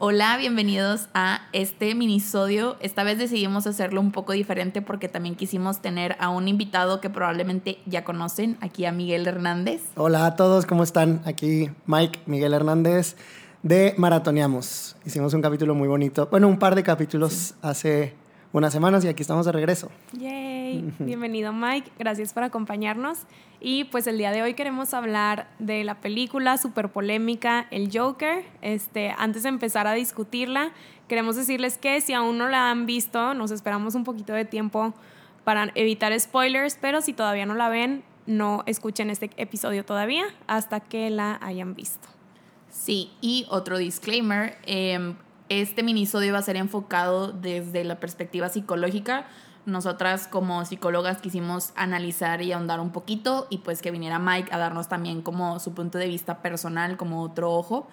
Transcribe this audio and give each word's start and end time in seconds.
Hola, 0.00 0.36
bienvenidos 0.36 1.08
a 1.12 1.40
este 1.52 1.92
minisodio. 1.96 2.76
Esta 2.78 3.02
vez 3.02 3.18
decidimos 3.18 3.66
hacerlo 3.66 4.00
un 4.00 4.12
poco 4.12 4.32
diferente 4.32 4.80
porque 4.80 5.08
también 5.08 5.34
quisimos 5.34 5.82
tener 5.82 6.16
a 6.20 6.28
un 6.28 6.46
invitado 6.46 7.00
que 7.00 7.10
probablemente 7.10 7.80
ya 7.84 8.04
conocen, 8.04 8.58
aquí 8.60 8.84
a 8.84 8.92
Miguel 8.92 9.26
Hernández. 9.26 9.82
Hola 9.96 10.24
a 10.24 10.36
todos, 10.36 10.66
¿cómo 10.66 10.84
están? 10.84 11.20
Aquí 11.24 11.72
Mike, 11.86 12.20
Miguel 12.26 12.54
Hernández 12.54 13.16
de 13.64 13.94
Maratoneamos. 13.98 14.94
Hicimos 15.04 15.34
un 15.34 15.42
capítulo 15.42 15.74
muy 15.74 15.88
bonito, 15.88 16.28
bueno, 16.30 16.46
un 16.46 16.60
par 16.60 16.76
de 16.76 16.84
capítulos 16.84 17.56
hace 17.60 18.14
unas 18.52 18.72
semanas 18.72 19.04
y 19.04 19.08
aquí 19.08 19.22
estamos 19.22 19.46
de 19.46 19.52
regreso. 19.52 19.90
Yay, 20.12 20.47
bienvenido 20.98 21.52
Mike, 21.52 21.90
gracias 21.98 22.32
por 22.32 22.42
acompañarnos. 22.42 23.20
Y 23.60 23.84
pues 23.84 24.06
el 24.06 24.18
día 24.18 24.30
de 24.30 24.42
hoy 24.42 24.54
queremos 24.54 24.94
hablar 24.94 25.48
de 25.58 25.82
la 25.82 26.00
película 26.00 26.58
súper 26.58 26.90
polémica, 26.90 27.66
El 27.70 27.90
Joker. 27.92 28.44
Este, 28.62 29.14
antes 29.16 29.42
de 29.42 29.48
empezar 29.48 29.86
a 29.86 29.94
discutirla, 29.94 30.72
queremos 31.08 31.36
decirles 31.36 31.78
que 31.78 32.00
si 32.00 32.12
aún 32.12 32.38
no 32.38 32.48
la 32.48 32.70
han 32.70 32.86
visto, 32.86 33.34
nos 33.34 33.50
esperamos 33.50 33.94
un 33.94 34.04
poquito 34.04 34.32
de 34.32 34.44
tiempo 34.44 34.94
para 35.44 35.70
evitar 35.74 36.18
spoilers, 36.18 36.78
pero 36.80 37.00
si 37.00 37.12
todavía 37.12 37.46
no 37.46 37.54
la 37.54 37.68
ven, 37.68 38.04
no 38.26 38.62
escuchen 38.66 39.10
este 39.10 39.30
episodio 39.36 39.84
todavía 39.84 40.24
hasta 40.46 40.80
que 40.80 41.10
la 41.10 41.38
hayan 41.40 41.74
visto. 41.74 42.08
Sí, 42.70 43.10
y 43.20 43.46
otro 43.48 43.78
disclaimer, 43.78 44.58
eh, 44.66 45.14
este 45.48 45.82
minisodio 45.82 46.34
va 46.34 46.40
a 46.40 46.42
ser 46.42 46.56
enfocado 46.56 47.32
desde 47.32 47.82
la 47.84 47.98
perspectiva 47.98 48.50
psicológica. 48.50 49.26
Nosotras 49.68 50.28
como 50.28 50.64
psicólogas 50.64 51.18
quisimos 51.18 51.72
analizar 51.76 52.40
y 52.40 52.52
ahondar 52.52 52.80
un 52.80 52.90
poquito 52.90 53.46
y 53.50 53.58
pues 53.58 53.82
que 53.82 53.90
viniera 53.90 54.18
Mike 54.18 54.48
a 54.50 54.56
darnos 54.56 54.88
también 54.88 55.20
como 55.20 55.60
su 55.60 55.74
punto 55.74 55.98
de 55.98 56.06
vista 56.06 56.38
personal, 56.38 56.96
como 56.96 57.22
otro 57.22 57.52
ojo. 57.52 57.86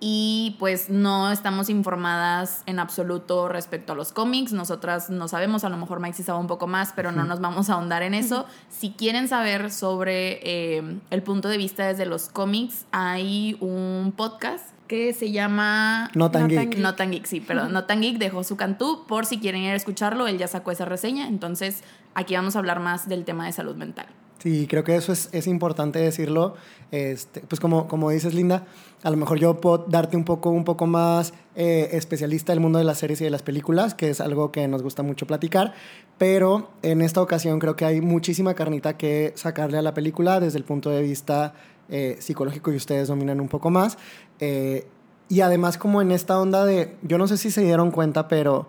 Y 0.00 0.56
pues 0.58 0.90
no 0.90 1.30
estamos 1.30 1.70
informadas 1.70 2.64
en 2.66 2.80
absoluto 2.80 3.48
respecto 3.48 3.92
a 3.92 3.94
los 3.94 4.10
cómics. 4.10 4.52
Nosotras 4.52 5.10
no 5.10 5.28
sabemos, 5.28 5.62
a 5.62 5.68
lo 5.68 5.76
mejor 5.76 6.00
Mike 6.00 6.16
sí 6.16 6.24
sabe 6.24 6.40
un 6.40 6.48
poco 6.48 6.66
más, 6.66 6.92
pero 6.96 7.12
no 7.12 7.22
nos 7.22 7.40
vamos 7.40 7.70
a 7.70 7.74
ahondar 7.74 8.02
en 8.02 8.14
eso. 8.14 8.44
Si 8.68 8.90
quieren 8.90 9.28
saber 9.28 9.70
sobre 9.70 10.40
eh, 10.42 10.98
el 11.10 11.22
punto 11.22 11.48
de 11.48 11.56
vista 11.56 11.86
desde 11.86 12.04
los 12.04 12.28
cómics, 12.30 12.84
hay 12.90 13.56
un 13.60 14.12
podcast 14.16 14.71
que 14.92 15.14
se 15.14 15.30
llama 15.30 16.10
No 16.14 16.30
tan 16.30 16.48
geek. 16.48 16.76
No 16.76 16.94
tan 16.96 17.12
geek, 17.12 17.24
sí, 17.24 17.40
perdón. 17.40 17.72
No 17.72 17.84
tan 17.84 18.02
geek 18.02 18.18
dejó 18.18 18.44
su 18.44 18.58
cantú 18.58 19.06
por 19.08 19.24
si 19.24 19.38
quieren 19.38 19.62
ir 19.62 19.70
a 19.70 19.74
escucharlo, 19.74 20.26
él 20.26 20.36
ya 20.36 20.48
sacó 20.48 20.70
esa 20.70 20.84
reseña, 20.84 21.28
entonces 21.28 21.82
aquí 22.12 22.34
vamos 22.34 22.56
a 22.56 22.58
hablar 22.58 22.78
más 22.78 23.08
del 23.08 23.24
tema 23.24 23.46
de 23.46 23.52
salud 23.52 23.74
mental. 23.74 24.04
Sí, 24.40 24.66
creo 24.68 24.84
que 24.84 24.94
eso 24.94 25.12
es, 25.12 25.30
es 25.32 25.46
importante 25.46 25.98
decirlo. 25.98 26.56
Este, 26.90 27.40
pues 27.40 27.58
como, 27.58 27.88
como 27.88 28.10
dices, 28.10 28.34
Linda, 28.34 28.66
a 29.02 29.10
lo 29.10 29.16
mejor 29.16 29.38
yo 29.38 29.62
puedo 29.62 29.86
darte 29.88 30.18
un 30.18 30.24
poco, 30.24 30.50
un 30.50 30.64
poco 30.64 30.86
más 30.86 31.32
eh, 31.54 31.88
especialista 31.92 32.52
del 32.52 32.60
mundo 32.60 32.78
de 32.78 32.84
las 32.84 32.98
series 32.98 33.20
y 33.22 33.24
de 33.24 33.30
las 33.30 33.42
películas, 33.42 33.94
que 33.94 34.10
es 34.10 34.20
algo 34.20 34.52
que 34.52 34.68
nos 34.68 34.82
gusta 34.82 35.02
mucho 35.02 35.26
platicar, 35.26 35.72
pero 36.18 36.70
en 36.82 37.00
esta 37.00 37.22
ocasión 37.22 37.60
creo 37.60 37.76
que 37.76 37.86
hay 37.86 38.02
muchísima 38.02 38.52
carnita 38.52 38.98
que 38.98 39.32
sacarle 39.36 39.78
a 39.78 39.82
la 39.82 39.94
película 39.94 40.38
desde 40.38 40.58
el 40.58 40.64
punto 40.64 40.90
de 40.90 41.00
vista 41.00 41.54
eh, 41.88 42.16
psicológico 42.20 42.72
y 42.72 42.76
ustedes 42.76 43.08
dominan 43.08 43.40
un 43.40 43.48
poco 43.48 43.70
más. 43.70 43.98
Eh, 44.40 44.86
y 45.28 45.40
además 45.40 45.78
como 45.78 46.02
en 46.02 46.12
esta 46.12 46.38
onda 46.40 46.64
de, 46.64 46.96
yo 47.02 47.18
no 47.18 47.26
sé 47.26 47.36
si 47.36 47.50
se 47.50 47.62
dieron 47.62 47.90
cuenta, 47.90 48.28
pero 48.28 48.68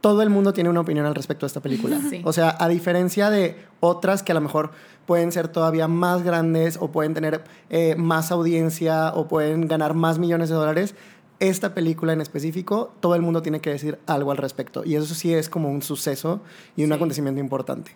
todo 0.00 0.22
el 0.22 0.30
mundo 0.30 0.52
tiene 0.52 0.70
una 0.70 0.80
opinión 0.80 1.06
al 1.06 1.14
respecto 1.14 1.44
de 1.44 1.48
esta 1.48 1.60
película. 1.60 2.00
Sí. 2.10 2.22
O 2.24 2.32
sea, 2.32 2.56
a 2.58 2.68
diferencia 2.68 3.30
de 3.30 3.56
otras 3.80 4.22
que 4.22 4.32
a 4.32 4.34
lo 4.34 4.40
mejor 4.40 4.70
pueden 5.06 5.32
ser 5.32 5.48
todavía 5.48 5.88
más 5.88 6.22
grandes 6.22 6.76
o 6.80 6.88
pueden 6.90 7.14
tener 7.14 7.42
eh, 7.70 7.94
más 7.96 8.30
audiencia 8.30 9.12
o 9.14 9.26
pueden 9.28 9.66
ganar 9.68 9.94
más 9.94 10.18
millones 10.18 10.48
de 10.48 10.54
dólares, 10.54 10.94
esta 11.40 11.72
película 11.72 12.12
en 12.12 12.20
específico, 12.20 12.92
todo 13.00 13.14
el 13.14 13.22
mundo 13.22 13.42
tiene 13.42 13.60
que 13.60 13.70
decir 13.70 13.98
algo 14.06 14.32
al 14.32 14.38
respecto. 14.38 14.82
Y 14.84 14.96
eso 14.96 15.14
sí 15.14 15.32
es 15.32 15.48
como 15.48 15.70
un 15.70 15.82
suceso 15.82 16.40
y 16.76 16.82
un 16.82 16.88
Sí. 16.90 16.94
acontecimiento 16.94 17.40
importante. 17.40 17.92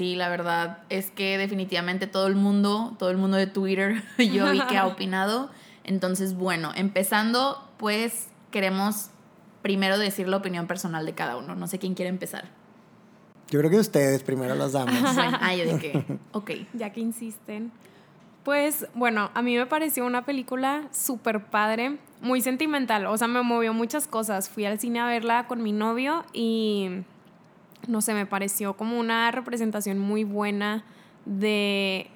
Sí, 0.00 0.16
la 0.16 0.30
verdad 0.30 0.78
es 0.88 1.10
que 1.10 1.36
definitivamente 1.36 2.06
todo 2.06 2.26
el 2.26 2.34
mundo, 2.34 2.96
todo 2.98 3.10
el 3.10 3.18
mundo 3.18 3.36
de 3.36 3.46
Twitter, 3.46 4.02
yo 4.18 4.50
vi 4.50 4.62
que 4.62 4.78
ha 4.78 4.86
opinado. 4.86 5.50
Entonces, 5.84 6.32
bueno, 6.32 6.72
empezando, 6.74 7.62
pues 7.76 8.28
queremos 8.50 9.10
primero 9.60 9.98
decir 9.98 10.26
la 10.26 10.38
opinión 10.38 10.66
personal 10.66 11.04
de 11.04 11.12
cada 11.12 11.36
uno. 11.36 11.54
No 11.54 11.66
sé 11.66 11.78
quién 11.78 11.92
quiere 11.92 12.08
empezar. 12.08 12.48
Yo 13.50 13.58
creo 13.58 13.70
que 13.70 13.76
ustedes 13.76 14.22
primero 14.22 14.54
las 14.54 14.72
damas. 14.72 15.14
Bueno, 15.14 15.36
ah, 15.38 15.54
yo 15.54 15.70
de 15.70 15.78
que, 15.78 16.18
ok. 16.32 16.50
Ya 16.72 16.94
que 16.94 17.00
insisten. 17.00 17.70
Pues 18.42 18.86
bueno, 18.94 19.30
a 19.34 19.42
mí 19.42 19.54
me 19.54 19.66
pareció 19.66 20.06
una 20.06 20.24
película 20.24 20.88
súper 20.92 21.44
padre, 21.44 21.98
muy 22.22 22.40
sentimental, 22.40 23.04
o 23.04 23.18
sea, 23.18 23.28
me 23.28 23.42
movió 23.42 23.74
muchas 23.74 24.06
cosas. 24.06 24.48
Fui 24.48 24.64
al 24.64 24.80
cine 24.80 25.00
a 25.00 25.06
verla 25.08 25.46
con 25.46 25.62
mi 25.62 25.72
novio 25.72 26.24
y 26.32 27.02
no 27.90 28.00
sé, 28.00 28.14
me 28.14 28.26
pareció 28.26 28.74
como 28.74 28.98
una 28.98 29.30
representación 29.30 29.98
muy 29.98 30.24
buena 30.24 30.84
de, 31.26 32.08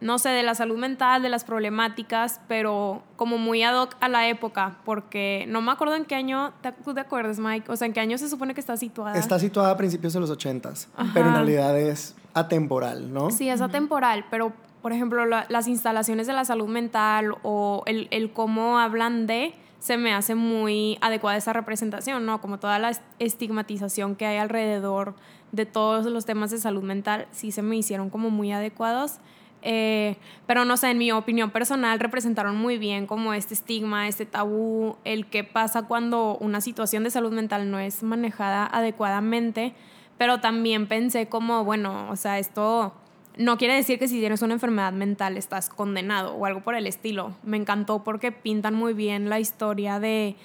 no 0.00 0.18
sé, 0.18 0.30
de 0.30 0.42
la 0.42 0.54
salud 0.54 0.78
mental, 0.78 1.22
de 1.22 1.28
las 1.28 1.44
problemáticas, 1.44 2.40
pero 2.48 3.02
como 3.16 3.38
muy 3.38 3.62
ad 3.62 3.80
hoc 3.80 3.96
a 4.00 4.08
la 4.08 4.28
época, 4.28 4.78
porque 4.84 5.44
no 5.48 5.60
me 5.60 5.70
acuerdo 5.72 5.94
en 5.96 6.04
qué 6.04 6.14
año, 6.14 6.52
¿te- 6.62 6.72
¿tú 6.72 6.94
te 6.94 7.00
acuerdas, 7.00 7.38
Mike? 7.38 7.70
O 7.70 7.76
sea, 7.76 7.86
¿en 7.86 7.92
qué 7.92 8.00
año 8.00 8.16
se 8.18 8.28
supone 8.28 8.54
que 8.54 8.60
está 8.60 8.76
situada? 8.76 9.18
Está 9.18 9.38
situada 9.38 9.70
a 9.70 9.76
principios 9.76 10.12
de 10.12 10.20
los 10.20 10.30
80s, 10.30 10.88
Ajá. 10.96 11.10
pero 11.14 11.28
en 11.28 11.34
realidad 11.34 11.78
es 11.78 12.14
atemporal, 12.34 13.12
¿no? 13.12 13.30
Sí, 13.30 13.48
es 13.48 13.60
atemporal, 13.60 14.24
pero 14.30 14.52
por 14.80 14.92
ejemplo 14.92 15.26
la- 15.26 15.46
las 15.48 15.68
instalaciones 15.68 16.26
de 16.26 16.32
la 16.32 16.44
salud 16.44 16.66
mental 16.68 17.34
o 17.42 17.82
el, 17.86 18.08
el 18.10 18.32
cómo 18.32 18.78
hablan 18.80 19.26
de, 19.26 19.54
se 19.82 19.96
me 19.96 20.14
hace 20.14 20.36
muy 20.36 20.96
adecuada 21.00 21.36
esa 21.36 21.52
representación, 21.52 22.24
¿no? 22.24 22.40
Como 22.40 22.60
toda 22.60 22.78
la 22.78 22.90
est- 22.90 23.02
estigmatización 23.18 24.14
que 24.14 24.26
hay 24.26 24.36
alrededor 24.36 25.16
de 25.50 25.66
todos 25.66 26.06
los 26.06 26.24
temas 26.24 26.52
de 26.52 26.58
salud 26.58 26.84
mental, 26.84 27.26
sí 27.32 27.50
se 27.50 27.62
me 27.62 27.74
hicieron 27.76 28.08
como 28.08 28.30
muy 28.30 28.52
adecuados. 28.52 29.18
Eh, 29.62 30.18
pero 30.46 30.64
no 30.64 30.76
sé, 30.76 30.90
en 30.92 30.98
mi 30.98 31.10
opinión 31.10 31.50
personal 31.50 31.98
representaron 31.98 32.56
muy 32.56 32.78
bien 32.78 33.08
como 33.08 33.34
este 33.34 33.54
estigma, 33.54 34.06
este 34.06 34.24
tabú, 34.24 34.98
el 35.04 35.26
que 35.26 35.42
pasa 35.42 35.82
cuando 35.82 36.36
una 36.38 36.60
situación 36.60 37.02
de 37.02 37.10
salud 37.10 37.32
mental 37.32 37.68
no 37.68 37.80
es 37.80 38.04
manejada 38.04 38.64
adecuadamente, 38.66 39.74
pero 40.16 40.38
también 40.40 40.86
pensé 40.86 41.28
como, 41.28 41.64
bueno, 41.64 42.08
o 42.08 42.14
sea, 42.14 42.38
esto 42.38 42.92
no 43.36 43.56
quiere 43.56 43.74
decir 43.74 43.98
que 43.98 44.08
si 44.08 44.18
tienes 44.18 44.42
una 44.42 44.54
enfermedad 44.54 44.92
mental 44.92 45.36
estás 45.36 45.68
condenado 45.68 46.34
o 46.34 46.46
algo 46.46 46.60
por 46.60 46.74
el 46.74 46.86
estilo. 46.86 47.34
Me 47.42 47.56
encantó 47.56 48.04
porque 48.04 48.32
pintan 48.32 48.74
muy 48.74 48.92
bien 48.92 49.28
la 49.28 49.40
historia 49.40 50.00
de 50.00 50.36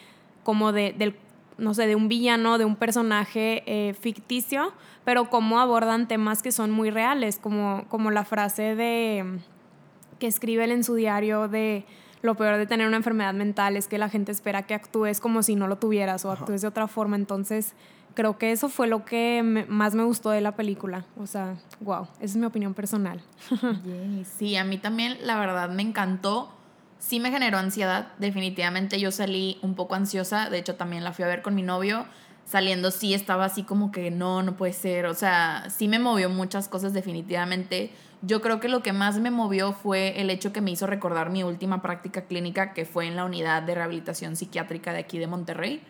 como 0.43 0.71
de, 0.71 0.93
del, 0.97 1.15
no 1.57 1.73
sé, 1.73 1.87
de 1.87 1.95
un 1.95 2.07
villano, 2.07 2.57
de 2.57 2.65
un 2.65 2.77
personaje 2.77 3.63
eh, 3.65 3.93
ficticio, 3.93 4.71
pero 5.03 5.29
cómo 5.29 5.59
abordan 5.59 6.07
temas 6.07 6.41
que 6.41 6.51
son 6.51 6.71
muy 6.71 6.89
reales, 6.89 7.39
como, 7.39 7.85
como 7.89 8.11
la 8.11 8.23
frase 8.23 8.75
de 8.75 9.39
que 10.19 10.27
escribe 10.27 10.63
él 10.63 10.71
en 10.71 10.83
su 10.83 10.95
diario 10.95 11.47
de 11.47 11.85
lo 12.21 12.35
peor 12.35 12.57
de 12.57 12.65
tener 12.65 12.87
una 12.87 12.97
enfermedad 12.97 13.33
mental 13.33 13.77
es 13.77 13.87
que 13.87 13.97
la 13.97 14.09
gente 14.09 14.31
espera 14.31 14.63
que 14.63 14.73
actúes 14.73 15.19
como 15.19 15.43
si 15.43 15.55
no 15.55 15.67
lo 15.67 15.77
tuvieras 15.77 16.25
o 16.25 16.31
actúes 16.31 16.61
de 16.61 16.67
otra 16.67 16.87
forma. 16.87 17.15
Entonces, 17.15 17.75
creo 18.17 18.39
que 18.39 18.51
eso 18.51 18.67
fue 18.67 18.87
lo 18.87 19.05
que 19.05 19.43
me- 19.43 19.67
más 19.67 19.93
me 19.93 20.03
gustó 20.03 20.31
de 20.31 20.41
la 20.41 20.55
película. 20.55 21.05
O 21.19 21.27
sea, 21.27 21.55
wow, 21.81 22.07
esa 22.15 22.23
es 22.25 22.35
mi 22.35 22.47
opinión 22.47 22.73
personal. 22.73 23.21
Sí, 24.39 24.55
a 24.57 24.63
mí 24.63 24.79
también 24.79 25.19
la 25.21 25.39
verdad 25.39 25.69
me 25.69 25.83
encantó. 25.83 26.51
Sí 26.97 27.19
me 27.19 27.29
generó 27.29 27.59
ansiedad, 27.59 28.07
definitivamente 28.17 28.99
yo 28.99 29.11
salí 29.11 29.59
un 29.61 29.75
poco 29.75 29.93
ansiosa, 29.93 30.49
de 30.49 30.57
hecho 30.57 30.73
también 30.77 31.03
la 31.03 31.13
fui 31.13 31.23
a 31.25 31.27
ver 31.27 31.43
con 31.43 31.53
mi 31.53 31.61
novio, 31.61 32.05
saliendo 32.43 32.89
sí 32.89 33.13
estaba 33.13 33.45
así 33.45 33.61
como 33.61 33.91
que 33.91 34.09
no, 34.09 34.41
no 34.41 34.57
puede 34.57 34.73
ser, 34.73 35.05
o 35.05 35.13
sea, 35.13 35.65
sí 35.69 35.87
me 35.87 35.99
movió 35.99 36.27
muchas 36.31 36.67
cosas 36.67 36.93
definitivamente. 36.93 37.91
Yo 38.23 38.41
creo 38.41 38.59
que 38.59 38.67
lo 38.67 38.81
que 38.81 38.93
más 38.93 39.19
me 39.19 39.29
movió 39.29 39.73
fue 39.73 40.19
el 40.19 40.31
hecho 40.31 40.51
que 40.51 40.59
me 40.61 40.71
hizo 40.71 40.87
recordar 40.87 41.29
mi 41.29 41.43
última 41.43 41.83
práctica 41.83 42.21
clínica 42.23 42.73
que 42.73 42.83
fue 42.85 43.05
en 43.05 43.15
la 43.15 43.25
unidad 43.25 43.61
de 43.61 43.75
rehabilitación 43.75 44.35
psiquiátrica 44.35 44.91
de 44.91 44.97
aquí 44.97 45.19
de 45.19 45.27
Monterrey. 45.27 45.83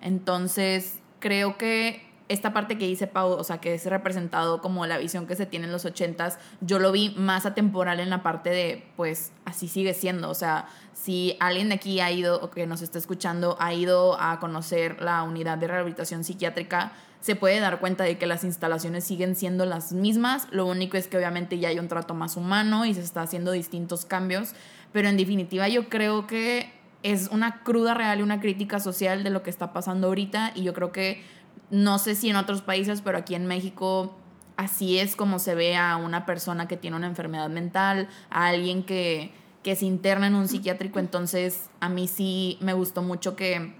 Entonces, 0.00 1.00
creo 1.22 1.56
que 1.56 2.12
esta 2.28 2.52
parte 2.52 2.78
que 2.78 2.86
dice 2.86 3.06
Pau, 3.06 3.30
o 3.30 3.44
sea, 3.44 3.58
que 3.58 3.74
es 3.74 3.86
representado 3.86 4.60
como 4.60 4.86
la 4.86 4.98
visión 4.98 5.26
que 5.26 5.36
se 5.36 5.46
tiene 5.46 5.66
en 5.66 5.72
los 5.72 5.84
ochentas, 5.84 6.38
yo 6.60 6.78
lo 6.78 6.92
vi 6.92 7.10
más 7.16 7.46
atemporal 7.46 8.00
en 8.00 8.10
la 8.10 8.22
parte 8.22 8.50
de, 8.50 8.84
pues, 8.96 9.32
así 9.44 9.68
sigue 9.68 9.94
siendo. 9.94 10.30
O 10.30 10.34
sea, 10.34 10.66
si 10.92 11.36
alguien 11.40 11.68
de 11.68 11.76
aquí 11.76 12.00
ha 12.00 12.10
ido, 12.10 12.40
o 12.40 12.50
que 12.50 12.66
nos 12.66 12.82
está 12.82 12.98
escuchando, 12.98 13.56
ha 13.60 13.72
ido 13.74 14.20
a 14.20 14.40
conocer 14.40 15.00
la 15.02 15.22
unidad 15.22 15.58
de 15.58 15.68
rehabilitación 15.68 16.24
psiquiátrica, 16.24 16.92
se 17.20 17.36
puede 17.36 17.60
dar 17.60 17.78
cuenta 17.78 18.02
de 18.02 18.18
que 18.18 18.26
las 18.26 18.42
instalaciones 18.42 19.04
siguen 19.04 19.36
siendo 19.36 19.64
las 19.64 19.92
mismas. 19.92 20.48
Lo 20.50 20.66
único 20.66 20.96
es 20.96 21.06
que 21.06 21.16
obviamente 21.16 21.58
ya 21.58 21.68
hay 21.68 21.78
un 21.78 21.86
trato 21.86 22.14
más 22.14 22.36
humano 22.36 22.84
y 22.84 22.94
se 22.94 23.00
está 23.00 23.22
haciendo 23.22 23.52
distintos 23.52 24.04
cambios. 24.04 24.54
Pero 24.92 25.08
en 25.08 25.16
definitiva 25.16 25.68
yo 25.68 25.88
creo 25.88 26.26
que 26.26 26.72
es 27.02 27.28
una 27.28 27.62
cruda 27.62 27.94
real 27.94 28.20
y 28.20 28.22
una 28.22 28.40
crítica 28.40 28.80
social 28.80 29.24
de 29.24 29.30
lo 29.30 29.42
que 29.42 29.50
está 29.50 29.72
pasando 29.72 30.08
ahorita 30.08 30.52
y 30.54 30.62
yo 30.62 30.72
creo 30.72 30.92
que 30.92 31.22
no 31.70 31.98
sé 31.98 32.14
si 32.14 32.30
en 32.30 32.36
otros 32.36 32.62
países, 32.62 33.00
pero 33.00 33.18
aquí 33.18 33.34
en 33.34 33.46
México 33.46 34.16
así 34.56 34.98
es 34.98 35.16
como 35.16 35.38
se 35.38 35.54
ve 35.54 35.76
a 35.76 35.96
una 35.96 36.26
persona 36.26 36.68
que 36.68 36.76
tiene 36.76 36.96
una 36.96 37.06
enfermedad 37.06 37.48
mental, 37.48 38.08
a 38.30 38.46
alguien 38.46 38.82
que, 38.82 39.32
que 39.62 39.74
se 39.74 39.86
interna 39.86 40.26
en 40.26 40.34
un 40.34 40.48
psiquiátrico, 40.48 40.98
entonces 40.98 41.70
a 41.80 41.88
mí 41.88 42.08
sí 42.08 42.58
me 42.60 42.74
gustó 42.74 43.02
mucho 43.02 43.36
que 43.36 43.74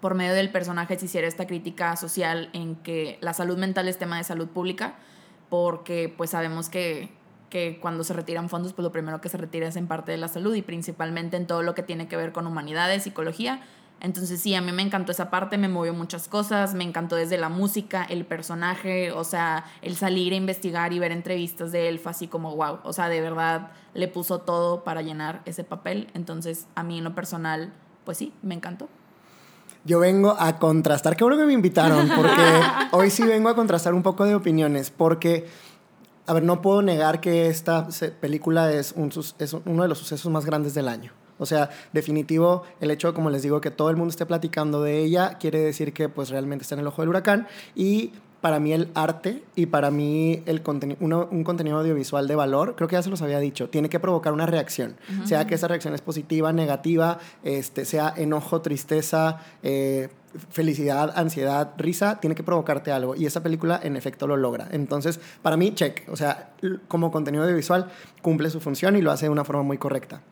por 0.00 0.14
medio 0.14 0.34
del 0.34 0.50
personaje 0.50 0.98
se 0.98 1.06
hiciera 1.06 1.26
esta 1.26 1.46
crítica 1.46 1.96
social 1.96 2.50
en 2.52 2.76
que 2.76 3.18
la 3.20 3.32
salud 3.32 3.56
mental 3.56 3.88
es 3.88 3.98
tema 3.98 4.18
de 4.18 4.24
salud 4.24 4.48
pública, 4.48 4.96
porque 5.48 6.12
pues 6.14 6.30
sabemos 6.30 6.68
que, 6.68 7.10
que 7.54 7.78
cuando 7.80 8.02
se 8.02 8.12
retiran 8.12 8.48
fondos, 8.48 8.72
pues 8.72 8.82
lo 8.82 8.90
primero 8.90 9.20
que 9.20 9.28
se 9.28 9.36
retira 9.36 9.68
es 9.68 9.76
en 9.76 9.86
parte 9.86 10.10
de 10.10 10.18
la 10.18 10.26
salud 10.26 10.56
y 10.56 10.62
principalmente 10.62 11.36
en 11.36 11.46
todo 11.46 11.62
lo 11.62 11.72
que 11.76 11.84
tiene 11.84 12.08
que 12.08 12.16
ver 12.16 12.32
con 12.32 12.48
humanidades, 12.48 13.04
psicología. 13.04 13.62
Entonces 14.00 14.40
sí, 14.40 14.56
a 14.56 14.60
mí 14.60 14.72
me 14.72 14.82
encantó 14.82 15.12
esa 15.12 15.30
parte, 15.30 15.56
me 15.56 15.68
movió 15.68 15.94
muchas 15.94 16.26
cosas, 16.26 16.74
me 16.74 16.82
encantó 16.82 17.14
desde 17.14 17.38
la 17.38 17.48
música, 17.48 18.02
el 18.10 18.24
personaje, 18.24 19.12
o 19.12 19.22
sea, 19.22 19.66
el 19.82 19.94
salir 19.94 20.32
a 20.32 20.36
investigar 20.36 20.92
y 20.92 20.98
ver 20.98 21.12
entrevistas 21.12 21.70
de 21.70 21.88
él 21.88 22.00
fue 22.00 22.10
así 22.10 22.26
como 22.26 22.56
wow, 22.56 22.80
o 22.82 22.92
sea, 22.92 23.08
de 23.08 23.20
verdad 23.20 23.70
le 23.94 24.08
puso 24.08 24.40
todo 24.40 24.82
para 24.82 25.02
llenar 25.02 25.40
ese 25.44 25.62
papel. 25.62 26.08
Entonces 26.12 26.66
a 26.74 26.82
mí 26.82 26.98
en 26.98 27.04
lo 27.04 27.14
personal, 27.14 27.72
pues 28.04 28.18
sí, 28.18 28.32
me 28.42 28.56
encantó. 28.56 28.88
Yo 29.84 30.00
vengo 30.00 30.34
a 30.38 30.58
contrastar, 30.58 31.14
qué 31.14 31.22
bueno 31.22 31.38
que 31.38 31.46
me 31.46 31.52
invitaron, 31.52 32.08
porque 32.16 32.42
hoy 32.90 33.10
sí 33.10 33.22
vengo 33.22 33.48
a 33.48 33.54
contrastar 33.54 33.94
un 33.94 34.02
poco 34.02 34.24
de 34.24 34.34
opiniones, 34.34 34.90
porque, 34.90 35.46
a 36.26 36.32
ver, 36.32 36.42
no 36.42 36.62
puedo 36.62 36.82
negar 36.82 37.20
que 37.20 37.48
esta 37.48 37.88
película 38.20 38.72
es, 38.72 38.92
un, 38.96 39.10
es 39.38 39.52
uno 39.52 39.82
de 39.82 39.88
los 39.88 39.98
sucesos 39.98 40.30
más 40.30 40.44
grandes 40.44 40.74
del 40.74 40.88
año. 40.88 41.12
O 41.38 41.46
sea, 41.46 41.70
definitivo, 41.92 42.62
el 42.80 42.90
hecho, 42.90 43.12
como 43.12 43.28
les 43.30 43.42
digo, 43.42 43.60
que 43.60 43.70
todo 43.70 43.90
el 43.90 43.96
mundo 43.96 44.10
esté 44.10 44.24
platicando 44.24 44.82
de 44.82 45.00
ella, 45.00 45.36
quiere 45.38 45.58
decir 45.58 45.92
que 45.92 46.08
pues 46.08 46.30
realmente 46.30 46.62
está 46.62 46.76
en 46.76 46.80
el 46.80 46.86
ojo 46.86 47.02
del 47.02 47.08
huracán. 47.08 47.48
Y 47.74 48.12
para 48.40 48.60
mí 48.60 48.72
el 48.72 48.90
arte 48.94 49.42
y 49.56 49.66
para 49.66 49.90
mí 49.90 50.42
el 50.44 50.62
un 51.00 51.44
contenido 51.44 51.78
audiovisual 51.78 52.28
de 52.28 52.36
valor, 52.36 52.74
creo 52.76 52.88
que 52.88 52.96
ya 52.96 53.02
se 53.02 53.08
los 53.08 53.22
había 53.22 53.40
dicho, 53.40 53.70
tiene 53.70 53.88
que 53.88 53.98
provocar 53.98 54.34
una 54.34 54.44
reacción. 54.44 54.96
Sea 55.24 55.46
que 55.46 55.54
esa 55.54 55.66
reacción 55.66 55.94
es 55.94 56.02
positiva, 56.02 56.52
negativa, 56.52 57.18
este, 57.42 57.86
sea 57.86 58.12
enojo, 58.14 58.60
tristeza, 58.60 59.40
eh, 59.62 60.10
felicidad, 60.50 61.12
ansiedad, 61.16 61.72
risa, 61.76 62.20
tiene 62.20 62.34
que 62.34 62.42
provocarte 62.42 62.92
algo. 62.92 63.14
Y 63.14 63.26
esa 63.26 63.42
película 63.42 63.80
en 63.82 63.96
efecto 63.96 64.26
lo 64.26 64.36
logra. 64.36 64.68
Entonces, 64.70 65.20
para 65.42 65.56
mí, 65.56 65.74
check. 65.74 66.08
O 66.08 66.16
sea, 66.16 66.50
como 66.88 67.10
contenido 67.10 67.44
audiovisual 67.44 67.90
cumple 68.22 68.50
su 68.50 68.60
función 68.60 68.96
y 68.96 69.02
lo 69.02 69.10
hace 69.10 69.26
de 69.26 69.30
una 69.30 69.44
forma 69.44 69.62
muy 69.62 69.78
correcta. 69.78 70.22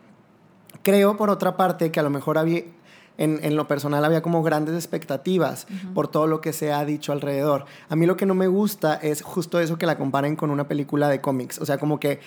Creo, 0.82 1.16
por 1.16 1.31
otra 1.31 1.56
parte, 1.56 1.90
que 1.90 2.00
a 2.00 2.02
lo 2.02 2.10
mejor 2.10 2.38
había, 2.38 2.62
en, 3.19 3.56
lo 3.56 3.69
personal 3.69 4.05
había 4.05 4.23
como 4.23 4.43
grandes 4.43 4.75
expectativas 4.75 5.67
por 5.94 6.09
todo 6.09 6.26
lo 6.26 6.41
que 6.41 6.53
se 6.53 6.73
ha 6.73 6.85
dicho 6.85 7.12
alrededor. 7.12 7.67
A 7.88 7.97
mí 7.97 8.06
lo 8.06 8.17
que 8.17 8.26
no 8.26 8.35
me 8.35 8.47
gusta 8.47 8.94
es 8.94 9.23
justo 9.23 9.61
eso 9.61 9.79
que 9.79 9.87
la 9.87 9.99
comparen 9.99 10.37
con 10.37 10.50
una 10.50 10.67
película 10.67 11.09
de 11.09 11.20
cómics. 11.20 11.59
O 11.61 11.67
sea, 11.67 11.79
como 11.79 12.00
que, 12.00 12.20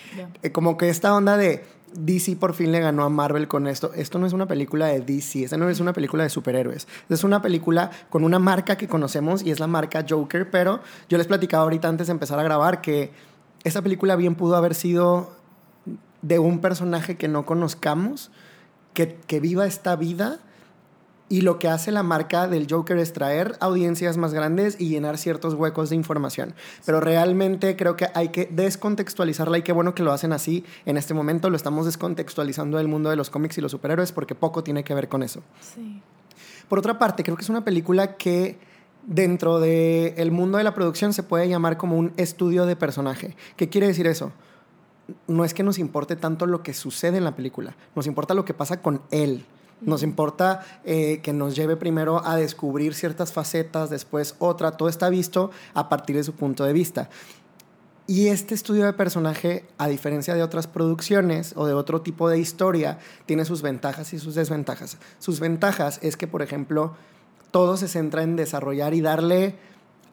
eh, 0.44 0.52
como 0.52 0.78
que 0.78 0.90
esta 0.90 1.14
onda 1.16 1.38
de 1.38 1.64
DC 1.98 2.36
por 2.36 2.54
fin 2.54 2.72
le 2.72 2.80
ganó 2.80 3.04
a 3.04 3.10
Marvel 3.10 3.48
con 3.48 3.68
esto. 3.68 3.92
Esto 3.94 4.20
no 4.20 4.28
es 4.28 4.34
una 4.34 4.48
película 4.48 4.88
de 4.88 5.02
DC, 5.02 5.44
esta 5.44 5.58
no 5.58 5.70
es 5.70 5.80
una 5.80 5.94
película 5.94 6.24
de 6.24 6.30
superhéroes. 6.30 6.88
Es 7.10 7.24
una 7.24 7.42
película 7.42 7.92
con 8.10 8.24
una 8.24 8.40
marca 8.40 8.78
que 8.78 8.88
conocemos 8.88 9.44
y 9.44 9.52
es 9.52 9.60
la 9.60 9.68
marca 9.68 10.06
Joker, 10.08 10.50
pero 10.50 10.82
yo 11.10 11.18
les 11.18 11.28
platicaba 11.28 11.64
ahorita 11.64 11.88
antes 11.88 12.08
de 12.08 12.12
empezar 12.12 12.40
a 12.40 12.44
grabar 12.44 12.82
que 12.82 13.12
esta 13.64 13.82
película 13.82 14.16
bien 14.16 14.36
pudo 14.36 14.56
haber 14.56 14.76
sido 14.76 15.32
de 16.22 16.40
un 16.40 16.60
personaje 16.60 17.18
que 17.18 17.28
no 17.28 17.46
conozcamos, 17.46 18.32
que, 18.94 19.18
que 19.28 19.40
viva 19.40 19.66
esta 19.66 19.96
vida 19.96 20.40
y 21.27 21.42
lo 21.42 21.57
que 21.57 21.68
hace 21.68 21.92
la 21.92 22.04
marca 22.04 22.48
del 22.48 22.68
Joker 22.69 22.98
es 22.98 23.13
traer 23.13 23.57
audiencias 23.60 24.18
más 24.18 24.33
grandes 24.33 24.75
y 24.80 24.89
llenar 24.89 25.18
ciertos 25.18 25.56
huecos 25.56 25.89
de 25.89 25.95
información. 25.95 26.54
Pero 26.86 27.00
realmente 27.00 27.75
creo 27.75 27.95
que 27.95 28.07
hay 28.13 28.30
que 28.30 28.48
descontextualizarla 28.51 29.57
y 29.57 29.62
qué 29.63 29.72
bueno 29.72 29.95
que 29.95 30.04
lo 30.04 30.12
hacen 30.12 30.33
así 30.33 30.63
en 30.86 30.98
este 30.98 31.13
momento. 31.13 31.50
Lo 31.50 31.57
estamos 31.57 31.86
descontextualizando 31.86 32.77
del 32.77 32.88
mundo 32.88 33.10
de 33.10 33.16
los 33.16 33.30
cómics 33.30 33.57
y 33.57 33.62
los 33.62 33.72
superhéroes 33.72 34.12
porque 34.12 34.36
poco 34.36 34.63
tiene 34.63 34.83
que 34.83 34.94
ver 34.94 35.10
con 35.10 35.24
eso. 35.24 35.42
Sí. 35.62 36.01
Por 36.69 36.80
otra 36.80 37.00
parte, 37.00 37.24
creo 37.24 37.36
que 37.36 37.44
es 37.44 37.50
una 37.50 37.66
película 37.66 38.18
que 38.18 38.57
dentro 39.07 39.60
del 39.60 40.31
mundo 40.31 40.57
de 40.57 40.63
la 40.63 40.74
producción 40.74 41.13
se 41.13 41.24
puede 41.24 41.48
llamar 41.48 41.77
como 41.77 41.98
un 41.98 42.13
estudio 42.18 42.66
de 42.66 42.75
personaje. 42.75 43.36
¿Qué 43.56 43.69
quiere 43.69 43.88
decir 43.88 44.07
eso? 44.07 44.31
no 45.27 45.45
es 45.45 45.54
que 45.54 45.63
nos 45.63 45.77
importe 45.77 46.16
tanto 46.16 46.45
lo 46.45 46.63
que 46.63 46.74
sucede 46.74 47.18
en 47.18 47.24
la 47.24 47.36
película, 47.36 47.75
nos 47.95 48.07
importa 48.07 48.33
lo 48.33 48.45
que 48.45 48.54
pasa 48.54 48.81
con 48.81 49.01
él. 49.12 49.45
Nos 49.81 50.04
importa 50.04 50.62
eh, 50.83 51.19
que 51.22 51.33
nos 51.33 51.56
lleve 51.56 51.75
primero 51.75 52.25
a 52.25 52.36
descubrir 52.38 52.94
ciertas 52.94 53.33
facetas, 53.33 53.89
después 53.89 54.36
otra, 54.39 54.72
todo 54.72 54.89
está 54.89 55.10
visto 55.10 55.51
a 55.74 55.89
partir 55.89 56.16
de 56.16 56.24
su 56.24 56.33
punto 56.33 56.63
de 56.63 56.74
vista. 56.74 57.10
Y 58.07 58.27
este 58.27 58.54
estudio 58.54 58.86
de 58.86 58.94
personaje, 58.94 59.66
a 59.80 59.88
diferencia 59.88 60.36
de 60.36 60.44
otras 60.44 60.68
producciones 60.68 61.54
o 61.56 61.66
de 61.66 61.74
otro 61.74 62.01
tipo 62.01 62.30
de 62.30 62.38
historia, 62.38 63.00
tiene 63.25 63.45
sus 63.45 63.63
ventajas 63.63 64.13
y 64.13 64.19
sus 64.19 64.36
desventajas. 64.36 64.98
Sus 65.18 65.39
ventajas 65.39 66.00
es 66.04 66.16
que, 66.16 66.27
por 66.27 66.44
ejemplo, 66.44 66.95
todo 67.50 67.77
se 67.77 67.88
centra 67.88 68.22
en 68.22 68.36
desarrollar 68.36 68.94
y 68.94 69.01
darle 69.01 69.56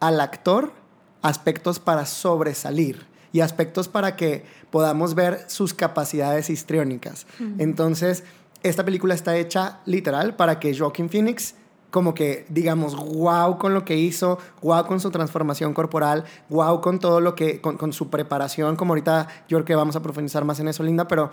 al 0.01 0.21
actor 0.21 0.73
aspectos 1.21 1.79
para 1.81 2.07
sobresalir 2.07 3.07
y 3.31 3.41
aspectos 3.41 3.89
para 3.89 4.17
que 4.17 4.45
podamos 4.71 5.15
ver 5.15 5.45
sus 5.49 5.75
capacidades 5.75 6.49
histriónicas. 6.49 7.27
Entonces, 7.59 8.25
esta 8.63 8.85
película 8.85 9.15
está 9.15 9.37
hecha 9.37 9.81
literal 9.87 10.37
para 10.37 10.59
que 10.61 10.77
Joaquin 10.77 11.09
Phoenix 11.09 11.55
como 11.93 12.15
que 12.15 12.47
digamos, 12.49 12.97
wow 12.97 13.59
con 13.59 13.75
lo 13.75 13.85
que 13.85 13.97
hizo, 13.97 14.39
wow 14.63 14.87
con 14.87 14.99
su 14.99 15.11
transformación 15.11 15.75
corporal, 15.75 16.25
wow 16.49 16.81
con 16.81 16.99
todo 16.99 17.21
lo 17.21 17.35
que, 17.35 17.61
con, 17.61 17.93
su 17.93 18.09
preparación, 18.09 18.77
como 18.77 18.93
ahorita 18.93 19.29
yo 19.47 19.59
creo 19.59 19.65
que 19.67 19.75
vamos 19.77 19.95
a 19.95 20.01
profundizar 20.01 20.45
más 20.47 20.59
en 20.59 20.69
eso, 20.69 20.83
Linda, 20.83 21.07
pero 21.07 21.31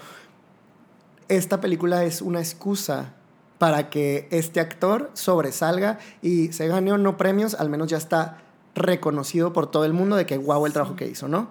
esta 1.30 1.62
película 1.62 2.04
es 2.04 2.22
una 2.22 2.40
excusa 2.40 3.14
para 3.58 3.90
que 3.90 4.28
este 4.32 4.60
actor 4.60 5.10
sobresalga 5.14 5.98
y 6.22 6.52
se 6.52 6.68
gane 6.68 6.92
o 6.92 6.98
no 6.98 7.16
premios, 7.16 7.54
al 7.54 7.70
menos 7.70 7.88
ya 7.88 7.98
está 7.98 8.40
reconocido 8.76 9.54
por 9.54 9.72
todo 9.72 9.86
el 9.86 9.94
mundo 9.94 10.18
de 10.18 10.26
que 10.26 10.38
wow 10.38 10.66
el 10.66 10.74
trabajo 10.74 10.98
que 10.98 11.08
hizo, 11.08 11.30
¿no? 11.30 11.48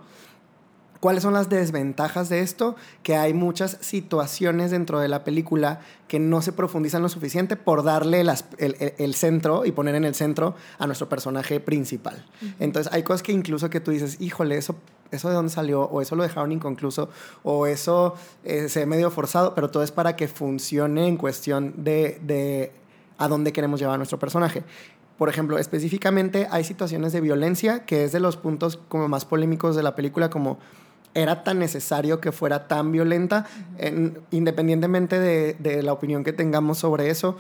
¿Cuáles 1.00 1.22
son 1.22 1.32
las 1.32 1.48
desventajas 1.48 2.28
de 2.28 2.40
esto? 2.40 2.74
Que 3.04 3.16
hay 3.16 3.32
muchas 3.32 3.78
situaciones 3.80 4.72
dentro 4.72 4.98
de 4.98 5.06
la 5.06 5.22
película 5.22 5.80
que 6.08 6.18
no 6.18 6.42
se 6.42 6.52
profundizan 6.52 7.02
lo 7.02 7.08
suficiente 7.08 7.54
por 7.54 7.84
darle 7.84 8.20
el, 8.20 9.14
centro 9.14 9.64
y 9.64 9.70
poner 9.70 9.94
en 9.94 10.04
el 10.04 10.16
centro 10.16 10.56
a 10.78 10.86
nuestro 10.86 11.08
personaje 11.08 11.60
principal. 11.60 12.26
Entonces 12.58 12.92
hay 12.92 13.04
cosas 13.04 13.22
que 13.22 13.30
incluso 13.30 13.70
que 13.70 13.78
tú 13.78 13.92
dices, 13.92 14.20
híjole, 14.20 14.56
eso, 14.56 14.74
eso 15.12 15.28
de 15.28 15.34
dónde 15.34 15.52
salió, 15.52 15.82
o 15.82 16.00
eso 16.00 16.16
lo 16.16 16.24
dejaron 16.24 16.50
inconcluso, 16.50 17.10
o 17.44 17.66
eso 17.66 18.14
eh, 18.42 18.68
se 18.68 18.80
ve 18.80 18.86
medio 18.86 19.12
forzado, 19.12 19.54
pero 19.54 19.70
todo 19.70 19.84
es 19.84 19.92
para 19.92 20.16
que 20.16 20.26
funcione 20.26 21.06
en 21.06 21.16
cuestión 21.16 21.74
de, 21.76 22.18
de 22.22 22.72
a 23.18 23.28
dónde 23.28 23.52
queremos 23.52 23.78
llevar 23.78 23.94
a 23.94 23.98
nuestro 23.98 24.18
personaje. 24.18 24.64
Por 25.16 25.28
ejemplo, 25.28 25.58
específicamente 25.58 26.48
hay 26.50 26.64
situaciones 26.64 27.12
de 27.12 27.20
violencia, 27.20 27.84
que 27.84 28.04
es 28.04 28.12
de 28.12 28.20
los 28.20 28.36
puntos 28.36 28.80
como 28.88 29.08
más 29.08 29.24
polémicos 29.24 29.76
de 29.76 29.82
la 29.82 29.94
película, 29.94 30.30
como 30.30 30.58
era 31.14 31.44
tan 31.44 31.58
necesario 31.58 32.20
que 32.20 32.32
fuera 32.32 32.68
tan 32.68 32.92
violenta, 32.92 33.46
independientemente 34.30 35.18
de, 35.18 35.82
la 35.82 35.92
opinión 35.92 36.24
que 36.24 36.32
tengamos 36.32 36.78
sobre 36.78 37.10
eso, 37.10 37.36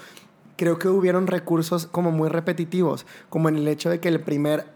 creo 0.56 0.78
que 0.78 0.88
hubieron 0.88 1.26
recursos 1.26 1.86
como 1.86 2.10
muy 2.10 2.28
repetitivos, 2.28 3.06
como 3.28 3.48
en 3.48 3.56
el 3.56 3.68
hecho 3.68 3.90
de 3.90 4.00
que 4.00 4.08
el 4.08 4.20
primer 4.20 4.66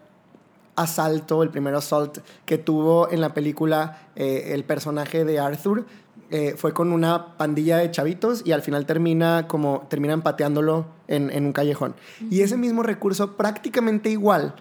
asalto, 0.77 1.43
el 1.43 1.51
primer 1.51 1.75
assault 1.75 2.19
que 2.47 2.59
tuvo 2.59 3.11
en 3.11 3.21
la 3.21 3.35
película 3.35 4.09
eh, 4.17 4.53
el 4.55 4.65
personaje 4.65 5.25
de 5.25 5.39
Arthur, 5.39 5.85
eh, 6.31 6.55
fue 6.57 6.73
con 6.73 6.93
una 6.93 7.37
pandilla 7.37 7.77
de 7.77 7.91
chavitos 7.91 8.43
y 8.47 8.53
al 8.53 8.63
final 8.63 8.87
termina 8.87 9.47
como 9.49 9.87
terminan 9.91 10.23
pateándolo 10.23 10.87
en, 11.07 11.45
un 11.45 11.53
callejón. 11.53 11.95
Y 12.31 12.41
ese 12.41 12.57
mismo 12.57 12.83
recurso 12.83 13.37
prácticamente 13.37 14.09
igual 14.09 14.55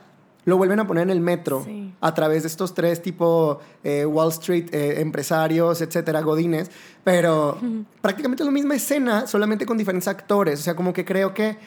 lo 0.45 0.57
vuelven 0.57 0.79
a 0.79 0.87
poner 0.87 1.03
en 1.03 1.09
el 1.11 1.19
metro 1.19 1.65
a 1.99 2.13
través 2.13 2.43
de 2.43 2.47
estos 2.47 2.73
tres 2.73 3.01
tipo 3.01 3.59
eh, 3.83 4.05
Wall 4.05 4.29
Street, 4.29 4.73
eh, 4.73 5.01
empresarios, 5.01 5.81
etcétera, 5.81 6.21
godines, 6.21 6.71
pero 7.03 7.57
prácticamente 8.01 8.43
la 8.43 8.51
misma 8.51 8.75
escena, 8.75 9.27
solamente 9.27 9.65
con 9.65 9.77
diferentes 9.77 10.07
actores. 10.07 10.59
O 10.59 10.63
sea, 10.63 10.75
como 10.75 10.93
que 10.93 11.05
creo 11.05 11.33
que 11.33 11.57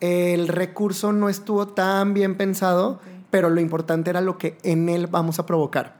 el 0.00 0.48
recurso 0.48 1.12
no 1.12 1.28
estuvo 1.28 1.68
tan 1.68 2.14
bien 2.14 2.36
pensado, 2.36 3.00
pero 3.30 3.50
lo 3.50 3.60
importante 3.60 4.10
era 4.10 4.20
lo 4.20 4.38
que 4.38 4.58
en 4.62 4.88
él 4.88 5.06
vamos 5.06 5.38
a 5.38 5.46
provocar. 5.46 5.96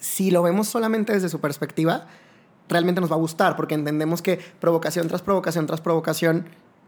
Si 0.00 0.30
lo 0.30 0.42
vemos 0.42 0.68
solamente 0.68 1.12
desde 1.12 1.28
su 1.28 1.40
perspectiva, 1.40 2.06
realmente 2.68 3.00
nos 3.00 3.10
va 3.10 3.14
a 3.14 3.18
gustar, 3.18 3.56
porque 3.56 3.74
entendemos 3.74 4.22
que 4.22 4.38
provocación 4.60 5.08
tras 5.08 5.22
provocación 5.22 5.66
tras 5.66 5.80
provocación 5.80 6.46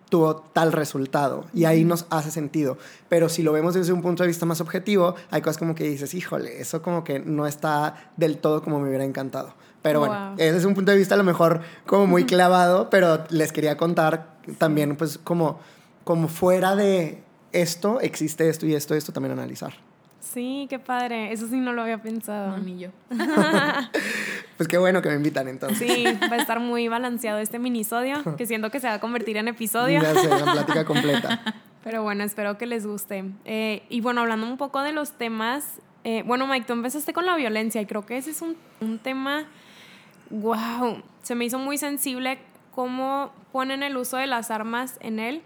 tuvo 0.09 0.37
tal 0.37 0.73
resultado 0.73 1.45
y 1.53 1.65
ahí 1.65 1.85
nos 1.85 2.07
hace 2.11 2.31
sentido. 2.31 2.79
Pero 3.09 3.29
si 3.29 3.43
lo 3.43 3.53
vemos 3.53 3.75
desde 3.75 3.93
un 3.93 4.03
punto 4.03 4.23
de 4.23 4.29
vista 4.29 4.47
más 4.47 4.61
objetivo, 4.61 5.15
hay 5.31 5.43
cosas 5.43 5.59
como 5.59 5.75
que 5.75 5.85
dices, 5.85 6.15
híjole, 6.15 6.61
eso 6.61 6.83
como 6.83 7.05
que 7.05 7.19
no 7.19 7.47
está 7.47 8.13
del 8.17 8.39
todo 8.39 8.63
como 8.63 8.81
me 8.81 8.89
hubiera 8.89 9.05
encantado. 9.05 9.55
Pero 9.83 10.01
bueno, 10.01 10.35
ese 10.37 10.57
es 10.57 10.65
un 10.65 10.75
punto 10.75 10.91
de 10.91 10.99
vista 10.99 11.15
a 11.15 11.19
lo 11.19 11.25
mejor 11.25 11.61
como 11.87 12.07
muy 12.07 12.25
clavado, 12.27 12.91
pero 12.91 13.25
les 13.31 13.53
quería 13.53 13.77
contar 13.77 14.37
también 14.59 14.97
pues 14.97 15.19
como, 15.19 15.61
como 16.05 16.29
fuera 16.29 16.75
de 16.77 17.23
esto 17.53 18.01
existe 18.01 18.49
esto 18.49 18.67
y 18.67 18.75
esto 18.75 18.95
esto 18.95 19.13
también 19.13 19.33
analizar. 19.33 19.86
Sí, 20.33 20.66
qué 20.68 20.78
padre. 20.78 21.33
Eso 21.33 21.47
sí 21.49 21.56
no 21.56 21.73
lo 21.73 21.83
había 21.83 21.99
pensado. 21.99 22.56
No, 22.56 22.59
ni 22.59 22.78
yo. 22.78 22.90
Pues 24.56 24.68
qué 24.71 24.78
bueno 24.78 25.02
que 25.02 25.11
me 25.11 25.16
invitan 25.16 25.49
entonces. 25.49 25.78
Sí, 25.78 26.04
va 26.30 26.37
a 26.37 26.38
estar 26.38 26.61
muy 26.61 26.88
balanceado 26.88 27.40
este 27.40 27.59
minisodio, 27.59 28.23
que 28.38 28.47
siento 28.47 28.71
que 28.71 28.80
se 28.80 28.87
va 28.87 28.95
a 28.95 29.00
convertir 29.00 29.37
en 29.37 29.49
episodio. 29.49 30.00
Ya 30.00 30.14
sé, 30.14 30.28
la 30.28 30.50
plática 30.50 30.87
completa. 30.87 31.42
Pero 31.85 32.02
bueno, 32.02 32.25
espero 32.25 32.56
que 32.56 32.64
les 32.64 32.87
guste. 32.87 33.25
Eh, 33.45 33.83
y 33.90 34.00
bueno, 34.00 34.23
hablando 34.23 34.47
un 34.47 34.56
poco 34.56 34.80
de 34.80 34.92
los 34.92 35.12
temas, 35.12 35.80
eh, 36.04 36.23
bueno, 36.25 36.47
Mike, 36.47 36.66
tú 36.66 36.73
empezaste 36.73 37.12
con 37.12 37.26
la 37.26 37.37
violencia 37.37 37.83
y 37.83 37.87
creo 37.87 38.06
que 38.06 38.16
ese 38.16 38.30
es 38.30 38.40
un, 38.40 38.56
un 38.80 38.99
tema, 38.99 39.45
wow, 40.30 41.02
se 41.23 41.35
me 41.35 41.45
hizo 41.45 41.59
muy 41.59 41.76
sensible 41.76 42.38
cómo 42.71 43.33
ponen 43.52 43.83
el 43.83 43.95
uso 43.99 44.16
de 44.16 44.26
las 44.26 44.50
armas 44.50 44.97
en 45.00 45.18
él, 45.18 45.42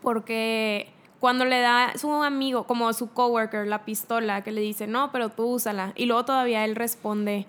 porque 0.00 0.93
cuando 1.24 1.46
le 1.46 1.60
da 1.60 1.94
su 1.96 2.12
amigo, 2.12 2.64
como 2.64 2.92
su 2.92 3.14
coworker, 3.14 3.66
la 3.66 3.86
pistola, 3.86 4.44
que 4.44 4.52
le 4.52 4.60
dice, 4.60 4.86
no, 4.86 5.10
pero 5.10 5.30
tú 5.30 5.54
úsala, 5.54 5.94
y 5.96 6.04
luego 6.04 6.26
todavía 6.26 6.66
él 6.66 6.76
responde, 6.76 7.46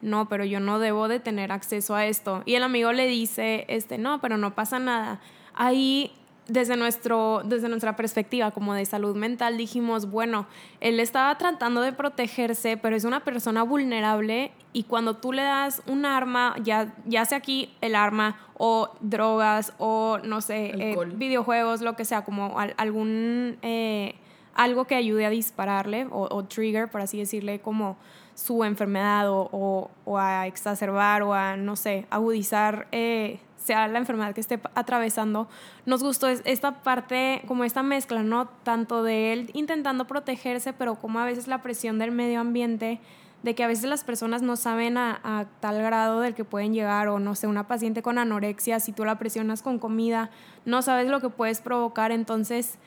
no, 0.00 0.26
pero 0.30 0.46
yo 0.46 0.58
no 0.58 0.78
debo 0.78 1.06
de 1.06 1.20
tener 1.20 1.52
acceso 1.52 1.94
a 1.94 2.06
esto. 2.06 2.42
Y 2.46 2.54
el 2.54 2.62
amigo 2.62 2.92
le 2.92 3.06
dice, 3.06 3.66
este, 3.68 3.98
no, 3.98 4.22
pero 4.22 4.38
no 4.38 4.54
pasa 4.54 4.78
nada. 4.78 5.20
Ahí 5.52 6.12
desde, 6.50 6.76
nuestro, 6.76 7.42
desde 7.44 7.68
nuestra 7.68 7.96
perspectiva 7.96 8.50
como 8.50 8.74
de 8.74 8.84
salud 8.84 9.16
mental 9.16 9.56
dijimos, 9.56 10.10
bueno, 10.10 10.46
él 10.80 11.00
estaba 11.00 11.36
tratando 11.38 11.80
de 11.80 11.92
protegerse, 11.92 12.76
pero 12.76 12.96
es 12.96 13.04
una 13.04 13.20
persona 13.24 13.62
vulnerable 13.62 14.52
y 14.72 14.84
cuando 14.84 15.16
tú 15.16 15.32
le 15.32 15.42
das 15.42 15.82
un 15.86 16.04
arma, 16.04 16.56
ya, 16.62 16.94
ya 17.06 17.24
sea 17.24 17.38
aquí 17.38 17.72
el 17.80 17.94
arma 17.94 18.36
o 18.58 18.90
drogas 19.00 19.72
o 19.78 20.18
no 20.24 20.40
sé, 20.40 20.72
eh, 20.76 20.96
videojuegos, 21.14 21.80
lo 21.80 21.96
que 21.96 22.04
sea, 22.04 22.24
como 22.24 22.58
algún... 22.76 23.58
Eh, 23.62 24.14
algo 24.52 24.84
que 24.84 24.94
ayude 24.94 25.24
a 25.24 25.30
dispararle 25.30 26.06
o, 26.10 26.44
trigger, 26.44 26.90
por 26.90 27.00
así 27.00 27.16
decirle, 27.16 27.60
como 27.60 27.96
su 28.34 28.64
enfermedad 28.64 29.26
o, 29.28 29.90
a 30.18 30.46
exacerbar 30.48 31.22
o 31.22 31.32
a, 31.32 31.56
no 31.56 31.76
sé, 31.76 32.06
agudizar 32.10 32.86
eh, 32.92 33.38
sea 33.62 33.86
la 33.88 33.98
enfermedad 33.98 34.34
que 34.34 34.40
esté 34.40 34.60
atravesando, 34.74 35.48
nos 35.86 36.02
gustó 36.02 36.28
esta 36.28 36.82
parte, 36.82 37.42
como 37.46 37.64
esta 37.64 37.82
mezcla, 37.82 38.22
¿no? 38.22 38.48
Tanto 38.62 39.02
de 39.02 39.32
él 39.32 39.50
intentando 39.52 40.06
protegerse, 40.06 40.72
pero 40.72 40.96
como 40.96 41.20
a 41.20 41.24
veces 41.24 41.46
la 41.46 41.62
presión 41.62 41.98
del 41.98 42.10
medio 42.10 42.40
ambiente, 42.40 43.00
de 43.42 43.54
que 43.54 43.64
a 43.64 43.66
veces 43.66 43.84
las 43.84 44.04
personas 44.04 44.42
no 44.42 44.56
saben 44.56 44.98
a, 44.98 45.46
tal 45.60 45.80
grado 45.82 46.20
del 46.20 46.34
que 46.34 46.44
pueden 46.44 46.74
llegar, 46.74 47.08
o 47.08 47.18
no 47.18 47.34
sé, 47.34 47.46
una 47.46 47.66
paciente 47.68 48.02
con 48.02 48.18
anorexia, 48.18 48.80
si 48.80 48.92
tú 48.92 49.04
la 49.04 49.18
presionas 49.18 49.62
con 49.62 49.78
comida, 49.78 50.30
no 50.64 50.82
sabes 50.82 51.08
lo 51.08 51.20
que 51.20 51.28
puedes 51.28 51.60
provocar, 51.60 52.12
entonces 52.12 52.78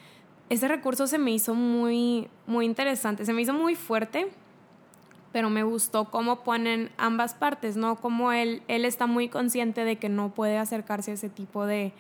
ese 0.50 0.68
recurso 0.68 1.08
se 1.08 1.18
me 1.18 1.32
hizo 1.32 1.56
muy, 1.56 2.30
muy 2.46 2.66
interesante, 2.66 3.26
se 3.26 3.34
me 3.34 3.42
hizo 3.42 3.54
muy 3.54 3.76
fuerte 3.76 4.32
pero 5.34 5.50
me 5.50 5.64
gustó 5.64 6.06
cómo 6.06 6.44
ponen 6.44 6.92
ambas 6.96 7.34
partes, 7.34 7.76
¿no? 7.76 7.96
Como 7.96 8.32
él, 8.32 8.62
él 8.68 8.86
está 8.86 9.08
muy 9.08 9.30
consciente 9.30 9.84
de 9.84 9.98
que 9.98 10.08
no 10.08 10.30
puede 10.30 10.60
acercarse 10.60 11.12
a 11.12 11.14
ese 11.16 11.28
tipo 11.28 11.66
de, 11.66 11.92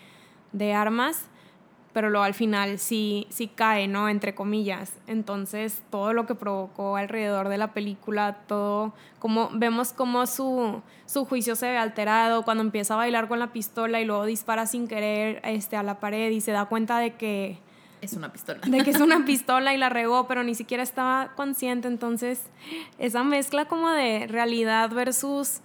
armas, 0.74 1.25
pero 1.94 2.12
luego 2.12 2.24
al 2.24 2.36
final 2.36 2.78
sí, 2.78 3.25
sí 3.30 3.48
cae, 3.48 3.88
¿no? 3.88 4.08
Entre 4.08 4.36
comillas. 4.36 4.94
Entonces, 5.08 5.82
todo 5.90 6.13
lo 6.13 6.28
que 6.28 6.36
provocó 6.36 6.96
alrededor 6.96 7.50
de 7.50 7.58
la 7.58 7.74
película, 7.74 8.38
todo, 8.48 8.94
como 9.18 9.50
vemos 9.52 9.94
cómo 9.94 10.28
su, 10.28 10.84
su 11.08 11.25
juicio 11.25 11.56
se 11.56 11.72
ve 11.72 11.78
alterado 11.78 12.44
cuando 12.44 12.63
empieza 12.63 12.94
a 12.94 12.98
bailar 12.98 13.28
con 13.28 13.40
la 13.40 13.52
pistola 13.52 14.00
y 14.00 14.06
luego 14.06 14.25
dispara 14.25 14.68
sin 14.68 14.88
querer 14.88 15.42
este, 15.44 15.75
a 15.75 15.82
la 15.82 16.00
pared 16.00 16.30
y 16.30 16.40
se 16.40 16.52
da 16.52 16.66
cuenta 16.66 17.00
de 17.00 17.16
que 17.16 17.58
es 18.03 18.13
una 18.13 18.31
pistola. 18.31 18.60
De 18.65 18.83
que 18.83 18.91
es 18.91 19.00
una 19.00 19.25
pistola 19.25 19.74
y 19.74 19.77
la 19.77 19.89
regó, 19.89 20.27
pero 20.27 20.43
ni 20.43 20.55
siquiera 20.55 20.83
estaba 20.83 21.33
consciente. 21.36 21.88
Entonces, 21.88 22.41
esa 22.98 23.24
mezcla 23.24 23.65
como 23.65 23.89
de 23.89 24.27
realidad 24.27 24.91
versus 24.91 25.62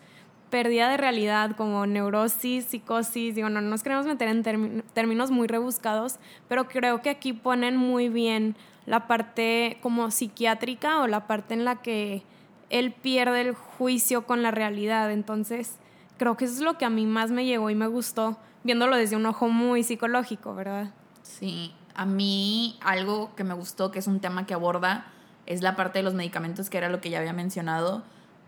pérdida 0.50 0.88
de 0.88 0.96
realidad, 0.96 1.56
como 1.56 1.86
neurosis, 1.86 2.64
psicosis, 2.64 3.34
digo, 3.34 3.50
no 3.50 3.60
nos 3.60 3.82
queremos 3.82 4.06
meter 4.06 4.28
en 4.28 4.82
términos 4.94 5.30
muy 5.30 5.46
rebuscados, 5.46 6.18
pero 6.48 6.68
creo 6.68 7.02
que 7.02 7.10
aquí 7.10 7.34
ponen 7.34 7.76
muy 7.76 8.08
bien 8.08 8.56
la 8.86 9.06
parte 9.06 9.78
como 9.82 10.10
psiquiátrica 10.10 11.00
o 11.00 11.06
la 11.06 11.26
parte 11.26 11.52
en 11.52 11.64
la 11.64 11.82
que 11.82 12.22
él 12.70 12.92
pierde 12.92 13.42
el 13.42 13.54
juicio 13.54 14.26
con 14.26 14.42
la 14.42 14.50
realidad. 14.50 15.12
Entonces, 15.12 15.76
creo 16.16 16.36
que 16.36 16.46
eso 16.46 16.54
es 16.54 16.60
lo 16.60 16.78
que 16.78 16.86
a 16.86 16.90
mí 16.90 17.04
más 17.04 17.30
me 17.30 17.44
llegó 17.44 17.68
y 17.68 17.74
me 17.74 17.86
gustó, 17.86 18.38
viéndolo 18.64 18.96
desde 18.96 19.16
un 19.16 19.26
ojo 19.26 19.48
muy 19.48 19.82
psicológico, 19.82 20.54
¿verdad? 20.54 20.94
Sí, 21.22 21.74
a 21.98 22.06
mí 22.06 22.78
algo 22.80 23.34
que 23.34 23.42
me 23.42 23.54
gustó, 23.54 23.90
que 23.90 23.98
es 23.98 24.06
un 24.06 24.20
tema 24.20 24.46
que 24.46 24.54
aborda, 24.54 25.06
es 25.46 25.62
la 25.62 25.74
parte 25.74 25.98
de 25.98 26.04
los 26.04 26.14
medicamentos, 26.14 26.70
que 26.70 26.78
era 26.78 26.88
lo 26.88 27.00
que 27.00 27.10
ya 27.10 27.18
había 27.18 27.32
mencionado. 27.32 28.04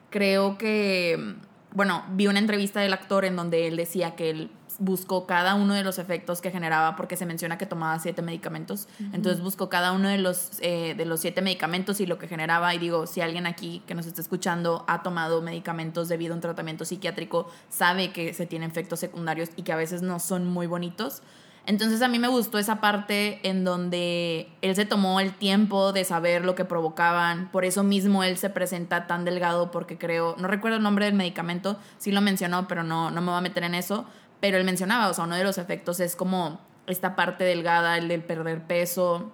Creo 0.08 0.56
que, 0.56 1.34
bueno, 1.72 2.04
vi 2.12 2.28
una 2.28 2.38
entrevista 2.38 2.80
del 2.80 2.92
actor 2.92 3.24
en 3.24 3.34
donde 3.34 3.66
él 3.66 3.76
decía 3.76 4.14
que 4.14 4.30
él 4.30 4.50
buscó 4.78 5.26
cada 5.26 5.56
uno 5.56 5.74
de 5.74 5.82
los 5.82 5.98
efectos 5.98 6.40
que 6.40 6.52
generaba, 6.52 6.94
porque 6.94 7.16
se 7.16 7.26
menciona 7.26 7.58
que 7.58 7.66
tomaba 7.66 7.98
siete 7.98 8.22
medicamentos. 8.22 8.86
Entonces 9.12 9.42
buscó 9.42 9.68
cada 9.68 9.90
uno 9.90 10.08
de 10.08 10.18
los, 10.18 10.52
eh, 10.60 10.94
de 10.96 11.04
los 11.04 11.20
siete 11.20 11.42
medicamentos 11.42 12.00
y 12.00 12.06
lo 12.06 12.18
que 12.18 12.28
generaba. 12.28 12.72
Y 12.76 12.78
digo, 12.78 13.08
si 13.08 13.20
alguien 13.20 13.46
aquí 13.48 13.82
que 13.88 13.96
nos 13.96 14.06
está 14.06 14.20
escuchando 14.20 14.84
ha 14.86 15.02
tomado 15.02 15.42
medicamentos 15.42 16.08
debido 16.08 16.34
a 16.34 16.36
un 16.36 16.40
tratamiento 16.40 16.84
psiquiátrico, 16.84 17.50
sabe 17.68 18.12
que 18.12 18.32
se 18.32 18.46
tienen 18.46 18.70
efectos 18.70 19.00
secundarios 19.00 19.50
y 19.56 19.62
que 19.62 19.72
a 19.72 19.76
veces 19.76 20.02
no 20.02 20.20
son 20.20 20.46
muy 20.46 20.68
bonitos. 20.68 21.22
Entonces 21.66 22.02
a 22.02 22.08
mí 22.08 22.18
me 22.18 22.28
gustó 22.28 22.58
esa 22.58 22.80
parte 22.80 23.40
en 23.48 23.64
donde 23.64 24.48
él 24.62 24.74
se 24.74 24.86
tomó 24.86 25.20
el 25.20 25.32
tiempo 25.32 25.92
de 25.92 26.04
saber 26.04 26.44
lo 26.44 26.54
que 26.54 26.64
provocaban, 26.64 27.50
por 27.52 27.64
eso 27.64 27.84
mismo 27.84 28.24
él 28.24 28.38
se 28.38 28.50
presenta 28.50 29.06
tan 29.06 29.24
delgado 29.24 29.70
porque 29.70 29.98
creo, 29.98 30.34
no 30.38 30.48
recuerdo 30.48 30.78
el 30.78 30.82
nombre 30.82 31.04
del 31.04 31.14
medicamento, 31.14 31.78
sí 31.98 32.12
lo 32.12 32.20
mencionó, 32.20 32.66
pero 32.66 32.82
no, 32.82 33.10
no 33.10 33.20
me 33.20 33.28
voy 33.28 33.38
a 33.38 33.42
meter 33.42 33.62
en 33.64 33.74
eso, 33.74 34.06
pero 34.40 34.56
él 34.56 34.64
mencionaba, 34.64 35.08
o 35.08 35.14
sea, 35.14 35.24
uno 35.24 35.36
de 35.36 35.44
los 35.44 35.58
efectos 35.58 36.00
es 36.00 36.16
como 36.16 36.60
esta 36.86 37.14
parte 37.14 37.44
delgada, 37.44 37.98
el 37.98 38.08
del 38.08 38.22
perder 38.22 38.62
peso. 38.66 39.30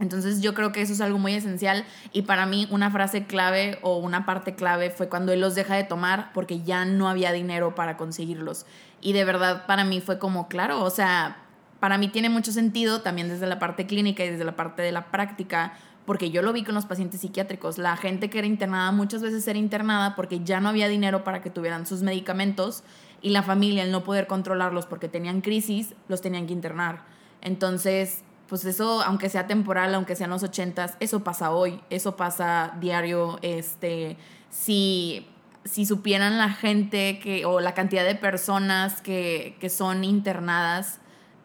Entonces 0.00 0.40
yo 0.40 0.54
creo 0.54 0.72
que 0.72 0.80
eso 0.80 0.94
es 0.94 1.00
algo 1.02 1.18
muy 1.18 1.34
esencial 1.34 1.84
y 2.12 2.22
para 2.22 2.46
mí 2.46 2.66
una 2.70 2.90
frase 2.90 3.26
clave 3.26 3.78
o 3.82 3.98
una 3.98 4.24
parte 4.24 4.54
clave 4.54 4.90
fue 4.90 5.10
cuando 5.10 5.32
él 5.32 5.40
los 5.40 5.54
deja 5.54 5.76
de 5.76 5.84
tomar 5.84 6.32
porque 6.32 6.62
ya 6.62 6.86
no 6.86 7.08
había 7.08 7.32
dinero 7.32 7.74
para 7.74 7.98
conseguirlos. 7.98 8.64
Y 9.02 9.12
de 9.12 9.24
verdad 9.24 9.66
para 9.66 9.84
mí 9.84 10.00
fue 10.00 10.18
como, 10.18 10.48
claro, 10.48 10.82
o 10.82 10.88
sea, 10.88 11.36
para 11.80 11.98
mí 11.98 12.08
tiene 12.08 12.28
mucho 12.28 12.52
sentido 12.52 13.00
también 13.00 13.28
desde 13.28 13.46
la 13.46 13.58
parte 13.58 13.86
clínica 13.86 14.24
y 14.24 14.30
desde 14.30 14.44
la 14.44 14.54
parte 14.54 14.82
de 14.82 14.92
la 14.92 15.10
práctica, 15.10 15.72
porque 16.04 16.30
yo 16.30 16.42
lo 16.42 16.52
vi 16.52 16.62
con 16.62 16.74
los 16.74 16.86
pacientes 16.86 17.20
psiquiátricos. 17.22 17.78
La 17.78 17.96
gente 17.96 18.30
que 18.30 18.38
era 18.38 18.46
internada 18.46 18.92
muchas 18.92 19.22
veces 19.22 19.46
era 19.48 19.58
internada 19.58 20.14
porque 20.14 20.40
ya 20.44 20.60
no 20.60 20.68
había 20.68 20.88
dinero 20.88 21.24
para 21.24 21.40
que 21.40 21.50
tuvieran 21.50 21.86
sus 21.86 22.02
medicamentos 22.02 22.84
y 23.22 23.30
la 23.30 23.42
familia, 23.42 23.82
al 23.82 23.92
no 23.92 24.04
poder 24.04 24.26
controlarlos 24.26 24.86
porque 24.86 25.08
tenían 25.08 25.40
crisis, 25.40 25.94
los 26.08 26.20
tenían 26.20 26.46
que 26.46 26.52
internar. 26.52 27.04
Entonces, 27.40 28.24
pues 28.48 28.64
eso, 28.64 29.02
aunque 29.02 29.28
sea 29.28 29.46
temporal, 29.46 29.94
aunque 29.94 30.16
sean 30.16 30.30
los 30.30 30.42
ochentas, 30.42 30.96
eso 31.00 31.22
pasa 31.24 31.50
hoy, 31.52 31.80
eso 31.88 32.16
pasa 32.16 32.74
diario. 32.80 33.38
Este, 33.42 34.16
si, 34.50 35.26
si 35.64 35.86
supieran 35.86 36.36
la 36.36 36.50
gente 36.50 37.18
que, 37.20 37.46
o 37.46 37.60
la 37.60 37.74
cantidad 37.74 38.04
de 38.04 38.16
personas 38.16 39.00
que, 39.00 39.56
que 39.60 39.70
son 39.70 40.04
internadas, 40.04 40.99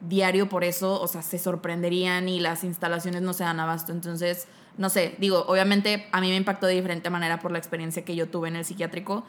diario 0.08 0.50
por 0.50 0.64
eso, 0.64 1.02
o 1.02 1.08
sea, 1.08 1.22
se 1.22 1.38
sorprenderían 1.40 2.30
y 2.30 2.40
las 2.40 2.64
instalaciones 2.64 3.22
no 3.22 3.34
se 3.34 3.44
dan 3.44 3.60
abasto. 3.60 3.92
Entonces, 3.92 4.48
no 4.78 4.90
sé, 4.90 5.16
digo, 5.20 5.46
obviamente 5.48 6.08
a 6.12 6.22
mí 6.22 6.30
me 6.30 6.36
impactó 6.36 6.68
de 6.68 6.74
diferente 6.74 7.10
manera 7.10 7.40
por 7.40 7.52
la 7.52 7.58
experiencia 7.58 8.04
que 8.04 8.16
yo 8.16 8.28
tuve 8.28 8.50
en 8.50 8.58
el 8.58 8.66
psiquiátrico, 8.66 9.24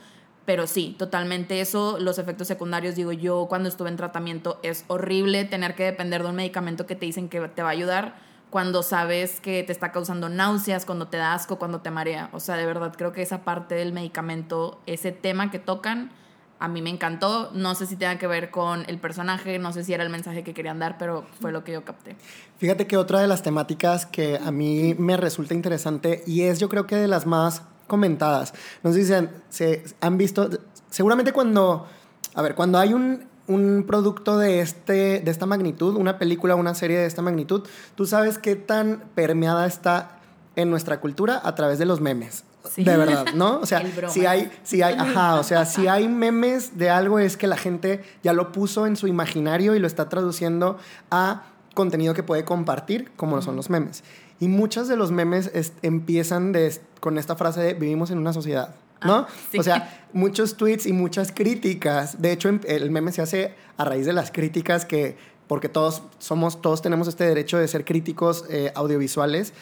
pero 0.45 0.67
sí, 0.67 0.95
totalmente 0.99 1.61
eso, 1.61 1.99
los 1.99 2.19
efectos 2.19 2.47
secundarios, 2.47 2.95
digo, 2.95 3.13
yo 3.13 3.47
cuando 3.49 3.69
estuve 3.69 3.89
en 3.89 3.97
tratamiento 3.97 4.61
es 4.63 4.85
horrible 4.87 5.45
tener 5.45 5.75
que 5.75 5.85
depender 5.85 6.23
de 6.23 6.29
un 6.29 6.37
medicamento 6.37 6.87
que 6.87 6.95
te 6.95 7.07
dicen 7.07 7.29
que 7.29 7.41
te 7.49 7.63
va 7.63 7.69
a 7.69 7.73
ayudar 7.73 8.15
cuando 8.51 8.83
sabes 8.85 9.41
que 9.41 9.65
te 9.65 9.73
está 9.73 9.91
causando 9.91 10.29
náuseas, 10.29 10.87
cuando 10.87 11.09
te 11.09 11.17
da 11.17 11.35
asco, 11.35 11.59
cuando 11.59 11.81
te 11.81 11.91
marea. 11.91 12.31
O 12.33 12.41
sea, 12.41 12.57
de 12.57 12.65
verdad 12.65 12.95
creo 12.97 13.13
que 13.13 13.23
esa 13.23 13.43
parte 13.43 13.75
del 13.75 13.93
medicamento, 13.93 14.81
ese 14.87 15.11
tema 15.11 15.51
que 15.51 15.59
tocan, 15.59 16.13
a 16.59 16.69
mí 16.69 16.83
me 16.83 16.91
encantó. 16.91 17.51
No 17.53 17.75
sé 17.75 17.87
si 17.87 17.97
tenga 17.97 18.19
que 18.19 18.27
ver 18.27 18.51
con 18.51 18.85
el 18.89 18.99
personaje, 18.99 19.59
no 19.59 19.73
sé 19.73 19.85
si 19.85 19.93
era 19.93 20.03
el 20.03 20.11
mensaje 20.11 20.43
que 20.43 20.55
querían 20.55 20.79
dar, 20.79 20.99
pero 20.99 21.27
fue 21.41 21.53
lo 21.53 21.65
que 21.65 21.73
yo 21.73 21.85
capté. 21.85 22.17
Fíjate 22.59 22.87
que 22.87 22.97
otra 22.97 23.21
de 23.21 23.27
las 23.27 23.43
temáticas 23.43 24.07
que 24.07 24.39
a 24.39 24.51
mí 24.51 24.95
me 24.99 25.17
resulta 25.17 25.55
interesante 25.55 26.23
y 26.27 26.43
es 26.43 26.59
yo 26.59 26.69
creo 26.69 26.87
que 26.87 26.97
de 26.97 27.09
las 27.09 27.27
más 27.27 27.63
comentadas. 27.87 28.55
No 28.83 28.93
sé 28.93 29.01
si 29.01 29.07
se 29.51 29.85
han, 30.01 30.19
visto, 30.19 30.49
seguramente 30.91 31.33
cuando, 31.33 31.87
a 32.35 32.43
ver, 32.43 32.55
cuando 32.55 32.79
hay 32.79 32.95
un, 32.95 33.27
un 33.47 33.85
producto 33.87 34.39
de, 34.39 34.61
este, 34.61 35.21
de 35.21 35.31
esta 35.31 35.47
magnitud, 35.47 35.95
una 35.97 36.19
película, 36.19 36.55
una 36.55 36.75
serie 36.75 36.99
de 36.99 37.07
esta 37.07 37.23
magnitud, 37.23 37.67
tú 37.95 38.07
sabes 38.07 38.39
qué 38.39 38.57
tan 38.57 39.05
permeada 39.15 39.67
está 39.67 40.19
en 40.57 40.71
nuestra 40.71 41.01
cultura 41.01 41.41
a 41.45 41.55
través 41.55 41.79
de 41.79 41.85
los 41.85 42.01
memes. 42.01 42.45
De 42.77 42.97
verdad, 42.97 43.27
¿no? 43.35 43.61
O 43.61 43.67
sea, 43.67 43.83
si 44.09 44.27
hay, 44.27 44.51
si 44.63 44.83
hay, 44.83 44.95
ajá, 44.95 45.37
o 45.37 45.45
sea, 45.45 45.65
si 45.65 45.87
hay 45.89 46.09
memes 46.09 46.79
de 46.79 46.91
algo 46.91 47.19
es 47.19 47.37
que 47.37 47.47
la 47.47 47.57
gente 47.57 48.03
ya 48.23 48.33
lo 48.33 48.53
puso 48.53 48.87
en 48.87 48.97
su 48.97 49.07
imaginario 49.07 49.75
y 49.75 49.79
lo 49.79 49.87
está 49.87 50.09
traduciendo 50.09 50.79
a 51.11 51.45
contenido 51.75 52.15
que 52.15 52.23
puede 52.23 52.45
compartir, 52.45 53.11
como 53.17 53.41
son 53.43 53.57
los 53.57 53.71
memes. 53.71 54.03
Y 54.41 54.49
muchos 54.49 54.89
de 54.89 54.97
los 54.97 55.13
memes 55.13 55.51
empiezan 55.83 56.53
de, 56.53 56.79
con 57.01 57.19
esta 57.19 57.37
frase 57.37 57.61
de 57.61 57.75
vivimos 57.75 58.11
en 58.11 58.19
una 58.19 58.33
sociedad. 58.33 58.75
¿no? 59.05 59.15
Ah, 59.15 59.29
o 59.59 59.63
sea, 59.63 60.07
muchos 60.13 60.57
tweets 60.57 60.87
y 60.87 60.93
muchas 60.93 61.33
críticas. 61.33 62.21
De 62.21 62.33
hecho, 62.33 62.49
em, 62.49 62.61
el 62.67 62.91
meme 62.91 63.13
se 63.13 63.23
hace 63.23 63.55
a 63.77 63.85
raíz 63.85 64.07
de 64.07 64.13
las 64.13 64.31
críticas 64.31 64.85
que 64.85 65.17
porque 65.47 65.69
todos 65.69 66.03
somos, 66.19 66.61
todos 66.61 66.83
tenemos 66.83 67.07
este 67.07 67.25
derecho 67.25 67.59
de 67.59 67.69
ser 67.69 67.85
críticos 67.85 68.45
eh, 68.51 68.73
audiovisuales. 68.75 69.53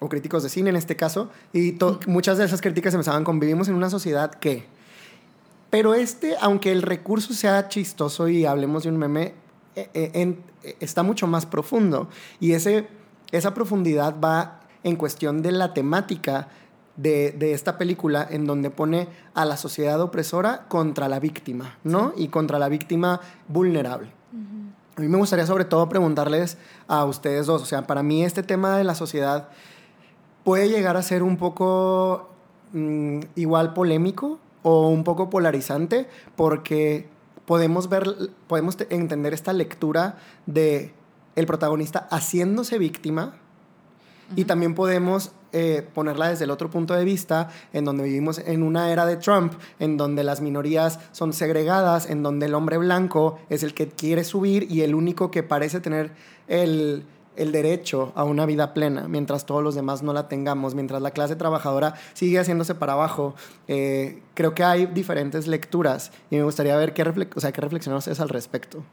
O 0.00 0.08
críticos 0.08 0.42
de 0.42 0.48
cine 0.48 0.70
en 0.70 0.76
este 0.76 0.96
caso, 0.96 1.30
y 1.52 1.78
muchas 2.06 2.38
de 2.38 2.44
esas 2.44 2.60
críticas 2.60 2.94
empezaban 2.94 3.22
con 3.22 3.38
vivimos 3.38 3.68
en 3.68 3.74
una 3.74 3.90
sociedad 3.90 4.32
que... 4.32 4.64
Pero 5.70 5.94
este, 5.94 6.34
aunque 6.40 6.72
el 6.72 6.82
recurso 6.82 7.32
sea 7.32 7.68
chistoso 7.68 8.26
y 8.26 8.44
hablemos 8.44 8.82
de 8.82 8.88
un 8.88 8.98
meme, 8.98 9.34
eh, 9.76 9.88
eh, 9.94 10.36
está 10.80 11.04
mucho 11.04 11.28
más 11.28 11.46
profundo. 11.46 12.08
Y 12.40 12.52
ese, 12.52 12.88
esa 13.30 13.54
profundidad 13.54 14.16
va 14.18 14.62
en 14.82 14.96
cuestión 14.96 15.42
de 15.42 15.52
la 15.52 15.72
temática 15.72 16.48
de, 16.96 17.30
de, 17.30 17.52
esta 17.52 17.78
película 17.78 18.26
en 18.28 18.46
donde 18.46 18.70
pone 18.70 19.08
a 19.34 19.44
la 19.44 19.56
sociedad 19.56 20.00
opresora 20.00 20.66
contra 20.66 21.08
la 21.08 21.20
víctima, 21.20 21.78
¿no? 21.84 22.12
Y 22.16 22.28
contra 22.28 22.58
la 22.58 22.68
víctima 22.68 23.20
vulnerable. 23.46 24.10
A 24.96 25.00
mí 25.00 25.08
me 25.08 25.16
gustaría 25.16 25.46
sobre 25.46 25.64
todo 25.64 25.88
preguntarles 25.88 26.58
a 26.86 27.04
ustedes 27.04 27.46
dos, 27.46 27.62
o 27.62 27.64
sea, 27.64 27.86
para 27.86 28.02
mí 28.02 28.22
este 28.22 28.42
tema 28.42 28.76
de 28.76 28.84
la 28.84 28.94
sociedad 28.94 29.48
puede 30.50 30.68
llegar 30.68 30.96
a 30.96 31.02
ser 31.02 31.22
un 31.22 31.36
poco 31.36 32.28
mm, 32.72 33.20
igual 33.36 33.72
polémico 33.72 34.40
o 34.64 34.88
un 34.88 35.04
poco 35.04 35.30
polarizante 35.30 36.08
porque 36.34 37.06
podemos 37.46 37.88
ver, 37.88 38.04
podemos 38.48 38.76
entender 38.90 39.32
esta 39.32 39.52
lectura 39.52 40.18
de 40.46 40.92
el 41.36 41.46
protagonista 41.46 42.08
haciéndose 42.10 42.78
víctima 42.78 43.36
y 44.34 44.44
también 44.44 44.74
podemos 44.74 45.30
eh, 45.52 45.86
ponerla 45.94 46.30
desde 46.30 46.46
el 46.46 46.50
otro 46.50 46.68
punto 46.68 46.94
de 46.94 47.04
vista, 47.04 47.48
en 47.72 47.84
donde 47.84 48.02
vivimos 48.02 48.40
en 48.40 48.64
una 48.64 48.90
era 48.90 49.06
de 49.06 49.18
Trump, 49.18 49.52
en 49.78 49.96
donde 49.96 50.24
las 50.24 50.40
minorías 50.40 50.98
son 51.12 51.32
segregadas, 51.32 52.10
en 52.10 52.24
donde 52.24 52.46
el 52.46 52.54
hombre 52.54 52.76
blanco 52.76 53.38
es 53.50 53.62
el 53.62 53.72
que 53.72 53.86
quiere 53.86 54.24
subir 54.24 54.66
y 54.68 54.80
el 54.80 54.96
único 54.96 55.30
que 55.30 55.44
parece 55.44 55.78
tener 55.78 56.10
el, 56.48 57.04
el 57.40 57.52
derecho 57.52 58.12
a 58.14 58.24
una 58.24 58.44
vida 58.44 58.74
plena, 58.74 59.08
mientras 59.08 59.46
todos 59.46 59.62
los 59.62 59.74
demás 59.74 60.02
no 60.02 60.12
la 60.12 60.28
tengamos, 60.28 60.74
mientras 60.74 61.00
la 61.00 61.10
clase 61.10 61.36
trabajadora 61.36 61.94
sigue 62.12 62.38
haciéndose 62.38 62.74
para 62.74 62.92
abajo. 62.92 63.34
Eh, 63.66 64.22
creo 64.34 64.54
que 64.54 64.62
hay 64.62 64.86
diferentes 64.86 65.46
lecturas 65.46 66.12
y 66.30 66.36
me 66.36 66.42
gustaría 66.42 66.76
ver 66.76 66.92
qué, 66.92 67.02
o 67.02 67.40
sea, 67.40 67.52
qué 67.52 67.60
reflexionar 67.60 67.98
ustedes 67.98 68.20
al 68.20 68.28
respecto. 68.28 68.84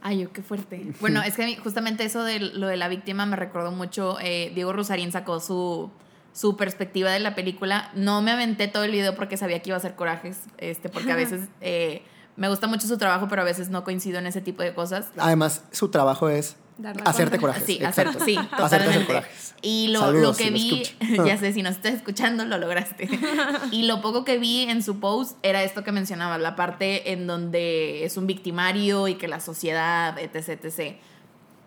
Ay, 0.00 0.20
yo 0.20 0.32
qué 0.32 0.42
fuerte. 0.42 0.86
Bueno, 1.00 1.20
es 1.22 1.34
que 1.34 1.56
justamente 1.56 2.04
eso 2.04 2.22
de 2.22 2.38
lo 2.38 2.68
de 2.68 2.76
la 2.76 2.86
víctima 2.86 3.26
me 3.26 3.34
recordó 3.34 3.72
mucho. 3.72 4.18
Eh, 4.20 4.52
Diego 4.54 4.72
Rosarín 4.72 5.10
sacó 5.10 5.40
su, 5.40 5.90
su 6.32 6.56
perspectiva 6.56 7.10
de 7.10 7.18
la 7.18 7.34
película. 7.34 7.90
No 7.96 8.22
me 8.22 8.30
aventé 8.30 8.68
todo 8.68 8.84
el 8.84 8.92
video 8.92 9.16
porque 9.16 9.36
sabía 9.36 9.60
que 9.60 9.70
iba 9.70 9.76
a 9.76 9.80
ser 9.80 9.96
corajes, 9.96 10.42
este, 10.58 10.88
porque 10.88 11.10
a 11.10 11.16
veces 11.16 11.48
eh, 11.60 12.02
me 12.36 12.48
gusta 12.48 12.68
mucho 12.68 12.86
su 12.86 12.98
trabajo, 12.98 13.26
pero 13.28 13.42
a 13.42 13.44
veces 13.44 13.70
no 13.70 13.82
coincido 13.82 14.20
en 14.20 14.28
ese 14.28 14.40
tipo 14.40 14.62
de 14.62 14.74
cosas. 14.74 15.06
Además, 15.16 15.64
su 15.72 15.88
trabajo 15.88 16.28
es 16.28 16.56
hacerte 17.04 17.38
coraje. 17.38 17.64
Sí, 17.64 17.84
hacer, 17.84 18.08
sí, 18.24 18.38
totalmente. 18.56 19.22
Y 19.62 19.88
lo, 19.88 20.12
lo 20.12 20.34
que 20.34 20.50
vi, 20.50 20.82
ya 21.26 21.36
sé, 21.38 21.52
si 21.52 21.62
nos 21.62 21.76
estás 21.76 21.94
escuchando, 21.94 22.44
lo 22.44 22.58
lograste. 22.58 23.08
y 23.70 23.84
lo 23.84 24.00
poco 24.00 24.24
que 24.24 24.38
vi 24.38 24.62
en 24.62 24.82
su 24.82 25.00
post 25.00 25.38
era 25.42 25.62
esto 25.62 25.84
que 25.84 25.92
mencionaba, 25.92 26.38
la 26.38 26.56
parte 26.56 27.12
en 27.12 27.26
donde 27.26 28.04
es 28.04 28.16
un 28.16 28.26
victimario 28.26 29.08
y 29.08 29.14
que 29.14 29.28
la 29.28 29.40
sociedad, 29.40 30.18
etc, 30.18 30.64
etc. 30.64 30.96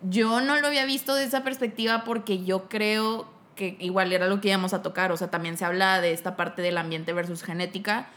Yo 0.02 0.40
no 0.40 0.58
lo 0.60 0.66
había 0.66 0.84
visto 0.84 1.14
de 1.14 1.24
esa 1.24 1.42
perspectiva 1.42 2.04
porque 2.04 2.44
yo 2.44 2.68
creo 2.68 3.28
que 3.54 3.76
igual 3.80 4.12
era 4.12 4.26
lo 4.26 4.40
que 4.40 4.48
íbamos 4.48 4.72
a 4.72 4.82
tocar, 4.82 5.12
o 5.12 5.16
sea, 5.16 5.28
también 5.28 5.58
se 5.58 5.64
habla 5.64 6.00
de 6.00 6.12
esta 6.12 6.36
parte 6.36 6.62
del 6.62 6.78
ambiente 6.78 7.12
versus 7.12 7.42
genética 7.42 8.08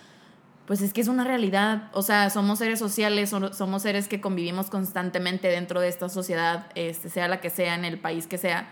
pues 0.66 0.82
es 0.82 0.94
que 0.94 1.02
es 1.02 1.08
una 1.08 1.24
realidad. 1.24 1.90
O 1.94 2.02
sea, 2.02 2.30
somos 2.30 2.60
seres 2.60 2.80
sociales, 2.80 3.30
somos 3.30 3.82
seres 3.82 4.08
que 4.08 4.22
convivimos 4.22 4.70
constantemente 4.70 5.48
dentro 5.50 5.82
de 5.82 5.90
esta 5.90 6.10
sociedad, 6.10 6.68
este, 6.76 7.10
sea 7.10 7.28
la 7.28 7.42
que 7.42 7.50
sea, 7.50 7.76
en 7.76 7.86
el 7.86 8.00
país 8.00 8.28
que 8.28 8.38
sea. 8.38 8.72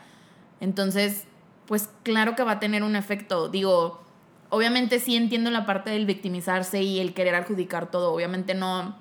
Entonces, 0.59 1.25
pues 1.65 1.89
claro 2.03 2.35
que 2.35 2.43
va 2.43 2.53
a 2.53 2.59
tener 2.59 2.83
un 2.83 2.95
efecto. 2.95 3.49
Digo, 3.49 4.03
obviamente 4.49 4.99
sí 4.99 5.15
entiendo 5.15 5.51
la 5.51 5.65
parte 5.65 5.89
del 5.89 6.05
victimizarse 6.05 6.81
y 6.81 6.99
el 6.99 7.13
querer 7.13 7.35
adjudicar 7.35 7.91
todo. 7.91 8.13
Obviamente 8.13 8.53
no. 8.53 8.97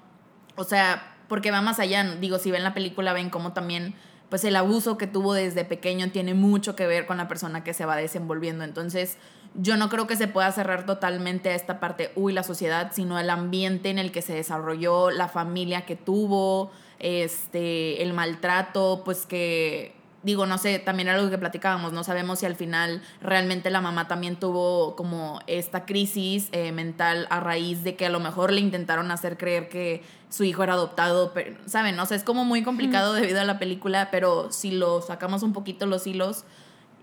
O 0.56 0.64
sea, 0.64 1.16
porque 1.28 1.50
va 1.50 1.60
más 1.60 1.78
allá. 1.78 2.02
Digo, 2.16 2.38
si 2.38 2.50
ven 2.50 2.64
la 2.64 2.74
película, 2.74 3.12
ven 3.12 3.30
cómo 3.30 3.52
también 3.52 3.94
pues 4.30 4.44
el 4.44 4.54
abuso 4.54 4.96
que 4.96 5.08
tuvo 5.08 5.34
desde 5.34 5.64
pequeño 5.64 6.10
tiene 6.12 6.34
mucho 6.34 6.76
que 6.76 6.86
ver 6.86 7.04
con 7.04 7.16
la 7.16 7.26
persona 7.26 7.64
que 7.64 7.74
se 7.74 7.84
va 7.84 7.96
desenvolviendo. 7.96 8.64
Entonces, 8.64 9.18
yo 9.54 9.76
no 9.76 9.88
creo 9.88 10.06
que 10.06 10.16
se 10.16 10.28
pueda 10.28 10.50
cerrar 10.52 10.86
totalmente 10.86 11.50
a 11.50 11.54
esta 11.54 11.80
parte, 11.80 12.12
uy, 12.14 12.32
la 12.32 12.42
sociedad, 12.42 12.92
sino 12.92 13.18
el 13.18 13.30
ambiente 13.30 13.90
en 13.90 13.98
el 13.98 14.12
que 14.12 14.22
se 14.22 14.34
desarrolló, 14.34 15.10
la 15.10 15.28
familia 15.28 15.86
que 15.86 15.96
tuvo, 15.96 16.70
este, 16.98 18.02
el 18.02 18.12
maltrato, 18.12 19.02
pues 19.04 19.26
que 19.26 19.94
digo, 20.22 20.46
no 20.46 20.58
sé, 20.58 20.78
también 20.78 21.08
era 21.08 21.18
algo 21.18 21.30
que 21.30 21.38
platicábamos, 21.38 21.92
no 21.92 22.04
sabemos 22.04 22.40
si 22.40 22.46
al 22.46 22.54
final 22.54 23.02
realmente 23.22 23.70
la 23.70 23.80
mamá 23.80 24.06
también 24.06 24.36
tuvo 24.36 24.94
como 24.94 25.40
esta 25.46 25.86
crisis 25.86 26.48
eh, 26.52 26.72
mental 26.72 27.26
a 27.30 27.40
raíz 27.40 27.82
de 27.84 27.96
que 27.96 28.06
a 28.06 28.10
lo 28.10 28.20
mejor 28.20 28.52
le 28.52 28.60
intentaron 28.60 29.10
hacer 29.10 29.38
creer 29.38 29.68
que 29.68 30.02
su 30.28 30.44
hijo 30.44 30.62
era 30.62 30.74
adoptado, 30.74 31.32
pero, 31.32 31.56
¿saben? 31.66 31.98
O 31.98 32.06
sea, 32.06 32.16
es 32.16 32.24
como 32.24 32.44
muy 32.44 32.62
complicado 32.62 33.14
debido 33.14 33.40
a 33.40 33.44
la 33.44 33.58
película, 33.58 34.10
pero 34.10 34.52
si 34.52 34.70
lo 34.70 35.00
sacamos 35.00 35.42
un 35.42 35.52
poquito 35.52 35.86
los 35.86 36.06
hilos, 36.06 36.44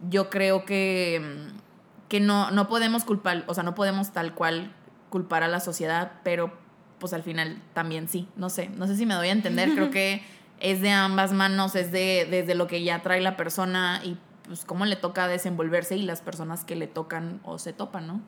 yo 0.10 0.30
creo 0.30 0.64
que 0.64 1.20
mm, 1.20 1.67
que 2.08 2.20
no, 2.20 2.52
no 2.52 2.67
podemos 2.67 3.04
culpar, 3.04 3.43
o 3.48 3.54
sea, 3.54 3.63
no 3.63 3.76
podemos 3.76 4.12
tal 4.12 4.34
cual 4.34 4.74
culpar 5.10 5.43
a 5.43 5.48
la 5.48 5.60
sociedad, 5.60 6.13
pero 6.24 6.54
pues 7.00 7.13
al 7.13 7.24
final 7.24 7.62
también 7.74 8.08
sí, 8.08 8.28
no 8.36 8.50
sé, 8.50 8.70
no 8.70 8.88
sé 8.88 8.96
si 8.96 9.06
me 9.06 9.13
doy 9.13 9.30
a 9.30 9.32
entender, 9.32 9.72
creo 9.74 9.91
que 9.91 10.22
es 10.60 10.82
de 10.82 10.91
ambas 10.91 11.34
manos, 11.34 11.76
es 11.76 11.91
de 11.91 12.28
desde 12.30 12.56
lo 12.56 12.67
que 12.67 12.84
ya 12.84 13.02
trae 13.02 13.22
la 13.22 13.38
persona 13.38 14.02
y 14.04 14.17
pues 14.46 14.65
cómo 14.65 14.86
le 14.86 14.96
toca 14.96 15.28
desenvolverse 15.28 15.98
y 15.98 16.04
las 16.04 16.22
personas 16.22 16.63
que 16.63 16.76
le 16.76 16.88
tocan 16.88 17.41
o 17.43 17.60
se 17.60 17.74
topan, 17.74 18.08
¿no? 18.08 18.22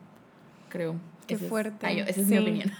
Creo. 0.68 0.96
Qué 1.26 1.38
fuerte. 1.38 2.00
esa 2.08 2.20
es 2.20 2.26
mi 2.26 2.38
opinión. 2.38 2.72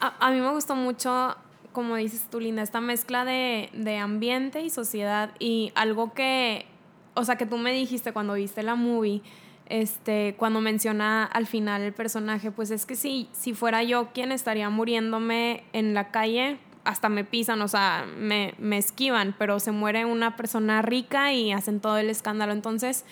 A, 0.00 0.14
a, 0.24 0.30
mí 0.30 0.40
me 0.40 0.50
gustó 0.52 0.76
mucho, 0.76 1.36
como 1.72 1.96
dices 1.96 2.28
tú, 2.30 2.38
Linda, 2.38 2.62
esta 2.62 2.80
mezcla 2.80 3.24
de, 3.24 3.68
de 3.72 3.96
ambiente 3.96 4.62
y 4.62 4.70
sociedad 4.70 5.32
y 5.40 5.72
algo 5.74 6.12
que, 6.14 6.66
o 7.14 7.24
sea, 7.24 7.34
que 7.34 7.46
tú 7.46 7.58
me 7.58 7.72
dijiste 7.72 8.12
cuando 8.12 8.34
viste 8.34 8.62
la 8.62 8.76
movie, 8.76 9.22
este, 9.68 10.34
cuando 10.38 10.60
menciona 10.60 11.24
al 11.24 11.46
final 11.46 11.82
el 11.82 11.92
personaje, 11.92 12.50
pues 12.50 12.70
es 12.70 12.86
que 12.86 12.96
si, 12.96 13.28
si 13.32 13.54
fuera 13.54 13.82
yo 13.82 14.08
quien 14.12 14.32
estaría 14.32 14.70
muriéndome 14.70 15.64
en 15.72 15.94
la 15.94 16.10
calle, 16.10 16.58
hasta 16.84 17.08
me 17.08 17.24
pisan, 17.24 17.60
o 17.60 17.68
sea, 17.68 18.06
me, 18.16 18.54
me 18.58 18.78
esquivan, 18.78 19.34
pero 19.38 19.60
se 19.60 19.72
muere 19.72 20.04
una 20.04 20.36
persona 20.36 20.80
rica 20.80 21.32
y 21.32 21.52
hacen 21.52 21.80
todo 21.80 21.98
el 21.98 22.08
escándalo. 22.08 22.52
Entonces, 22.52 23.04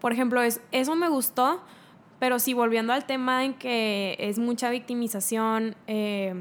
por 0.00 0.12
ejemplo, 0.12 0.42
es, 0.42 0.60
eso 0.72 0.96
me 0.96 1.08
gustó, 1.08 1.62
pero 2.18 2.38
sí, 2.38 2.54
volviendo 2.54 2.92
al 2.92 3.06
tema 3.06 3.44
en 3.44 3.54
que 3.54 4.16
es 4.18 4.38
mucha 4.38 4.68
victimización, 4.70 5.76
eh, 5.86 6.34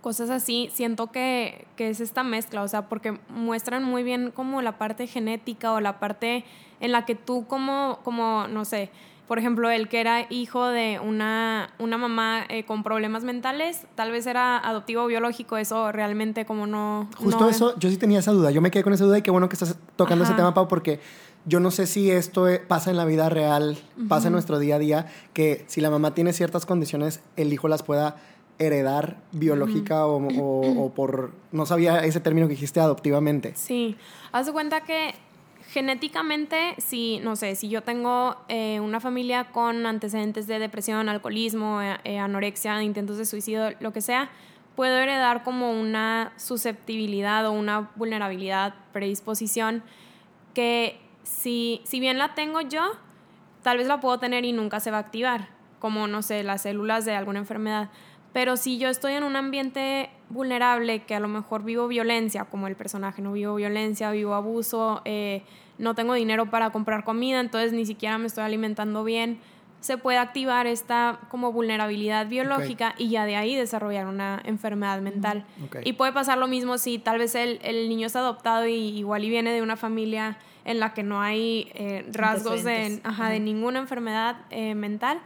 cosas 0.00 0.30
así, 0.30 0.70
siento 0.72 1.10
que, 1.10 1.66
que, 1.76 1.90
es 1.90 2.00
esta 2.00 2.22
mezcla, 2.22 2.62
o 2.62 2.68
sea, 2.68 2.88
porque 2.88 3.18
muestran 3.28 3.84
muy 3.84 4.02
bien 4.02 4.30
como 4.30 4.62
la 4.62 4.78
parte 4.78 5.06
genética 5.06 5.72
o 5.72 5.80
la 5.80 5.98
parte 5.98 6.44
en 6.80 6.92
la 6.92 7.04
que 7.04 7.14
tú 7.14 7.46
como, 7.46 7.98
como 8.04 8.46
no 8.48 8.64
sé, 8.64 8.90
por 9.28 9.38
ejemplo, 9.38 9.70
el 9.70 9.88
que 9.88 10.00
era 10.00 10.26
hijo 10.30 10.66
de 10.66 10.98
una, 11.04 11.74
una 11.78 11.98
mamá 11.98 12.44
eh, 12.48 12.64
con 12.64 12.82
problemas 12.82 13.24
mentales, 13.24 13.86
tal 13.94 14.10
vez 14.10 14.26
era 14.26 14.56
adoptivo 14.56 15.02
o 15.02 15.06
biológico, 15.06 15.58
eso 15.58 15.92
realmente 15.92 16.46
como 16.46 16.66
no... 16.66 17.10
Justo 17.18 17.46
eso, 17.46 17.78
yo 17.78 17.90
sí 17.90 17.98
tenía 17.98 18.20
esa 18.20 18.32
duda, 18.32 18.50
yo 18.50 18.62
me 18.62 18.70
quedé 18.70 18.82
con 18.82 18.94
esa 18.94 19.04
duda 19.04 19.18
y 19.18 19.22
qué 19.22 19.30
bueno 19.30 19.50
que 19.50 19.54
estás 19.54 19.76
tocando 19.96 20.24
ese 20.24 20.32
tema, 20.32 20.54
Pau, 20.54 20.66
porque 20.66 20.98
yo 21.44 21.60
no 21.60 21.70
sé 21.70 21.86
si 21.86 22.10
esto 22.10 22.48
e, 22.48 22.58
pasa 22.58 22.90
en 22.90 22.96
la 22.96 23.04
vida 23.04 23.28
real, 23.28 23.76
pasa 24.08 24.28
en 24.28 24.32
nuestro 24.32 24.58
día 24.58 24.76
a 24.76 24.78
día, 24.78 25.06
que 25.34 25.64
si 25.68 25.82
la 25.82 25.90
mamá 25.90 26.14
tiene 26.14 26.32
ciertas 26.32 26.64
condiciones, 26.64 27.20
el 27.36 27.52
hijo 27.52 27.68
las 27.68 27.82
pueda 27.82 28.16
heredar 28.58 29.18
biológica 29.32 30.06
o, 30.06 30.92
por, 30.94 31.32
no 31.52 31.66
sabía 31.66 32.04
ese 32.04 32.20
término 32.20 32.46
que 32.48 32.54
dijiste, 32.54 32.80
adoptivamente. 32.80 33.52
Sí, 33.54 33.96
haz 34.32 34.46
de 34.46 34.52
cuenta 34.52 34.82
que 34.82 35.14
genéticamente, 35.68 36.74
si, 36.78 37.18
no 37.18 37.36
sé, 37.36 37.54
si 37.54 37.68
yo 37.68 37.82
tengo 37.82 38.36
eh, 38.48 38.80
una 38.80 39.00
familia 39.00 39.44
con 39.52 39.86
antecedentes 39.86 40.46
de 40.46 40.58
depresión, 40.58 41.08
alcoholismo, 41.08 41.82
eh, 41.82 41.98
eh, 42.04 42.18
anorexia, 42.18 42.82
intentos 42.82 43.18
de 43.18 43.26
suicidio, 43.26 43.70
lo 43.80 43.92
que 43.92 44.00
sea, 44.00 44.30
puedo 44.74 44.96
heredar 44.96 45.42
como 45.42 45.72
una 45.72 46.32
susceptibilidad 46.36 47.46
o 47.46 47.52
una 47.52 47.90
vulnerabilidad, 47.96 48.74
predisposición, 48.92 49.82
que 50.54 50.98
si, 51.22 51.82
si 51.84 52.00
bien 52.00 52.16
la 52.16 52.34
tengo 52.34 52.60
yo, 52.62 52.92
tal 53.62 53.78
vez 53.78 53.86
la 53.86 54.00
puedo 54.00 54.18
tener 54.18 54.44
y 54.44 54.52
nunca 54.52 54.80
se 54.80 54.90
va 54.90 54.96
a 54.96 55.00
activar, 55.00 55.48
como, 55.78 56.06
no 56.06 56.22
sé, 56.22 56.42
las 56.44 56.62
células 56.62 57.04
de 57.04 57.14
alguna 57.14 57.40
enfermedad 57.40 57.90
Pero 58.32 58.56
si 58.56 58.78
yo 58.78 58.88
estoy 58.88 59.14
en 59.14 59.24
un 59.24 59.36
ambiente 59.36 60.10
vulnerable, 60.28 61.04
que 61.04 61.14
a 61.14 61.20
lo 61.20 61.28
mejor 61.28 61.64
vivo 61.64 61.88
violencia, 61.88 62.44
como 62.44 62.66
el 62.66 62.76
personaje, 62.76 63.22
no 63.22 63.32
vivo 63.32 63.54
violencia, 63.54 64.10
vivo 64.10 64.34
abuso, 64.34 65.02
eh, 65.04 65.42
no 65.78 65.94
tengo 65.94 66.14
dinero 66.14 66.50
para 66.50 66.70
comprar 66.70 67.04
comida, 67.04 67.40
entonces 67.40 67.72
ni 67.72 67.86
siquiera 67.86 68.18
me 68.18 68.26
estoy 68.26 68.44
alimentando 68.44 69.04
bien, 69.04 69.38
se 69.80 69.96
puede 69.96 70.18
activar 70.18 70.66
esta 70.66 71.20
como 71.28 71.52
vulnerabilidad 71.52 72.26
biológica 72.26 72.94
y 72.98 73.10
ya 73.10 73.24
de 73.26 73.36
ahí 73.36 73.54
desarrollar 73.54 74.06
una 74.06 74.42
enfermedad 74.44 75.00
mental. 75.00 75.44
Y 75.84 75.92
puede 75.92 76.12
pasar 76.12 76.38
lo 76.38 76.48
mismo 76.48 76.78
si 76.78 76.98
tal 76.98 77.18
vez 77.18 77.34
el, 77.36 77.60
el, 77.62 77.88
niño 77.88 78.08
es 78.08 78.16
adoptado 78.16 78.66
y 78.66 78.74
igual 78.74 79.24
y 79.24 79.30
viene 79.30 79.52
de 79.52 79.62
una 79.62 79.76
familia 79.76 80.38
en 80.64 80.80
la 80.80 80.94
que 80.94 81.02
no 81.02 81.22
hay 81.22 81.70
eh, 81.74 82.04
rasgos 82.12 82.64
de, 82.64 83.00
ajá, 83.04 83.30
de 83.30 83.40
ninguna 83.40 83.78
enfermedad 83.78 84.36
eh, 84.50 84.74
mental, 84.74 85.20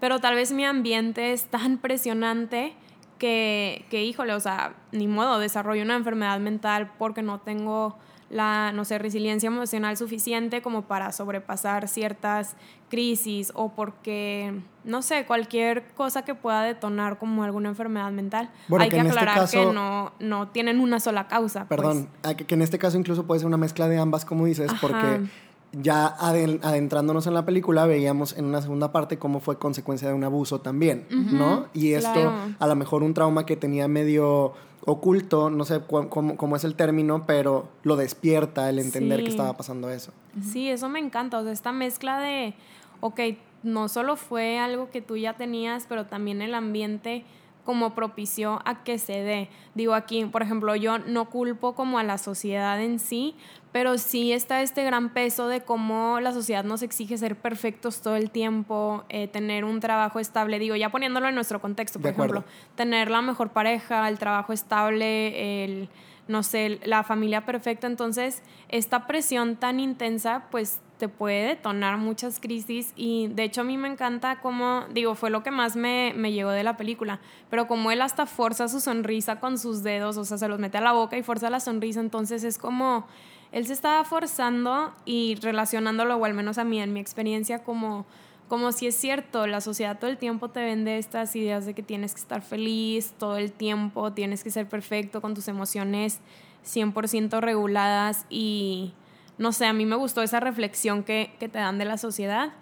pero 0.00 0.18
tal 0.18 0.34
vez 0.34 0.52
mi 0.52 0.64
ambiente 0.64 1.32
es 1.32 1.44
tan 1.44 1.78
presionante 1.78 2.74
que, 3.18 3.84
que, 3.90 4.02
híjole, 4.04 4.32
o 4.32 4.40
sea, 4.40 4.74
ni 4.92 5.06
modo, 5.06 5.38
desarrollo 5.38 5.82
una 5.82 5.96
enfermedad 5.96 6.40
mental 6.40 6.90
porque 6.98 7.22
no 7.22 7.40
tengo 7.40 7.96
la, 8.30 8.70
no 8.72 8.84
sé, 8.84 8.98
resiliencia 8.98 9.48
emocional 9.48 9.96
suficiente 9.96 10.62
como 10.62 10.82
para 10.82 11.10
sobrepasar 11.12 11.88
ciertas 11.88 12.56
crisis 12.88 13.52
o 13.54 13.70
porque, 13.70 14.54
no 14.84 15.02
sé, 15.02 15.26
cualquier 15.26 15.88
cosa 15.94 16.22
que 16.22 16.34
pueda 16.34 16.62
detonar 16.62 17.18
como 17.18 17.42
alguna 17.42 17.68
enfermedad 17.68 18.12
mental. 18.12 18.50
Hay 18.78 18.88
que, 18.88 18.96
este 18.96 19.08
aclarar 19.08 19.50
que 19.50 19.66
no, 19.66 20.12
no 20.20 20.48
tienen 20.48 20.80
una 20.80 21.00
sola 21.00 21.26
causa. 21.26 21.66
Pues. 21.66 21.80
Perdón, 21.80 22.08
que 22.46 22.54
en 22.54 22.62
este 22.62 22.78
caso 22.78 22.96
incluso 22.96 23.26
puede 23.26 23.40
ser 23.40 23.48
una 23.48 23.56
mezcla 23.56 23.88
de 23.88 23.98
ambas, 23.98 24.24
como 24.24 24.46
dices, 24.46 24.70
porque 24.80 25.22
ya 25.72 26.06
adentrándonos 26.06 27.26
en 27.26 27.34
la 27.34 27.44
película 27.44 27.86
veíamos 27.86 28.36
en 28.36 28.44
una 28.44 28.60
segunda 28.60 28.90
parte 28.92 29.18
cómo 29.18 29.40
fue 29.40 29.58
consecuencia 29.58 30.08
de 30.08 30.14
un 30.14 30.24
abuso 30.24 30.60
también, 30.60 31.06
¿no? 31.10 31.66
Y 31.72 31.92
esto, 31.92 32.32
a 32.58 32.66
lo 32.66 32.76
mejor 32.76 33.02
un 33.02 33.14
trauma 33.14 33.46
que 33.46 33.56
tenía 33.56 33.86
medio 33.88 34.52
oculto, 34.84 35.50
no 35.50 35.64
sé 35.64 35.80
cómo, 35.86 36.56
es 36.56 36.64
el 36.64 36.74
término, 36.74 37.26
pero 37.26 37.68
lo 37.82 37.96
despierta 37.96 38.68
el 38.68 38.78
entender 38.78 39.22
que 39.22 39.28
estaba 39.28 39.56
pasando 39.56 39.90
eso. 39.90 40.12
Sí, 40.42 40.68
eso 40.68 40.88
me 40.88 40.98
encanta, 40.98 41.38
o 41.38 41.42
sea, 41.42 41.52
esta 41.52 41.72
mezcla 41.72 42.18
de, 42.18 42.54
ok, 43.00 43.20
no 43.62 43.88
solo 43.88 44.16
fue 44.16 44.58
algo 44.58 44.90
que 44.90 45.02
tú 45.02 45.16
ya 45.16 45.34
tenías, 45.34 45.86
pero 45.88 46.06
también 46.06 46.42
el 46.42 46.54
ambiente 46.54 47.24
como 47.64 47.94
propició 47.94 48.60
a 48.64 48.82
que 48.82 48.98
se 48.98 49.20
dé. 49.20 49.48
Digo 49.74 49.94
aquí, 49.94 50.24
por 50.24 50.42
ejemplo, 50.42 50.74
yo 50.76 50.98
no 50.98 51.28
culpo 51.28 51.74
como 51.74 51.98
a 51.98 52.02
la 52.02 52.18
sociedad 52.18 52.82
en 52.82 52.98
sí, 52.98 53.36
pero 53.72 53.98
sí 53.98 54.32
está 54.32 54.62
este 54.62 54.84
gran 54.84 55.10
peso 55.10 55.46
de 55.48 55.60
cómo 55.60 56.18
la 56.20 56.32
sociedad 56.32 56.64
nos 56.64 56.82
exige 56.82 57.16
ser 57.18 57.36
perfectos 57.36 58.00
todo 58.02 58.16
el 58.16 58.30
tiempo, 58.30 59.04
eh, 59.08 59.28
tener 59.28 59.64
un 59.64 59.80
trabajo 59.80 60.18
estable, 60.18 60.58
digo, 60.58 60.76
ya 60.76 60.90
poniéndolo 60.90 61.28
en 61.28 61.34
nuestro 61.34 61.60
contexto, 61.60 62.00
por 62.00 62.10
ejemplo, 62.10 62.44
tener 62.74 63.10
la 63.10 63.22
mejor 63.22 63.50
pareja, 63.50 64.08
el 64.08 64.18
trabajo 64.18 64.52
estable, 64.52 65.64
el, 65.64 65.88
no 66.26 66.42
sé, 66.42 66.80
la 66.84 67.04
familia 67.04 67.46
perfecta, 67.46 67.86
entonces 67.86 68.42
esta 68.68 69.06
presión 69.06 69.56
tan 69.56 69.78
intensa, 69.78 70.46
pues 70.50 70.80
te 70.98 71.08
puede 71.08 71.46
detonar 71.46 71.96
muchas 71.96 72.40
crisis 72.40 72.92
y 72.94 73.28
de 73.28 73.44
hecho 73.44 73.62
a 73.62 73.64
mí 73.64 73.78
me 73.78 73.88
encanta 73.88 74.40
cómo, 74.40 74.84
digo, 74.92 75.14
fue 75.14 75.30
lo 75.30 75.42
que 75.42 75.50
más 75.50 75.74
me, 75.74 76.12
me 76.14 76.30
llegó 76.30 76.50
de 76.50 76.62
la 76.62 76.76
película, 76.76 77.20
pero 77.48 77.66
como 77.66 77.90
él 77.90 78.02
hasta 78.02 78.26
forza 78.26 78.68
su 78.68 78.80
sonrisa 78.80 79.40
con 79.40 79.58
sus 79.58 79.82
dedos, 79.82 80.18
o 80.18 80.24
sea, 80.24 80.36
se 80.36 80.46
los 80.46 80.58
mete 80.58 80.76
a 80.76 80.82
la 80.82 80.92
boca 80.92 81.16
y 81.16 81.22
forza 81.22 81.48
la 81.48 81.60
sonrisa, 81.60 82.00
entonces 82.00 82.44
es 82.44 82.58
como 82.58 83.06
él 83.52 83.66
se 83.66 83.72
estaba 83.72 84.04
forzando 84.04 84.94
y 85.04 85.36
relacionándolo, 85.36 86.16
o 86.16 86.24
al 86.24 86.34
menos 86.34 86.58
a 86.58 86.64
mí, 86.64 86.80
en 86.80 86.92
mi 86.92 87.00
experiencia, 87.00 87.64
como, 87.64 88.06
como 88.48 88.72
si 88.72 88.86
es 88.86 88.94
cierto, 88.94 89.46
la 89.46 89.60
sociedad 89.60 89.98
todo 89.98 90.10
el 90.10 90.18
tiempo 90.18 90.50
te 90.50 90.60
vende 90.60 90.98
estas 90.98 91.34
ideas 91.34 91.66
de 91.66 91.74
que 91.74 91.82
tienes 91.82 92.14
que 92.14 92.20
estar 92.20 92.42
feliz 92.42 93.12
todo 93.18 93.36
el 93.36 93.52
tiempo, 93.52 94.12
tienes 94.12 94.44
que 94.44 94.50
ser 94.50 94.68
perfecto 94.68 95.20
con 95.20 95.34
tus 95.34 95.48
emociones 95.48 96.20
100% 96.64 97.40
reguladas 97.40 98.26
y 98.28 98.92
no 99.38 99.52
sé, 99.52 99.66
a 99.66 99.72
mí 99.72 99.86
me 99.86 99.96
gustó 99.96 100.22
esa 100.22 100.38
reflexión 100.38 101.02
que, 101.02 101.34
que 101.40 101.48
te 101.48 101.58
dan 101.58 101.78
de 101.78 101.86
la 101.86 101.96
sociedad. 101.96 102.52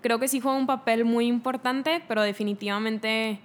Creo 0.00 0.18
que 0.18 0.26
sí 0.26 0.40
juega 0.40 0.56
un 0.56 0.66
papel 0.66 1.04
muy 1.04 1.26
importante, 1.26 2.02
pero 2.08 2.22
definitivamente 2.22 3.40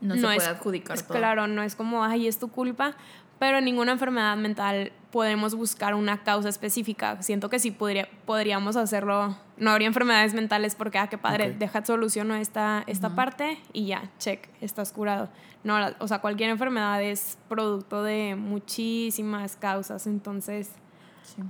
no, 0.00 0.14
se 0.16 0.22
puede 0.22 0.46
adjudicar 0.46 1.00
todo. 1.00 1.16
Claro, 1.16 1.46
no 1.46 1.62
es 1.62 1.74
como, 1.74 2.04
ay, 2.04 2.26
es 2.26 2.38
tu 2.38 2.48
culpa, 2.48 2.96
pero 3.38 3.58
en 3.58 3.64
ninguna 3.64 3.92
enfermedad 3.92 4.36
mental 4.36 4.92
podemos 5.10 5.54
buscar 5.54 5.94
una 5.94 6.22
causa 6.22 6.48
específica. 6.48 7.22
Siento 7.22 7.48
que 7.48 7.58
sí 7.58 7.70
podría, 7.70 8.08
podríamos 8.24 8.76
hacerlo. 8.76 9.36
No 9.56 9.70
habría 9.70 9.88
enfermedades 9.88 10.34
mentales 10.34 10.74
porque, 10.74 10.98
ah, 10.98 11.08
qué 11.08 11.18
padre, 11.18 11.52
deja 11.52 11.84
soluciono 11.84 12.34
esta, 12.34 12.84
esta 12.86 13.14
parte 13.14 13.58
y 13.72 13.86
ya, 13.86 14.10
check, 14.18 14.48
estás 14.60 14.92
curado. 14.92 15.28
No, 15.64 15.78
o 15.98 16.08
sea, 16.08 16.20
cualquier 16.20 16.50
enfermedad 16.50 17.02
es 17.02 17.38
producto 17.48 18.02
de 18.02 18.36
muchísimas 18.36 19.56
causas. 19.56 20.06
Entonces, 20.06 20.70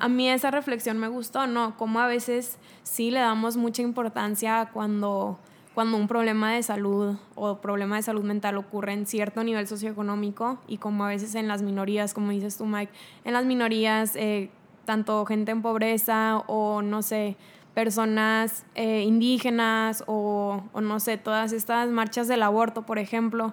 a 0.00 0.08
mí 0.08 0.28
esa 0.28 0.50
reflexión 0.50 0.98
me 0.98 1.08
gustó, 1.08 1.46
¿no? 1.46 1.76
Como 1.76 2.00
a 2.00 2.06
veces 2.06 2.58
sí 2.82 3.10
le 3.10 3.20
damos 3.20 3.56
mucha 3.56 3.82
importancia 3.82 4.70
cuando 4.72 5.38
cuando 5.76 5.98
un 5.98 6.08
problema 6.08 6.54
de 6.54 6.62
salud 6.62 7.18
o 7.34 7.58
problema 7.58 7.96
de 7.96 8.02
salud 8.02 8.24
mental 8.24 8.56
ocurre 8.56 8.94
en 8.94 9.04
cierto 9.04 9.44
nivel 9.44 9.68
socioeconómico 9.68 10.58
y 10.66 10.78
como 10.78 11.04
a 11.04 11.08
veces 11.08 11.34
en 11.34 11.48
las 11.48 11.60
minorías, 11.60 12.14
como 12.14 12.30
dices 12.30 12.56
tú, 12.56 12.64
Mike, 12.64 12.90
en 13.26 13.34
las 13.34 13.44
minorías, 13.44 14.16
eh, 14.16 14.48
tanto 14.86 15.26
gente 15.26 15.52
en 15.52 15.60
pobreza 15.60 16.38
o 16.46 16.80
no 16.80 17.02
sé, 17.02 17.36
personas 17.74 18.64
eh, 18.74 19.02
indígenas 19.02 20.02
o, 20.06 20.62
o, 20.72 20.80
no 20.80 20.98
sé, 20.98 21.18
todas 21.18 21.52
estas 21.52 21.90
marchas 21.90 22.26
del 22.26 22.42
aborto, 22.42 22.86
por 22.86 22.98
ejemplo, 22.98 23.52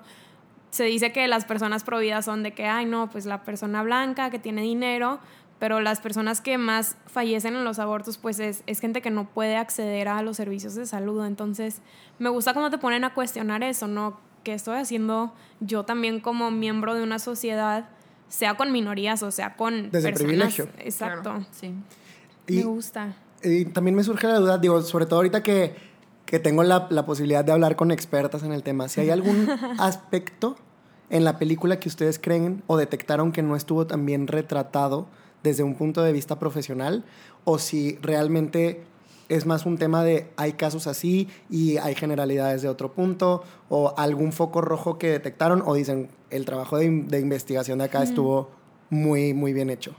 se 0.69 0.85
dice 0.85 1.11
que 1.11 1.27
las 1.27 1.43
personas 1.43 1.83
prohibidas 1.83 2.23
son 2.23 2.41
de 2.41 2.53
que, 2.53 2.67
ay, 2.67 2.85
no, 2.85 3.09
pues 3.09 3.25
la 3.25 3.43
persona 3.43 3.83
blanca 3.83 4.29
que 4.29 4.39
tiene 4.39 4.61
dinero, 4.61 5.19
pero 5.63 5.79
las 5.79 6.01
personas 6.01 6.41
que 6.41 6.57
más 6.57 6.97
fallecen 7.05 7.55
en 7.55 7.63
los 7.63 7.79
abortos, 7.79 8.17
pues 8.17 8.37
es, 8.41 8.63
es, 8.67 8.81
gente 8.81 9.01
que 9.01 9.11
no 9.11 9.29
puede 9.29 9.55
acceder 9.55 10.09
a 10.09 10.21
los 10.21 10.35
servicios 10.35 10.75
de 10.75 10.85
salud. 10.85 11.25
Entonces, 11.25 11.77
me 12.19 12.27
gusta 12.27 12.53
cómo 12.53 12.69
te 12.69 12.77
ponen 12.77 13.05
a 13.05 13.13
cuestionar 13.13 13.63
eso, 13.63 13.87
¿no? 13.87 14.19
¿Qué 14.43 14.53
estoy 14.53 14.75
haciendo 14.75 15.33
yo 15.61 15.85
también 15.85 16.19
como 16.19 16.51
miembro 16.51 16.95
de 16.95 17.01
una 17.01 17.17
sociedad, 17.17 17.87
sea 18.27 18.57
con 18.57 18.73
minorías 18.73 19.23
o 19.23 19.31
sea 19.31 19.55
con 19.55 19.89
Desde 19.89 20.09
personas? 20.09 20.19
privilegio. 20.19 20.67
Exacto. 20.79 21.45
sí. 21.53 21.73
me 22.49 22.63
gusta. 22.63 23.15
Y 23.41 23.63
también 23.63 23.95
me 23.95 24.03
surge 24.03 24.27
la 24.27 24.39
duda, 24.39 24.57
digo, 24.57 24.81
sobre 24.81 25.05
todo 25.05 25.19
ahorita 25.19 25.43
que, 25.43 25.77
que 26.25 26.39
tengo 26.39 26.63
la, 26.63 26.87
la 26.89 27.05
posibilidad 27.05 27.45
de 27.45 27.53
hablar 27.53 27.77
con 27.77 27.91
expertas 27.91 28.43
en 28.43 28.51
el 28.51 28.63
tema, 28.63 28.89
si 28.89 28.99
hay 28.99 29.11
algún 29.11 29.49
aspecto 29.79 30.57
en 31.09 31.23
la 31.23 31.39
película 31.39 31.79
que 31.79 31.87
ustedes 31.87 32.19
creen 32.19 32.63
o 32.67 32.75
detectaron 32.75 33.31
que 33.31 33.41
no 33.41 33.55
estuvo 33.55 33.87
tan 33.87 34.05
bien 34.05 34.27
retratado, 34.27 35.07
desde 35.43 35.63
un 35.63 35.75
punto 35.75 36.01
de 36.01 36.11
vista 36.13 36.39
profesional 36.39 37.03
o 37.43 37.59
si 37.59 37.97
realmente 38.01 38.83
es 39.29 39.45
más 39.45 39.65
un 39.65 39.77
tema 39.77 40.03
de 40.03 40.31
hay 40.37 40.53
casos 40.53 40.87
así 40.87 41.27
y 41.49 41.77
hay 41.77 41.95
generalidades 41.95 42.61
de 42.61 42.69
otro 42.69 42.93
punto 42.93 43.43
o 43.69 43.93
algún 43.97 44.31
foco 44.31 44.61
rojo 44.61 44.97
que 44.97 45.09
detectaron 45.09 45.63
o 45.65 45.73
dicen 45.75 46.09
el 46.29 46.45
trabajo 46.45 46.77
de, 46.77 46.85
investigación 46.85 47.79
de 47.79 47.85
acá 47.85 48.03
estuvo 48.03 48.51
muy, 48.89 49.33
muy 49.33 49.53
bien 49.53 49.69
hecho. 49.69 49.95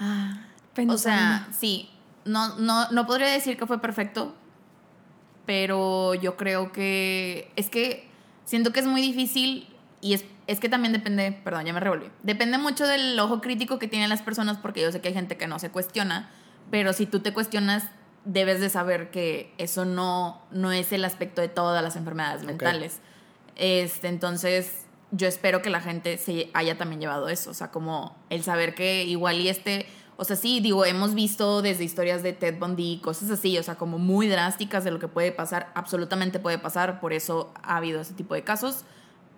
Ah, 0.00 0.46
o 0.88 0.96
sea, 0.96 1.48
sí, 1.52 1.88
no, 2.24 2.56
no, 2.58 2.90
no 2.90 3.06
podría 3.06 3.28
decir 3.28 3.56
que 3.56 3.66
fue 3.66 3.80
perfecto, 3.80 4.34
pero 5.46 6.14
yo 6.14 6.36
creo 6.36 6.72
que 6.72 7.50
es 7.56 7.68
que 7.68 8.08
siento 8.44 8.72
que 8.72 8.80
es 8.80 8.86
muy 8.86 9.00
difícil 9.00 9.66
y 10.00 10.14
es 10.14 10.24
es 10.48 10.60
que 10.60 10.70
también 10.70 10.94
depende, 10.94 11.38
perdón, 11.44 11.66
ya 11.66 11.74
me 11.74 11.80
revolví. 11.80 12.06
Depende 12.22 12.56
mucho 12.56 12.86
del 12.86 13.20
ojo 13.20 13.42
crítico 13.42 13.78
que 13.78 13.86
tienen 13.86 14.08
las 14.08 14.22
personas, 14.22 14.56
porque 14.56 14.80
yo 14.80 14.90
sé 14.90 15.02
que 15.02 15.08
hay 15.08 15.14
gente 15.14 15.36
que 15.36 15.46
no 15.46 15.58
se 15.58 15.68
cuestiona, 15.68 16.30
pero 16.70 16.94
si 16.94 17.04
tú 17.04 17.20
te 17.20 17.34
cuestionas, 17.34 17.84
debes 18.24 18.58
de 18.58 18.70
saber 18.70 19.10
que 19.10 19.52
eso 19.58 19.84
no, 19.84 20.40
no 20.50 20.72
es 20.72 20.90
el 20.92 21.04
aspecto 21.04 21.42
de 21.42 21.48
todas 21.48 21.82
las 21.82 21.96
enfermedades 21.96 22.44
mentales. 22.44 23.00
Este, 23.56 24.08
entonces, 24.08 24.86
yo 25.10 25.28
espero 25.28 25.60
que 25.60 25.68
la 25.68 25.82
gente 25.82 26.16
se 26.16 26.48
haya 26.54 26.78
también 26.78 27.02
llevado 27.02 27.28
eso, 27.28 27.50
o 27.50 27.54
sea, 27.54 27.70
como 27.70 28.16
el 28.30 28.42
saber 28.42 28.74
que 28.74 29.04
igual 29.04 29.38
y 29.40 29.50
este, 29.50 29.84
o 30.16 30.24
sea, 30.24 30.36
sí, 30.36 30.60
digo, 30.60 30.86
hemos 30.86 31.14
visto 31.14 31.60
desde 31.60 31.84
historias 31.84 32.22
de 32.22 32.32
Ted 32.32 32.58
Bundy, 32.58 33.00
cosas 33.04 33.30
así, 33.30 33.58
o 33.58 33.62
sea, 33.62 33.74
como 33.74 33.98
muy 33.98 34.28
drásticas 34.28 34.82
de 34.82 34.92
lo 34.92 34.98
que 34.98 35.08
puede 35.08 35.30
pasar, 35.30 35.70
absolutamente 35.74 36.38
puede 36.38 36.56
pasar, 36.56 37.00
por 37.00 37.12
eso 37.12 37.52
ha 37.62 37.76
habido 37.76 38.00
ese 38.00 38.14
tipo 38.14 38.32
de 38.32 38.44
casos 38.44 38.86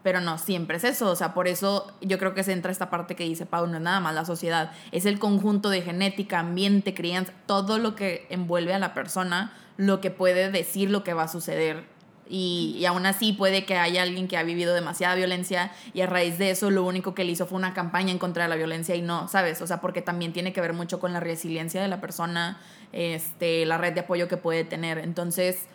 pero 0.02 0.20
no 0.20 0.38
siempre 0.38 0.78
es 0.78 0.84
eso, 0.84 1.10
o 1.10 1.16
sea, 1.16 1.34
por 1.34 1.48
eso 1.48 1.92
yo 2.00 2.18
creo 2.18 2.34
que 2.34 2.42
se 2.42 2.52
entra 2.52 2.72
esta 2.72 2.90
parte 2.90 3.16
que 3.16 3.24
dice 3.24 3.46
Pau, 3.46 3.66
no 3.66 3.76
es 3.76 3.82
nada 3.82 4.00
más 4.00 4.14
la 4.14 4.24
sociedad, 4.24 4.72
es 4.92 5.04
el 5.04 5.18
conjunto 5.18 5.68
de 5.68 5.82
genética, 5.82 6.38
ambiente, 6.38 6.94
crianza, 6.94 7.32
todo 7.46 7.78
lo 7.78 7.94
que 7.94 8.26
envuelve 8.30 8.72
a 8.72 8.78
la 8.78 8.94
persona, 8.94 9.52
lo 9.76 10.00
que 10.00 10.10
puede 10.10 10.50
decir 10.50 10.90
lo 10.90 11.04
que 11.04 11.14
va 11.14 11.24
a 11.24 11.28
suceder. 11.28 11.84
Y, 12.32 12.76
y, 12.78 12.86
aún 12.86 13.06
así 13.06 13.32
puede 13.32 13.64
que 13.64 13.76
haya 13.76 14.02
alguien 14.02 14.28
que 14.28 14.36
ha 14.36 14.44
vivido 14.44 14.72
demasiada 14.72 15.16
violencia 15.16 15.72
y 15.92 16.02
a 16.02 16.06
raíz 16.06 16.38
de 16.38 16.50
eso 16.50 16.70
lo 16.70 16.84
único 16.84 17.12
que 17.12 17.24
le 17.24 17.32
hizo 17.32 17.44
fue 17.44 17.58
una 17.58 17.74
campaña 17.74 18.12
en 18.12 18.18
contra 18.18 18.44
de 18.44 18.48
la 18.48 18.54
violencia 18.54 18.94
y 18.94 19.02
no, 19.02 19.26
¿sabes? 19.26 19.60
O 19.62 19.66
sea, 19.66 19.80
porque 19.80 20.00
también 20.00 20.32
tiene 20.32 20.52
que 20.52 20.60
ver 20.60 20.72
mucho 20.72 21.00
con 21.00 21.12
la 21.12 21.18
resiliencia 21.18 21.82
de 21.82 21.88
la 21.88 22.00
persona, 22.00 22.60
este, 22.92 23.66
la 23.66 23.78
red 23.78 23.94
de 23.94 24.00
apoyo 24.00 24.28
que 24.28 24.36
puede 24.36 24.62
tener. 24.62 24.98
Entonces, 24.98 25.66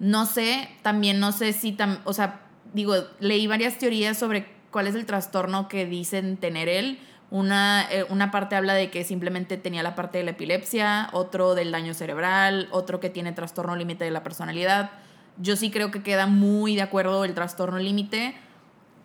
no 0.00 0.26
sé, 0.26 0.68
también 0.82 1.20
no 1.20 1.30
sé 1.30 1.52
si, 1.52 1.78
o 2.02 2.12
sea, 2.12 2.40
digo, 2.72 2.94
leí 3.20 3.46
varias 3.46 3.78
teorías 3.78 4.18
sobre 4.18 4.46
cuál 4.70 4.86
es 4.86 4.94
el 4.94 5.06
trastorno 5.06 5.68
que 5.68 5.86
dicen 5.86 6.36
tener 6.36 6.68
él. 6.68 6.98
Una, 7.30 7.86
eh, 7.90 8.04
una 8.10 8.30
parte 8.30 8.56
habla 8.56 8.74
de 8.74 8.90
que 8.90 9.04
simplemente 9.04 9.56
tenía 9.56 9.82
la 9.82 9.94
parte 9.94 10.18
de 10.18 10.24
la 10.24 10.32
epilepsia, 10.32 11.08
otro 11.12 11.54
del 11.54 11.72
daño 11.72 11.94
cerebral, 11.94 12.68
otro 12.70 13.00
que 13.00 13.08
tiene 13.08 13.32
trastorno 13.32 13.74
límite 13.74 14.04
de 14.04 14.10
la 14.10 14.22
personalidad. 14.22 14.90
Yo 15.38 15.56
sí 15.56 15.70
creo 15.70 15.90
que 15.90 16.02
queda 16.02 16.26
muy 16.26 16.76
de 16.76 16.82
acuerdo 16.82 17.24
el 17.24 17.34
trastorno 17.34 17.78
límite. 17.78 18.34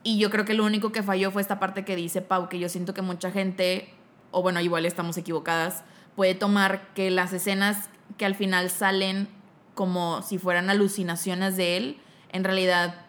Y 0.03 0.19
yo 0.19 0.30
creo 0.30 0.45
que 0.45 0.53
lo 0.53 0.65
único 0.65 0.91
que 0.91 1.03
falló 1.03 1.32
fue 1.32 1.41
esta 1.41 1.60
parte 1.60 1.86
que 1.86 1.95
dice 1.95 2.21
Pau, 2.21 2.49
que 2.49 2.60
yo 2.60 2.69
siento 2.69 2.93
que 2.93 3.01
mucha 3.01 3.32
gente, 3.32 3.93
o 4.32 4.41
bueno, 4.41 4.60
igual 4.62 4.86
estamos 4.86 5.17
equivocadas, 5.17 5.84
puede 6.15 6.36
tomar 6.36 6.93
que 6.93 7.12
las 7.12 7.34
escenas 7.34 7.89
que 8.17 8.25
al 8.25 8.36
final 8.36 8.69
salen 8.69 9.27
como 9.73 10.21
si 10.21 10.38
fueran 10.38 10.69
alucinaciones 10.69 11.56
de 11.58 11.77
él, 11.77 11.97
en 12.32 12.43
realidad, 12.43 13.07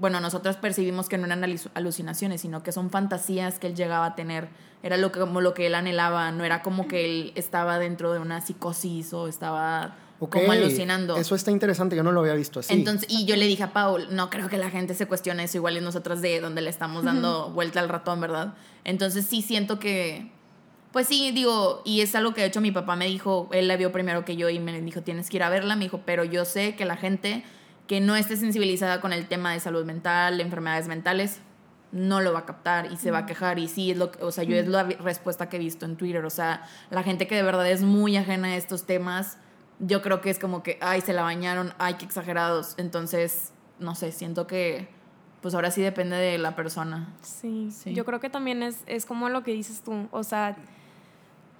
bueno, 0.00 0.20
nosotros 0.20 0.56
percibimos 0.56 1.08
que 1.08 1.18
no 1.18 1.26
eran 1.26 1.44
alucinaciones, 1.74 2.40
sino 2.40 2.62
que 2.62 2.72
son 2.72 2.90
fantasías 2.90 3.58
que 3.58 3.66
él 3.66 3.74
llegaba 3.74 4.06
a 4.06 4.14
tener. 4.14 4.48
Era 4.82 4.96
lo 4.96 5.10
que, 5.10 5.20
como 5.20 5.40
lo 5.40 5.54
que 5.54 5.66
él 5.66 5.74
anhelaba, 5.74 6.30
no 6.30 6.44
era 6.44 6.62
como 6.62 6.86
que 6.86 7.04
él 7.04 7.32
estaba 7.34 7.78
dentro 7.78 8.12
de 8.12 8.20
una 8.20 8.40
psicosis 8.40 9.12
o 9.12 9.26
estaba 9.26 9.96
como 10.18 10.52
alucinando. 10.52 11.16
Eso 11.16 11.34
está 11.34 11.50
interesante, 11.50 11.96
yo 11.96 12.02
no 12.02 12.12
lo 12.12 12.20
había 12.20 12.34
visto 12.34 12.60
así. 12.60 12.72
Entonces, 12.72 13.08
y 13.10 13.24
yo 13.24 13.36
le 13.36 13.46
dije 13.46 13.64
a 13.64 13.72
Paul, 13.72 14.08
no 14.10 14.30
creo 14.30 14.48
que 14.48 14.58
la 14.58 14.70
gente 14.70 14.94
se 14.94 15.06
cuestione 15.06 15.44
eso, 15.44 15.58
igual 15.58 15.76
y 15.76 15.80
nosotras 15.80 16.20
de 16.20 16.40
donde 16.40 16.60
le 16.60 16.70
estamos 16.70 17.04
dando 17.04 17.50
vuelta 17.50 17.80
al 17.80 17.88
ratón, 17.88 18.20
¿verdad? 18.20 18.54
Entonces 18.84 19.26
sí 19.26 19.42
siento 19.42 19.78
que, 19.78 20.30
pues 20.92 21.06
sí, 21.06 21.30
digo, 21.32 21.82
y 21.84 22.00
es 22.00 22.14
algo 22.14 22.34
que 22.34 22.40
de 22.40 22.48
hecho 22.48 22.60
mi 22.60 22.72
papá 22.72 22.96
me 22.96 23.06
dijo, 23.06 23.48
él 23.52 23.68
la 23.68 23.76
vio 23.76 23.92
primero 23.92 24.24
que 24.24 24.36
yo 24.36 24.48
y 24.48 24.58
me 24.58 24.80
dijo, 24.80 25.02
tienes 25.02 25.30
que 25.30 25.36
ir 25.36 25.42
a 25.42 25.50
verla, 25.50 25.76
me 25.76 25.84
dijo, 25.84 26.00
pero 26.04 26.24
yo 26.24 26.44
sé 26.44 26.74
que 26.74 26.84
la 26.84 26.96
gente 26.96 27.44
que 27.88 28.00
no 28.00 28.14
esté 28.14 28.36
sensibilizada 28.36 29.00
con 29.00 29.12
el 29.12 29.26
tema 29.26 29.52
de 29.52 29.60
salud 29.60 29.84
mental, 29.84 30.40
enfermedades 30.40 30.86
mentales, 30.86 31.40
no 31.90 32.20
lo 32.20 32.34
va 32.34 32.40
a 32.40 32.44
captar 32.44 32.92
y 32.92 32.96
se 32.98 33.10
va 33.10 33.18
a 33.18 33.26
quejar. 33.26 33.58
Y 33.58 33.66
sí, 33.66 33.90
es 33.90 33.96
lo 33.96 34.12
o 34.20 34.30
sea, 34.30 34.44
yo 34.44 34.54
es 34.56 34.68
la 34.68 34.84
respuesta 34.84 35.48
que 35.48 35.56
he 35.56 35.58
visto 35.58 35.86
en 35.86 35.96
Twitter. 35.96 36.24
O 36.24 36.30
sea, 36.30 36.62
la 36.90 37.02
gente 37.02 37.26
que 37.26 37.34
de 37.34 37.42
verdad 37.42 37.68
es 37.68 37.82
muy 37.82 38.16
ajena 38.16 38.48
a 38.48 38.56
estos 38.56 38.84
temas, 38.84 39.38
yo 39.80 40.02
creo 40.02 40.20
que 40.20 40.28
es 40.28 40.38
como 40.38 40.62
que, 40.62 40.78
ay, 40.82 41.00
se 41.00 41.14
la 41.14 41.22
bañaron, 41.22 41.72
ay, 41.78 41.94
qué 41.94 42.04
exagerados. 42.04 42.74
Entonces, 42.76 43.52
no 43.78 43.94
sé, 43.94 44.12
siento 44.12 44.46
que 44.46 44.88
pues 45.40 45.54
ahora 45.54 45.70
sí 45.70 45.80
depende 45.80 46.16
de 46.16 46.36
la 46.36 46.56
persona. 46.56 47.14
Sí, 47.22 47.70
sí. 47.70 47.94
yo 47.94 48.04
creo 48.04 48.20
que 48.20 48.28
también 48.28 48.62
es, 48.62 48.82
es 48.86 49.06
como 49.06 49.28
lo 49.28 49.44
que 49.44 49.52
dices 49.52 49.82
tú, 49.82 50.08
o 50.10 50.24
sea, 50.24 50.56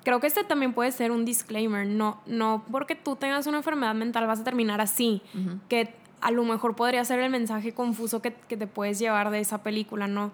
creo 0.05 0.21
que 0.21 0.27
este 0.27 0.43
también 0.43 0.73
puede 0.73 0.91
ser 0.91 1.13
un 1.13 1.25
disclaimer, 1.25 1.87
no, 1.87 2.21
no 2.27 2.65
porque 2.73 2.97
tú 2.97 3.15
tengas 3.15 3.47
una 3.47 3.59
enfermedad 3.59 3.95
mental 3.95 4.27
vas 4.27 4.41
a 4.41 4.45
terminar 4.45 4.81
así, 4.81 5.23
que 5.69 5.95
a 6.21 6.31
lo 6.31 6.45
mejor 6.45 6.75
podría 6.77 7.05
ser 7.05 7.21
el 7.21 7.31
mensaje 7.31 7.73
confuso 7.73 8.21
que, 8.23 8.33
que 8.33 8.57
te 8.57 8.67
puedes 8.67 8.99
llevar 8.99 9.31
de 9.31 9.41
esa 9.41 9.63
película, 9.63 10.07
¿no? 10.07 10.33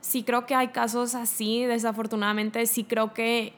Sí 0.00 0.22
creo 0.22 0.46
que 0.46 0.54
hay 0.54 0.68
casos 0.68 1.14
así, 1.14 1.64
desafortunadamente, 1.64 2.64
sí 2.66 2.84
creo 2.84 3.14
que 3.14 3.54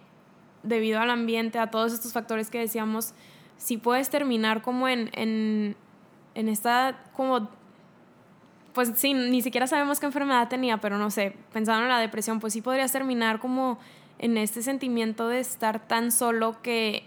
debido 0.62 1.00
al 1.00 1.10
ambiente, 1.10 1.58
a 1.58 1.70
todos 1.70 1.92
estos 1.92 2.12
factores 2.12 2.50
que 2.50 2.58
decíamos, 2.58 3.14
si 3.56 3.78
puedes 3.78 4.10
terminar 4.10 4.62
como 4.62 4.88
en, 4.88 5.10
en, 5.12 5.76
en 6.34 6.48
esta, 6.48 7.02
como, 7.14 7.48
pues 8.74 8.92
sí, 8.96 9.14
ni 9.14 9.42
siquiera 9.42 9.66
sabemos 9.66 10.00
qué 10.00 10.06
enfermedad 10.06 10.48
tenía, 10.48 10.78
pero 10.78 10.98
no 10.98 11.10
sé, 11.10 11.34
pensando 11.52 11.84
en 11.84 11.88
la 11.88 11.98
depresión, 11.98 12.40
pues 12.40 12.52
sí 12.52 12.60
podrías 12.60 12.92
terminar 12.92 13.38
como 13.38 13.78
en 14.18 14.36
este 14.36 14.62
sentimiento 14.62 15.28
de 15.28 15.40
estar 15.40 15.86
tan 15.86 16.10
solo 16.12 16.60
que, 16.62 17.04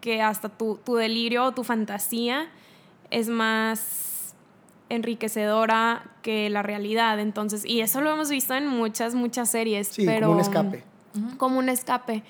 que 0.00 0.22
hasta 0.22 0.48
tu, 0.48 0.76
tu 0.76 0.94
delirio 0.96 1.44
o 1.44 1.52
tu 1.52 1.64
fantasía 1.64 2.48
es 3.10 3.28
más 3.28 4.34
enriquecedora 4.88 6.10
que 6.22 6.50
la 6.50 6.62
realidad. 6.62 7.18
Entonces, 7.20 7.64
y 7.64 7.80
eso 7.80 8.00
lo 8.00 8.12
hemos 8.12 8.30
visto 8.30 8.54
en 8.54 8.66
muchas, 8.66 9.14
muchas 9.14 9.50
series. 9.50 9.88
Sí, 9.88 10.04
pero, 10.06 10.28
como 10.28 10.34
un 10.34 10.40
escape. 10.40 10.84
Como 11.36 11.58
un 11.58 11.68
escape. 11.68 12.22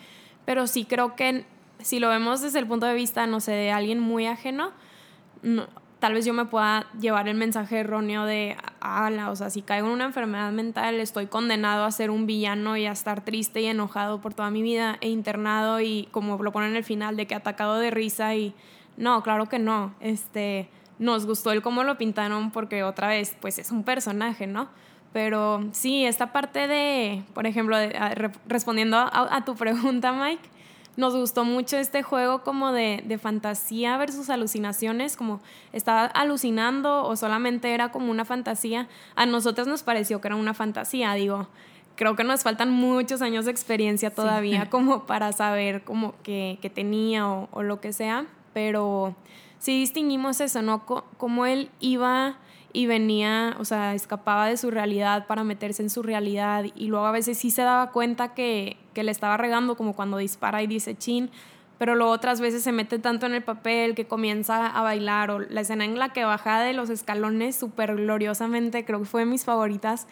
Pero 0.44 0.66
sí 0.66 0.84
creo 0.84 1.16
que 1.16 1.44
si 1.78 1.98
lo 1.98 2.08
vemos 2.08 2.40
desde 2.40 2.58
el 2.58 2.66
punto 2.66 2.86
de 2.86 2.94
vista, 2.94 3.26
no 3.26 3.40
sé, 3.40 3.52
de 3.52 3.70
alguien 3.70 4.00
muy 4.00 4.26
ajeno, 4.26 4.72
tal 5.98 6.14
vez 6.14 6.24
yo 6.24 6.32
me 6.32 6.44
pueda 6.44 6.86
llevar 7.00 7.28
el 7.28 7.36
mensaje 7.36 7.80
erróneo 7.80 8.24
de, 8.24 8.56
ala, 8.80 9.30
o 9.30 9.36
sea, 9.36 9.50
si 9.50 9.62
caigo 9.62 9.86
en 9.88 9.94
una 9.94 10.04
enfermedad 10.04 10.52
mental, 10.52 11.00
estoy 11.00 11.26
condenado 11.26 11.84
a 11.84 11.90
ser 11.90 12.10
un 12.10 12.26
villano 12.26 12.76
y 12.76 12.86
a 12.86 12.92
estar 12.92 13.24
triste 13.24 13.60
y 13.60 13.66
enojado 13.66 14.20
por 14.20 14.34
toda 14.34 14.50
mi 14.50 14.62
vida 14.62 14.96
e 15.00 15.08
internado 15.08 15.80
y 15.80 16.08
como 16.10 16.42
lo 16.42 16.52
ponen 16.52 16.70
en 16.70 16.76
el 16.76 16.84
final, 16.84 17.16
de 17.16 17.26
que 17.26 17.34
atacado 17.34 17.78
de 17.78 17.90
risa 17.90 18.34
y 18.34 18.54
no, 18.96 19.22
claro 19.22 19.46
que 19.48 19.58
no, 19.58 19.94
este, 20.00 20.68
nos 20.98 21.26
gustó 21.26 21.52
el 21.52 21.62
cómo 21.62 21.84
lo 21.84 21.98
pintaron 21.98 22.50
porque 22.50 22.82
otra 22.82 23.08
vez, 23.08 23.36
pues 23.40 23.58
es 23.58 23.70
un 23.70 23.84
personaje, 23.84 24.46
¿no? 24.46 24.68
Pero 25.12 25.64
sí, 25.72 26.04
esta 26.04 26.32
parte 26.32 26.66
de, 26.66 27.22
por 27.34 27.46
ejemplo, 27.46 27.76
respondiendo 28.48 28.96
a 28.98 29.44
tu 29.44 29.54
pregunta, 29.56 30.12
Mike, 30.12 30.48
nos 30.96 31.16
gustó 31.16 31.44
mucho 31.44 31.76
este 31.76 32.02
juego 32.02 32.42
como 32.42 32.72
de, 32.72 33.02
de, 33.04 33.18
fantasía 33.18 33.96
versus 33.96 34.30
alucinaciones, 34.30 35.16
como 35.16 35.40
estaba 35.72 36.04
alucinando 36.06 37.04
o 37.04 37.16
solamente 37.16 37.74
era 37.74 37.90
como 37.90 38.10
una 38.10 38.24
fantasía. 38.24 38.88
A 39.16 39.26
nosotros 39.26 39.66
nos 39.66 39.82
pareció 39.82 40.20
que 40.20 40.28
era 40.28 40.36
una 40.36 40.54
fantasía, 40.54 41.12
digo. 41.14 41.48
Creo 41.96 42.16
que 42.16 42.24
nos 42.24 42.42
faltan 42.42 42.70
muchos 42.70 43.22
años 43.22 43.44
de 43.44 43.52
experiencia 43.52 44.10
todavía 44.10 44.68
como 44.70 45.06
para 45.06 45.32
saber 45.32 45.82
como 45.82 46.14
que, 46.22 46.58
que 46.60 46.70
tenía 46.70 47.28
o, 47.28 47.48
o, 47.52 47.62
lo 47.62 47.80
que 47.80 47.92
sea, 47.92 48.26
pero 48.54 49.14
sí 49.58 49.80
distinguimos 49.80 50.40
eso, 50.40 50.62
¿no? 50.62 50.86
como 50.86 51.44
él 51.44 51.70
iba 51.80 52.38
y 52.72 52.86
venía, 52.86 53.56
o 53.60 53.64
sea, 53.64 53.94
escapaba 53.94 54.48
de 54.48 54.56
su 54.56 54.70
realidad 54.70 55.26
para 55.26 55.44
meterse 55.44 55.82
en 55.82 55.90
su 55.90 56.02
realidad 56.02 56.64
y 56.74 56.86
luego 56.86 57.06
a 57.06 57.12
veces 57.12 57.38
sí 57.38 57.50
se 57.50 57.62
daba 57.62 57.92
cuenta 57.92 58.34
que, 58.34 58.76
que 58.94 59.04
le 59.04 59.12
estaba 59.12 59.36
regando 59.36 59.76
como 59.76 59.94
cuando 59.94 60.16
dispara 60.18 60.60
y 60.62 60.66
dice 60.66 60.96
chin, 60.96 61.30
pero 61.78 61.94
luego 61.94 62.12
otras 62.12 62.40
veces 62.40 62.64
se 62.64 62.72
mete 62.72 62.98
tanto 62.98 63.26
en 63.26 63.34
el 63.34 63.44
papel 63.44 63.94
que 63.94 64.06
comienza 64.06 64.66
a 64.66 64.82
bailar 64.82 65.30
o 65.30 65.38
la 65.38 65.60
escena 65.60 65.84
en 65.84 65.98
la 65.98 66.12
que 66.12 66.24
baja 66.24 66.62
de 66.62 66.72
los 66.72 66.90
escalones 66.90 67.54
súper 67.54 67.94
gloriosamente, 67.94 68.84
creo 68.84 69.00
que 69.00 69.06
fue 69.06 69.20
de 69.20 69.26
mis 69.26 69.44
favoritas, 69.44 70.08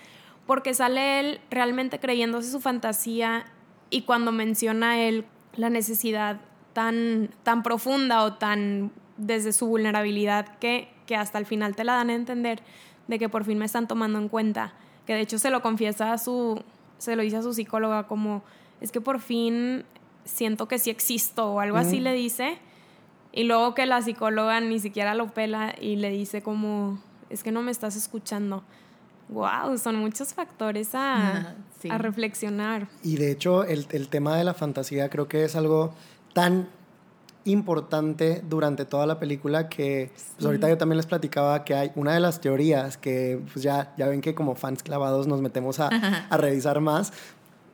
porque 0.47 0.73
sale 0.73 1.19
él 1.19 1.41
realmente 1.51 1.99
creyéndose 1.99 2.51
su 2.51 2.61
fantasía 2.61 3.45
y 3.91 4.03
cuando 4.03 4.31
menciona 4.31 5.01
él 5.01 5.25
la 5.57 5.69
necesidad 5.69 6.41
tan, 6.73 7.31
tan 7.43 7.63
profunda 7.63 8.25
o 8.25 8.35
tan 8.35 8.91
desde 9.17 9.53
su 9.53 9.67
vulnerabilidad 9.67 10.59
que 10.59 10.89
que 11.07 11.17
hasta 11.17 11.39
el 11.39 11.47
final 11.47 11.77
te 11.77 11.85
la 11.85 11.95
dan 11.95 12.11
a 12.11 12.15
entender 12.15 12.63
de 13.09 13.19
que 13.19 13.29
por 13.29 13.45
fin 13.45 13.59
me 13.59 13.65
están 13.65 13.89
tomando 13.89 14.19
en 14.19 14.29
cuenta, 14.29 14.73
que 15.07 15.15
de 15.15 15.21
hecho 15.21 15.39
se 15.39 15.51
lo 15.51 15.63
confiesa 15.63 16.13
a 16.13 16.19
su, 16.19 16.63
se 16.99 17.17
lo 17.17 17.23
dice 17.23 17.37
a 17.37 17.43
su 17.43 17.53
psicóloga 17.53 18.07
como, 18.07 18.43
es 18.81 18.93
que 18.93 19.01
por 19.01 19.21
fin 19.21 19.85
siento 20.25 20.69
que 20.69 20.79
sí 20.79 20.91
existo 20.91 21.53
o 21.53 21.61
algo 21.61 21.77
así 21.77 22.01
le 22.01 22.13
dice, 22.13 22.59
y 23.33 23.45
luego 23.45 23.75
que 23.75 23.87
la 23.87 24.03
psicóloga 24.03 24.61
ni 24.61 24.79
siquiera 24.79 25.15
lo 25.15 25.29
pela 25.29 25.75
y 25.81 25.97
le 25.97 26.11
dice 26.11 26.43
como, 26.43 27.01
es 27.31 27.43
que 27.43 27.51
no 27.51 27.63
me 27.63 27.71
estás 27.71 27.97
escuchando. 27.97 28.63
Wow, 29.29 29.79
son 29.79 29.97
muchos 29.97 30.35
factores 30.35 30.95
a, 30.95 31.55
a 31.89 31.99
reflexionar. 31.99 32.89
Y 33.03 33.17
de 33.17 33.31
hecho, 33.31 33.65
el, 33.65 33.87
el 33.91 34.09
tema 34.09 34.37
de 34.37 34.45
la 34.45 34.53
fantasía 34.53 35.09
creo 35.09 35.27
que 35.27 35.45
es 35.45 35.57
algo 35.57 35.95
tan 36.33 36.69
importante 37.45 38.43
durante 38.49 38.85
toda 38.85 39.07
la 39.07 39.19
película 39.19 39.69
que 39.69 40.13
pues 40.37 40.47
ahorita 40.47 40.69
yo 40.69 40.79
también 40.79 40.97
les 40.97 41.07
platicaba 41.07 41.65
que 41.65 41.75
hay 41.75 41.93
una 41.97 42.15
de 42.15 42.21
las 42.21 42.41
teorías 42.41 42.97
que 42.97 43.41
pues 43.53 43.65
ya, 43.65 43.93
ya 43.97 44.07
ven 44.07 44.21
que 44.21 44.35
como 44.35 44.55
fans 44.55 44.83
clavados 44.83 45.27
nos 45.27 45.41
metemos 45.41 45.81
a, 45.81 45.89
a 45.89 46.37
revisar 46.37 46.81
más. 46.81 47.13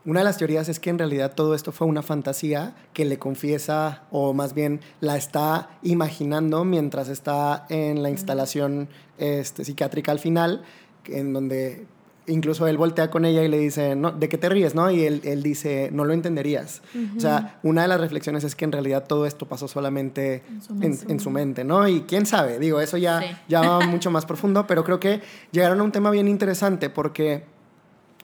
Una 0.05 0.21
de 0.21 0.25
las 0.25 0.39
teorías 0.39 0.71
es 0.71 0.81
que 0.81 0.89
en 0.89 0.99
realidad 0.99 1.35
todo 1.35 1.55
esto 1.55 1.71
fue 1.71 1.87
una 1.87 2.03
fantasía 2.03 2.75
que 2.95 3.05
le 3.05 3.19
confiesa 3.19 4.05
o 4.11 4.33
más 4.33 4.55
bien 4.55 4.81
la 5.01 5.19
está 5.19 5.69
imaginando 5.83 6.65
mientras 6.65 7.11
está 7.11 7.67
en 7.69 8.03
la 8.03 8.09
instalación 8.09 8.89
este, 9.19 9.67
psiquiátrica 9.67 10.11
al 10.11 10.19
final, 10.19 10.63
en 11.05 11.35
donde 11.35 11.87
incluso 12.29 12.67
él 12.67 12.77
voltea 12.77 13.11
con 13.11 13.25
ella 13.25 13.43
y 13.43 13.49
le 13.49 13.59
dice, 13.59 13.97
no, 13.97 14.13
¿de 14.13 14.29
qué 14.29 14.39
te 14.39 14.49
ríes? 14.49 14.75
¿no? 14.75 14.91
Y 14.91 15.05
él, 15.05 15.21
él 15.25 15.43
dice, 15.43 15.91
no 15.93 16.05
lo 16.05 16.13
entenderías. 16.13 16.83
O 17.17 17.21
sea, 17.21 17.59
una 17.63 17.83
de 17.83 17.89
las 17.89 18.01
reflexiones 18.01 18.45
es 18.45 18.55
que 18.55 18.65
en 18.65 18.73
realidad 18.73 19.07
todo 19.07 19.27
esto 19.27 19.47
pasó 19.47 19.69
solamente 19.69 20.43
en 20.81 21.21
su, 21.21 21.31
mente, 21.31 21.65
¿no? 21.65 21.87
Y 21.89 22.03
quién 22.03 22.27
sabe, 22.27 22.59
digo, 22.59 22.81
eso 22.81 22.97
ya, 22.97 23.43
ya 23.49 23.61
va 23.61 23.81
mucho 23.87 24.11
más 24.11 24.27
profundo, 24.27 24.67
pero 24.67 24.85
creo 24.85 25.01
que 25.01 25.21
llegaron 25.51 25.81
a 25.81 25.83
un 25.83 25.93
tema 25.93 26.11
bien 26.11 26.29
interesante 26.29 26.91
porque... 26.91 27.45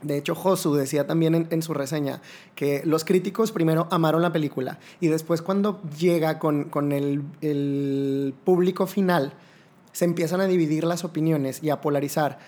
De 0.02 0.18
hecho, 0.18 0.34
Josu 0.34 0.74
decía 0.74 1.06
también 1.06 1.34
en, 1.34 1.46
en, 1.48 1.62
su 1.62 1.72
reseña 1.72 2.20
que 2.54 2.82
los 2.84 3.06
críticos 3.06 3.52
primero 3.52 3.88
amaron 3.90 4.20
la 4.20 4.32
película 4.32 4.78
y 5.00 5.08
después 5.08 5.40
cuando 5.40 5.80
llega 5.98 6.38
con, 6.38 6.64
con 6.64 6.92
el, 6.92 7.22
el, 7.40 8.34
público 8.44 8.86
final, 8.86 9.32
se 9.92 10.04
empiezan 10.04 10.42
a 10.42 10.46
dividir 10.46 10.84
las 10.84 11.04
opiniones 11.04 11.62
y 11.62 11.70
a 11.70 11.80
polarizar 11.80 12.38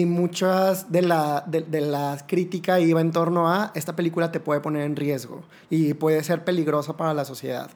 y 0.00 0.06
muchas 0.06 0.90
de 0.92 1.02
la, 1.02 1.44
de, 1.46 1.80
la 1.80 2.18
crítica 2.26 2.80
iba 2.80 3.00
en 3.00 3.12
torno 3.12 3.48
a 3.50 3.72
esta 3.74 3.96
película 3.96 4.32
te 4.32 4.40
puede 4.40 4.60
poner 4.60 4.82
en 4.82 4.96
riesgo 4.96 5.42
y 5.70 5.94
puede 5.94 6.22
ser 6.24 6.44
peligrosa 6.44 6.96
para 6.96 7.14
la 7.14 7.24
sociedad. 7.24 7.70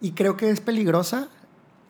Y 0.00 0.12
creo 0.12 0.36
que 0.36 0.50
es 0.50 0.60
peligrosa 0.60 1.28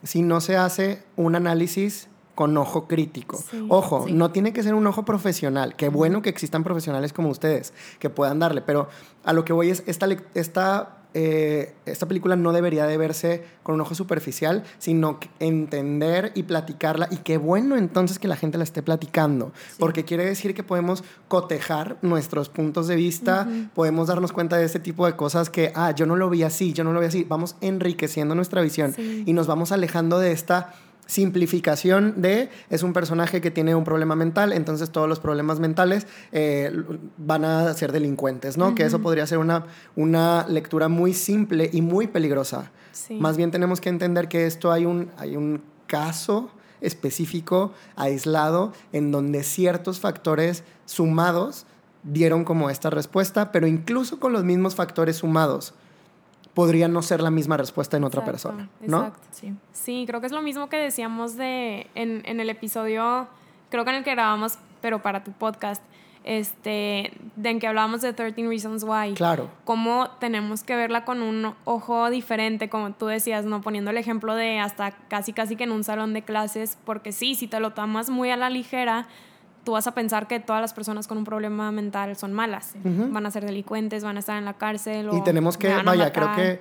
si 0.03 0.23
no 0.23 0.41
se 0.41 0.57
hace 0.57 1.03
un 1.17 1.35
análisis 1.35 2.09
con 2.35 2.57
ojo 2.57 2.89
crítico. 2.89 3.37
Sí. 3.51 3.65
Ojo, 3.69 4.05
Sí. 4.07 4.13
no 4.13 4.31
tiene 4.31 4.53
que 4.53 4.63
ser 4.63 4.75
un 4.75 4.87
ojo 4.87 5.05
profesional. 5.05 5.77
Qué 5.77 5.89
bueno 5.89 6.23
que 6.23 6.31
existan 6.31 6.65
profesionales 6.65 7.13
como 7.13 7.29
ustedes 7.29 7.73
que 7.99 8.11
puedan 8.11 8.39
darle, 8.39 8.63
pero 8.63 8.89
a 9.25 9.33
lo 9.33 9.45
que 9.45 9.53
voy 9.53 9.71
es, 9.71 9.83
esta, 9.87 10.07
esta, 10.35 11.02
eh, 11.15 11.75
esta 11.87 12.07
película 12.07 12.37
no 12.37 12.53
debería 12.53 12.87
de 12.87 12.97
verse 12.97 13.45
con 13.63 13.75
un 13.75 13.81
ojo 13.83 13.95
superficial, 13.95 14.63
sino 14.79 15.21
que 15.21 15.29
entender 15.41 16.33
y 16.35 16.45
platicarla. 16.45 17.09
Y 17.11 17.19
qué 17.19 17.37
bueno 17.39 17.77
entonces 17.77 18.19
que 18.19 18.29
la 18.29 18.37
gente 18.37 18.59
la 18.59 18.65
esté 18.65 18.83
platicando, 18.83 19.53
porque 19.79 20.05
quiere 20.05 20.25
decir 20.25 20.55
que 20.55 20.63
podemos 20.63 21.05
cotejar 21.29 21.97
nuestros 22.03 22.49
puntos 22.49 22.87
de 22.89 22.97
vista, 22.97 23.49
podemos 23.75 24.09
darnos 24.09 24.33
cuenta 24.33 24.57
de 24.57 24.65
este 24.65 24.79
tipo 24.81 25.07
de 25.07 25.15
cosas 25.17 25.51
que, 25.51 25.73
ah, 25.75 25.93
yo 25.93 26.07
no 26.07 26.17
lo 26.17 26.29
vi 26.31 26.43
así, 26.43 26.73
yo 26.73 26.85
no 26.85 26.93
lo 26.93 27.01
vi 27.01 27.07
así. 27.07 27.25
Vamos 27.29 27.57
enriqueciendo 27.61 28.35
nuestra 28.35 28.63
visión 28.63 28.93
Sí. 28.95 29.23
y 29.27 29.33
nos 29.33 29.47
vamos 29.47 29.73
alejando 29.73 30.19
de 30.19 30.33
esta 30.33 30.75
simplificación 31.13 32.23
de 32.23 32.49
es 32.71 32.83
un 32.83 32.95
personaje 32.95 33.43
que 33.43 33.51
tiene 33.51 33.75
un 33.75 33.85
problema 33.85 34.17
mental, 34.17 34.51
entonces 34.53 34.91
todos 34.91 35.07
los 35.07 35.21
problemas 35.21 35.61
mentales 35.61 36.07
eh, 36.33 36.73
van 37.19 37.45
a 37.45 37.75
ser 37.75 37.93
delincuentes, 37.93 38.57
¿no? 38.57 38.75
Que 38.75 38.85
eso 38.85 39.01
podría 39.01 39.27
ser 39.27 39.37
una, 39.37 39.67
una 39.95 40.47
lectura 40.49 40.89
muy 40.89 41.13
simple 41.13 41.69
y 41.71 41.83
muy 41.83 42.07
peligrosa. 42.07 42.71
Sí. 42.93 43.19
Más 43.21 43.37
bien 43.37 43.51
tenemos 43.51 43.83
que 43.83 43.91
entender 43.91 44.29
que 44.29 44.47
esto 44.47 44.73
hay 44.73 44.87
un, 44.87 45.11
hay 45.19 45.37
un 45.37 45.61
caso 45.87 46.51
específico, 46.81 47.73
aislado, 47.95 48.73
en 48.93 49.13
donde 49.13 49.43
ciertos 49.43 50.01
factores 50.01 50.65
sumados 50.87 51.67
dieron 52.05 52.45
como 52.45 52.71
esta 52.71 52.89
respuesta, 52.89 53.53
pero 53.53 53.67
incluso 53.67 54.19
con 54.19 54.33
los 54.33 54.45
mismos 54.45 54.75
factores 54.75 55.17
sumados 55.17 55.75
podría 56.55 56.89
no 56.89 57.03
ser 57.03 57.21
la 57.23 57.31
misma 57.31 57.57
respuesta 57.57 57.97
en 57.97 58.05
otra 58.05 58.21
Exacto, 58.21 58.49
persona, 58.57 58.69
¿no? 58.81 59.07
exacto. 59.07 59.29
Sí. 59.31 59.55
Sí, 59.73 60.05
creo 60.07 60.21
que 60.21 60.27
es 60.27 60.33
lo 60.33 60.43
mismo 60.43 60.69
que 60.69 60.77
decíamos 60.77 61.37
de 61.37 61.87
en, 61.95 62.23
en 62.27 62.41
el 62.41 62.51
episodio, 62.51 63.27
creo 63.71 63.85
que 63.85 63.91
en 63.91 63.97
el 63.97 64.05
que 64.05 64.11
grabamos, 64.13 64.59
pero 64.81 65.03
para 65.03 65.25
tu 65.25 65.33
podcast, 65.33 65.83
este, 66.25 67.13
de 67.37 67.51
en 67.51 67.59
que 67.59 67.67
hablábamos 67.67 68.01
de 68.01 68.13
13 68.13 68.47
Reasons 68.47 68.85
Why. 68.85 69.15
Claro. 69.15 69.51
Cómo 69.65 70.11
tenemos 70.21 70.63
que 70.63 70.77
verla 70.77 71.05
con 71.05 71.23
un 71.23 71.55
ojo 71.65 72.11
diferente, 72.11 72.69
como 72.69 72.93
tú 72.93 73.07
decías, 73.07 73.45
¿no? 73.45 73.61
Poniendo 73.61 73.91
el 73.91 73.97
ejemplo 73.97 74.35
de 74.35 74.59
hasta 74.61 74.93
casi 75.09 75.33
casi 75.33 75.57
que 75.57 75.65
en 75.65 75.73
un 75.73 75.85
salón 75.85 76.15
de 76.15 76.23
clases, 76.23 76.79
porque 76.85 77.13
sí, 77.13 77.35
si 77.35 77.49
te 77.49 77.59
lo 77.61 77.73
tomas 77.73 78.11
muy 78.11 78.31
a 78.31 78.37
la 78.37 78.51
ligera, 78.51 79.09
tú 79.65 79.73
vas 79.73 79.87
a 79.87 79.93
pensar 79.95 80.27
que 80.29 80.41
todas 80.41 80.61
las 80.61 80.73
personas 80.75 81.07
con 81.07 81.19
un 81.19 81.25
problema 81.25 81.71
mental 81.73 82.17
son 82.17 82.33
malas. 82.33 82.75
Van 82.85 83.25
a 83.27 83.31
ser 83.31 83.45
delincuentes, 83.45 84.03
van 84.05 84.17
a 84.17 84.21
estar 84.21 84.37
en 84.39 84.45
la 84.45 84.55
cárcel. 84.55 85.09
o 85.11 85.17
Y 85.17 85.23
tenemos 85.25 85.57
que, 85.57 85.69
vaya, 85.85 86.13
creo 86.13 86.33
que 86.35 86.61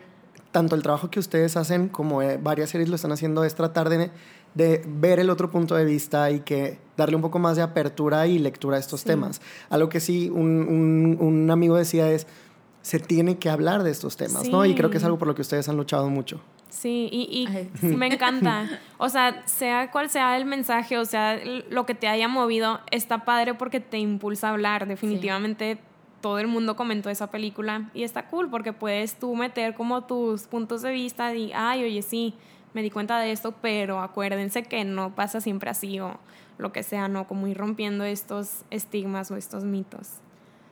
tanto 0.51 0.75
el 0.75 0.83
trabajo 0.83 1.09
que 1.09 1.19
ustedes 1.19 1.55
hacen 1.57 1.87
como 1.89 2.21
eh, 2.21 2.37
varias 2.41 2.69
series 2.69 2.89
lo 2.89 2.95
están 2.95 3.11
haciendo 3.13 3.43
es 3.45 3.55
tratar 3.55 3.89
de, 3.89 4.11
de 4.53 4.83
ver 4.85 5.19
el 5.19 5.29
otro 5.29 5.49
punto 5.49 5.75
de 5.75 5.85
vista 5.85 6.29
y 6.29 6.41
que 6.41 6.77
darle 6.97 7.15
un 7.15 7.21
poco 7.21 7.39
más 7.39 7.55
de 7.55 7.61
apertura 7.63 8.27
y 8.27 8.37
lectura 8.37 8.75
a 8.77 8.79
estos 8.79 8.99
Sí. 9.01 9.07
temas. 9.07 9.41
Algo 9.69 9.87
que 9.89 9.99
sí 9.99 10.29
un, 10.29 10.39
un- 10.67 11.17
un 11.19 11.49
amigo 11.51 11.77
decía 11.77 12.09
es, 12.11 12.27
se 12.81 12.99
tiene 12.99 13.37
que 13.37 13.49
hablar 13.49 13.83
de 13.83 13.91
estos 13.91 14.17
temas, 14.17 14.49
¿no? 14.49 14.65
Y 14.65 14.75
creo 14.75 14.89
que 14.89 14.97
es 14.97 15.03
algo 15.03 15.17
por 15.17 15.27
lo 15.27 15.35
que 15.35 15.41
ustedes 15.41 15.69
han 15.69 15.77
luchado 15.77 16.09
mucho. 16.09 16.41
Sí, 16.71 17.09
y, 17.11 17.47
y 17.81 17.85
me 17.95 18.07
encanta. 18.13 18.79
O 18.97 19.09
sea, 19.09 19.45
sea 19.45 19.91
cual 19.91 20.09
sea 20.09 20.37
el 20.37 20.45
mensaje, 20.45 20.97
o 20.97 21.05
sea, 21.05 21.39
lo 21.69 21.85
que 21.85 21.93
te 21.93 22.07
haya 22.07 22.27
movido, 22.27 22.79
está 22.91 23.25
padre 23.25 23.53
porque 23.53 23.81
te 23.81 23.99
impulsa 23.99 24.47
a 24.47 24.51
hablar. 24.51 24.87
Definitivamente 24.87 25.77
todo 26.21 26.39
el 26.39 26.47
mundo 26.47 26.75
comentó 26.75 27.09
esa 27.09 27.29
película 27.29 27.89
y 27.93 28.03
está 28.03 28.27
cool 28.27 28.49
porque 28.49 28.71
puedes 28.73 29.15
tú 29.15 29.35
meter 29.35 29.73
como 29.75 30.03
tus 30.05 30.43
puntos 30.43 30.81
de 30.81 30.91
vista 30.91 31.35
y, 31.35 31.51
ay, 31.53 31.83
oye, 31.83 32.01
sí, 32.01 32.35
me 32.73 32.81
di 32.81 32.89
cuenta 32.89 33.19
de 33.19 33.31
esto, 33.31 33.53
pero 33.61 33.99
acuérdense 33.99 34.63
que 34.63 34.85
no 34.85 35.13
pasa 35.13 35.41
siempre 35.41 35.69
así 35.69 35.99
o 35.99 36.17
lo 36.57 36.71
que 36.71 36.83
sea, 36.83 37.07
¿no? 37.09 37.27
Como 37.27 37.47
ir 37.47 37.57
rompiendo 37.57 38.05
estos 38.05 38.63
estigmas 38.69 39.29
o 39.31 39.35
estos 39.35 39.65
mitos. 39.65 40.07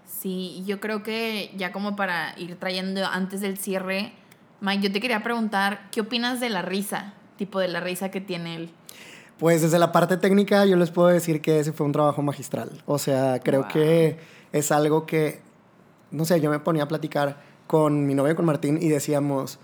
Sí, 0.06 0.64
yo 0.66 0.80
creo 0.80 1.04
que 1.04 1.52
ya 1.58 1.72
como 1.72 1.96
para 1.96 2.38
ir 2.38 2.56
trayendo 2.56 3.06
antes 3.06 3.42
del 3.42 3.58
cierre, 3.58 4.14
Mike, 4.62 4.88
yo 4.88 4.92
te 4.92 5.00
quería 5.00 5.24
preguntar, 5.24 5.88
¿qué 5.92 6.02
opinas 6.02 6.40
de 6.40 6.50
la 6.50 6.62
risa? 6.62 7.14
Tipo 7.38 7.60
de 7.60 7.68
la 7.70 7.80
risa 7.80 8.12
que 8.12 8.20
tiene 8.22 8.56
él. 8.56 8.70
Pues 9.38 9.62
desde 9.62 9.80
la 9.80 9.92
parte 9.94 10.18
técnica 10.18 10.66
yo 10.66 10.76
les 10.76 10.92
puedo 10.92 11.08
decir 11.08 11.42
que 11.42 11.60
ese 11.60 11.72
fue 11.72 11.86
un 11.86 11.94
trabajo 11.94 12.22
magistral. 12.22 12.70
O 12.86 12.98
sea, 12.98 13.40
creo 13.40 13.62
Wow. 13.62 13.70
que 13.72 14.18
es 14.52 14.72
algo 14.72 15.06
que, 15.06 15.40
no 16.12 16.26
sé, 16.26 16.42
yo 16.42 16.50
me 16.50 16.60
ponía 16.60 16.84
a 16.84 16.88
platicar 16.90 17.38
con 17.68 18.06
mi 18.06 18.16
novio, 18.16 18.36
con 18.36 18.46
Martín, 18.46 18.78
y 18.82 18.90
decíamos, 18.90 19.60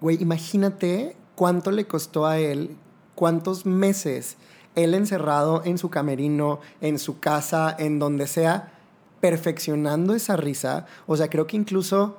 güey, 0.00 0.20
imagínate 0.20 1.16
cuánto 1.34 1.70
le 1.70 1.86
costó 1.86 2.26
a 2.26 2.38
él, 2.38 2.76
cuántos 3.14 3.64
meses 3.64 4.36
él 4.74 4.94
encerrado 4.94 5.62
en 5.64 5.78
su 5.78 5.88
camerino, 5.90 6.60
en 6.82 6.98
su 6.98 7.20
casa, 7.20 7.74
en 7.78 7.98
donde 7.98 8.26
sea, 8.26 8.72
perfeccionando 9.20 10.14
esa 10.14 10.36
risa. 10.36 10.86
O 11.06 11.16
sea, 11.16 11.28
creo 11.28 11.46
que 11.46 11.56
incluso 11.56 12.18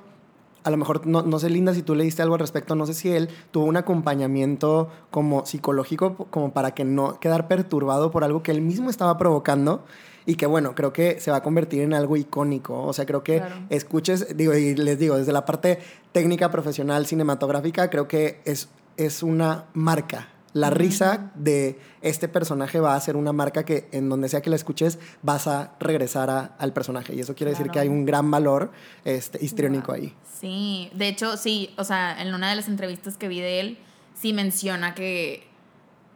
a 0.64 0.70
lo 0.70 0.76
mejor, 0.76 1.06
no, 1.06 1.22
no 1.22 1.38
sé, 1.38 1.50
Linda, 1.50 1.74
si 1.74 1.82
tú 1.82 1.94
le 1.94 2.04
diste 2.04 2.22
algo 2.22 2.34
al 2.34 2.40
respecto, 2.40 2.74
no 2.74 2.86
sé 2.86 2.94
si 2.94 3.10
él 3.10 3.28
tuvo 3.50 3.64
un 3.64 3.76
acompañamiento 3.76 4.88
como 5.10 5.44
psicológico, 5.46 6.14
como 6.30 6.52
para 6.52 6.72
que 6.72 6.84
no 6.84 7.18
quedar 7.18 7.48
perturbado 7.48 8.10
por 8.10 8.24
algo 8.24 8.42
que 8.42 8.52
él 8.52 8.60
mismo 8.60 8.88
estaba 8.90 9.18
provocando 9.18 9.84
y 10.24 10.36
que, 10.36 10.46
bueno, 10.46 10.74
creo 10.76 10.92
que 10.92 11.18
se 11.20 11.30
va 11.32 11.38
a 11.38 11.42
convertir 11.42 11.82
en 11.82 11.94
algo 11.94 12.16
icónico. 12.16 12.80
O 12.84 12.92
sea, 12.92 13.06
creo 13.06 13.24
que 13.24 13.38
Claro. 13.38 13.56
escuches, 13.70 14.36
digo, 14.36 14.54
y 14.54 14.76
les 14.76 14.98
digo, 14.98 15.16
desde 15.18 15.32
la 15.32 15.44
parte 15.44 15.80
técnica, 16.12 16.50
profesional, 16.50 17.06
cinematográfica, 17.06 17.90
creo 17.90 18.06
que 18.06 18.40
es, 18.44 18.68
es 18.96 19.22
una 19.24 19.64
marca. 19.74 20.28
La 20.54 20.68
risa 20.68 21.30
de 21.34 21.78
este 22.02 22.28
personaje 22.28 22.78
va 22.78 22.94
a 22.94 23.00
ser 23.00 23.16
una 23.16 23.32
marca 23.32 23.64
que 23.64 23.88
en 23.92 24.08
donde 24.10 24.28
sea 24.28 24.42
que 24.42 24.50
la 24.50 24.56
escuches 24.56 24.98
vas 25.22 25.46
a 25.46 25.72
regresar 25.80 26.28
a- 26.28 26.54
al 26.58 26.72
personaje. 26.74 27.14
Y 27.14 27.20
eso 27.20 27.34
quiere 27.34 27.52
decir 27.52 27.70
que 27.70 27.78
hay 27.78 27.88
un 27.88 28.04
gran 28.04 28.30
valor 28.30 28.70
este, 29.04 29.42
histriónico 29.42 29.92
ahí. 29.92 30.14
Sí, 30.40 30.90
de 30.94 31.08
hecho, 31.08 31.36
sí, 31.38 31.70
o 31.78 31.84
sea, 31.84 32.20
en 32.20 32.34
una 32.34 32.50
de 32.50 32.56
las 32.56 32.68
entrevistas 32.68 33.16
que 33.16 33.28
vi 33.28 33.40
de 33.40 33.60
él, 33.60 33.78
sí 34.14 34.32
menciona 34.34 34.94
que, 34.94 35.46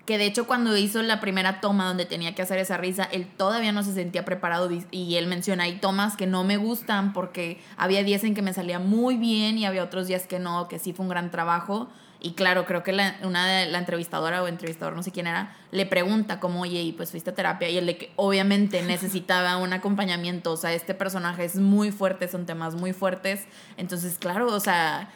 que 0.04 0.18
de 0.18 0.26
hecho 0.26 0.46
cuando 0.46 0.76
hizo 0.76 1.00
la 1.02 1.18
primera 1.20 1.60
toma 1.62 1.86
donde 1.88 2.04
tenía 2.04 2.34
que 2.34 2.42
hacer 2.42 2.58
esa 2.58 2.76
risa, 2.76 3.04
él 3.04 3.26
todavía 3.38 3.72
no 3.72 3.82
se 3.82 3.94
sentía 3.94 4.24
preparado 4.26 4.70
y- 4.70 4.84
y 4.90 5.16
él 5.16 5.26
menciona, 5.28 5.64
hay 5.64 5.78
tomas 5.80 6.14
que 6.16 6.26
no 6.26 6.44
me 6.44 6.58
gustan 6.58 7.12
porque 7.14 7.58
había 7.78 8.02
días 8.04 8.22
en 8.24 8.34
que 8.34 8.42
me 8.42 8.52
salía 8.52 8.78
muy 8.80 9.16
bien 9.16 9.56
y 9.56 9.64
había 9.64 9.82
otros 9.82 10.06
días 10.08 10.26
que 10.26 10.38
no, 10.38 10.68
que 10.68 10.78
sí 10.78 10.92
fue 10.92 11.04
un 11.04 11.08
gran 11.08 11.30
trabajo. 11.30 11.88
Y 12.20 12.32
claro, 12.32 12.64
creo 12.64 12.82
que 12.82 12.92
la, 12.92 13.16
una 13.22 13.46
de 13.46 13.66
la 13.66 13.78
entrevistadora 13.78 14.42
o 14.42 14.48
entrevistador, 14.48 14.96
no 14.96 15.02
sé 15.02 15.12
quién 15.12 15.26
era, 15.26 15.54
le 15.70 15.86
pregunta 15.86 16.40
como, 16.40 16.62
oye, 16.62 16.82
y 16.82 16.92
pues 16.92 17.10
fuiste 17.10 17.30
a 17.30 17.34
terapia. 17.34 17.68
Y 17.68 17.78
él 17.78 17.86
de 17.86 17.98
que 17.98 18.12
obviamente 18.16 18.82
necesitaba 18.86 19.56
un 19.58 19.72
acompañamiento. 19.72 20.52
O 20.52 20.56
sea, 20.56 20.72
este 20.72 20.94
personaje 20.94 21.44
es 21.44 21.56
muy 21.56 21.92
fuerte, 21.92 22.28
son 22.28 22.46
temas 22.46 22.74
muy 22.74 22.92
fuertes. 22.92 23.46
Entonces, 23.76 24.18
claro, 24.18 24.46
o 24.46 24.60
sea, 24.60 25.10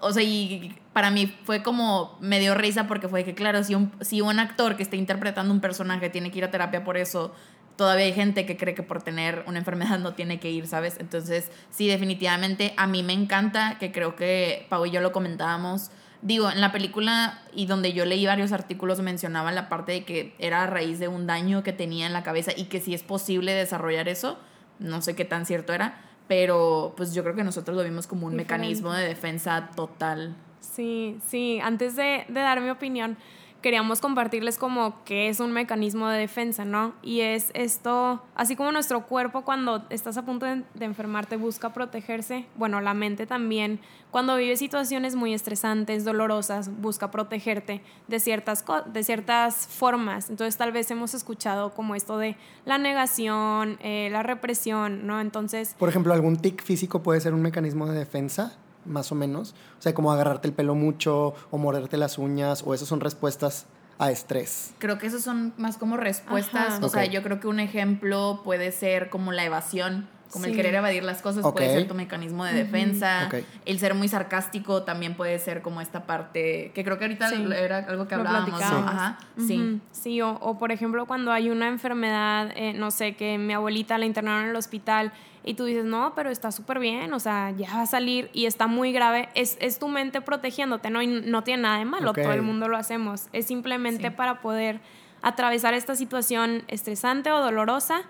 o 0.00 0.12
sea, 0.12 0.22
y 0.22 0.76
para 0.92 1.10
mí 1.10 1.34
fue 1.44 1.62
como, 1.62 2.16
me 2.20 2.38
dio 2.38 2.54
risa 2.54 2.86
porque 2.86 3.08
fue 3.08 3.24
que, 3.24 3.34
claro, 3.34 3.64
si 3.64 3.74
un, 3.74 3.90
si 4.00 4.20
un 4.20 4.38
actor 4.38 4.76
que 4.76 4.82
está 4.82 4.96
interpretando 4.96 5.52
un 5.52 5.60
personaje 5.60 6.10
tiene 6.10 6.30
que 6.30 6.38
ir 6.38 6.44
a 6.44 6.50
terapia 6.50 6.84
por 6.84 6.96
eso, 6.96 7.32
todavía 7.76 8.04
hay 8.06 8.12
gente 8.12 8.46
que 8.46 8.56
cree 8.56 8.74
que 8.74 8.82
por 8.82 9.02
tener 9.02 9.44
una 9.46 9.58
enfermedad 9.58 9.98
no 9.98 10.14
tiene 10.14 10.38
que 10.38 10.50
ir, 10.50 10.66
¿sabes? 10.66 10.96
Entonces, 11.00 11.50
sí, 11.70 11.88
definitivamente 11.88 12.74
a 12.76 12.86
mí 12.86 13.02
me 13.02 13.12
encanta, 13.12 13.78
que 13.78 13.92
creo 13.92 14.14
que 14.14 14.66
Pau 14.68 14.84
y 14.86 14.90
yo 14.90 15.00
lo 15.00 15.12
comentábamos. 15.12 15.90
Digo, 16.24 16.50
en 16.50 16.62
la 16.62 16.72
película 16.72 17.42
y 17.52 17.66
donde 17.66 17.92
yo 17.92 18.06
leí 18.06 18.24
varios 18.24 18.50
artículos 18.52 18.98
mencionaba 19.02 19.52
la 19.52 19.68
parte 19.68 19.92
de 19.92 20.04
que 20.06 20.34
era 20.38 20.62
a 20.62 20.66
raíz 20.66 20.98
de 20.98 21.06
un 21.06 21.26
daño 21.26 21.62
que 21.62 21.74
tenía 21.74 22.06
en 22.06 22.14
la 22.14 22.22
cabeza 22.22 22.52
y 22.56 22.64
que 22.64 22.80
si 22.80 22.94
es 22.94 23.02
posible 23.02 23.52
desarrollar 23.52 24.08
eso, 24.08 24.38
no 24.78 25.02
sé 25.02 25.14
qué 25.14 25.26
tan 25.26 25.44
cierto 25.44 25.74
era, 25.74 26.00
pero 26.26 26.94
pues 26.96 27.12
yo 27.12 27.22
creo 27.24 27.34
que 27.36 27.44
nosotros 27.44 27.76
lo 27.76 27.84
vimos 27.84 28.06
como 28.06 28.26
un 28.26 28.32
Diferente. 28.32 28.54
mecanismo 28.54 28.92
de 28.94 29.06
defensa 29.06 29.68
total. 29.76 30.34
Sí, 30.60 31.18
sí, 31.28 31.60
antes 31.62 31.94
de, 31.94 32.24
de 32.26 32.40
dar 32.40 32.62
mi 32.62 32.70
opinión, 32.70 33.18
queríamos 33.64 34.02
compartirles 34.02 34.58
como 34.58 35.02
que 35.04 35.30
es 35.30 35.40
un 35.40 35.50
mecanismo 35.50 36.06
de 36.08 36.18
defensa, 36.18 36.66
¿no? 36.66 36.92
Y 37.02 37.22
es 37.22 37.50
esto, 37.54 38.22
así 38.34 38.56
como 38.56 38.70
nuestro 38.72 39.06
cuerpo 39.06 39.40
cuando 39.40 39.86
estás 39.88 40.18
a 40.18 40.26
punto 40.26 40.44
de, 40.44 40.62
enfermarte 40.80 41.38
busca 41.38 41.72
protegerse, 41.72 42.44
bueno, 42.56 42.82
la 42.82 42.92
mente 42.92 43.24
también, 43.26 43.80
cuando 44.10 44.36
vive 44.36 44.58
situaciones 44.58 45.16
muy 45.16 45.32
estresantes, 45.32 46.04
dolorosas, 46.04 46.78
busca 46.78 47.10
protegerte 47.10 47.80
de 48.06 48.20
ciertas, 48.20 48.66
de 48.92 49.02
ciertas 49.02 49.66
formas. 49.66 50.28
Entonces 50.28 50.58
tal 50.58 50.70
vez 50.70 50.90
hemos 50.90 51.14
escuchado 51.14 51.72
como 51.72 51.94
esto 51.94 52.18
de 52.18 52.36
la 52.66 52.76
negación, 52.76 53.78
eh, 53.80 54.10
la 54.12 54.22
represión, 54.22 55.06
¿no? 55.06 55.22
Entonces... 55.22 55.74
Por 55.78 55.88
ejemplo, 55.88 56.12
algún 56.12 56.36
tic 56.36 56.62
físico 56.62 57.02
puede 57.02 57.22
ser 57.22 57.32
un 57.32 57.40
mecanismo 57.40 57.86
de 57.86 57.98
defensa, 57.98 58.58
más 58.84 59.12
o 59.12 59.14
menos. 59.14 59.54
O 59.78 59.82
sea, 59.82 59.94
como 59.94 60.12
agarrarte 60.12 60.48
el 60.48 60.54
pelo 60.54 60.74
mucho 60.74 61.34
o 61.50 61.58
morderte 61.58 61.96
las 61.96 62.18
uñas, 62.18 62.62
o 62.66 62.74
esas 62.74 62.88
son 62.88 63.00
respuestas 63.00 63.66
a 63.98 64.10
estrés. 64.10 64.72
Creo 64.78 64.98
que 64.98 65.06
esos 65.06 65.22
son 65.22 65.52
más 65.56 65.76
como 65.76 65.96
respuestas. 65.96 66.74
Ajá. 66.74 66.86
O 66.86 66.88
sea, 66.88 67.04
yo 67.04 67.22
creo 67.22 67.40
que 67.40 67.46
un 67.46 67.60
ejemplo 67.60 68.40
puede 68.44 68.72
ser 68.72 69.10
como 69.10 69.32
la 69.32 69.44
evasión. 69.44 70.08
Como 70.34 70.44
el 70.44 70.50
Sí. 70.50 70.56
querer 70.58 70.74
evadir 70.74 71.02
las 71.04 71.22
cosas 71.22 71.42
Ok. 71.44 71.54
puede 71.56 71.72
ser 71.72 71.88
tu 71.88 71.94
mecanismo 71.94 72.44
de 72.44 72.52
defensa. 72.52 73.28
Ok. 73.28 73.36
El 73.64 73.78
ser 73.78 73.94
muy 73.94 74.08
sarcástico 74.08 74.82
también 74.82 75.14
puede 75.14 75.38
ser 75.38 75.62
como 75.62 75.80
esta 75.80 76.04
parte, 76.04 76.72
que 76.74 76.84
creo 76.84 76.98
que 76.98 77.04
ahorita 77.04 77.30
Sí. 77.30 77.46
era 77.56 77.78
algo 77.78 78.06
que 78.06 78.16
Lo 78.16 78.20
hablábamos, 78.22 78.50
platicábamos. 78.50 78.90
Ajá, 78.92 79.18
sí. 79.38 79.58
Ujú, 79.58 79.80
Sí, 79.92 80.20
o, 80.20 80.32
o 80.32 80.58
por 80.58 80.72
ejemplo 80.72 81.06
cuando 81.06 81.32
hay 81.32 81.48
una 81.48 81.68
enfermedad, 81.68 82.50
eh, 82.56 82.74
no 82.74 82.90
sé, 82.90 83.14
que 83.14 83.38
mi 83.38 83.54
abuelita 83.54 83.96
la 83.96 84.04
internaron 84.04 84.42
en 84.44 84.50
el 84.50 84.56
hospital 84.56 85.12
y 85.46 85.54
tú 85.54 85.64
dices, 85.66 85.84
no, 85.84 86.14
pero 86.14 86.30
está 86.30 86.50
súper 86.52 86.78
bien, 86.80 87.12
o 87.14 87.20
sea, 87.20 87.52
ya 87.56 87.72
va 87.76 87.82
a 87.82 87.86
salir 87.86 88.28
y 88.32 88.46
está 88.46 88.66
muy 88.66 88.92
grave, 88.92 89.28
es, 89.34 89.56
es 89.60 89.78
tu 89.78 89.88
mente 89.88 90.20
protegiéndote, 90.20 90.90
¿no? 90.90 91.00
Y 91.02 91.06
no 91.06 91.44
tiene 91.44 91.62
nada 91.62 91.78
de 91.78 91.84
malo, 91.84 92.10
Ok. 92.10 92.22
todo 92.22 92.32
el 92.32 92.42
mundo 92.42 92.66
lo 92.66 92.76
hacemos, 92.76 93.28
es 93.32 93.46
simplemente 93.46 94.08
Sí. 94.08 94.14
para 94.16 94.40
poder 94.40 94.80
atravesar 95.22 95.72
esta 95.74 95.96
situación 95.96 96.64
estresante 96.68 97.30
o 97.30 97.40
dolorosa 97.40 98.02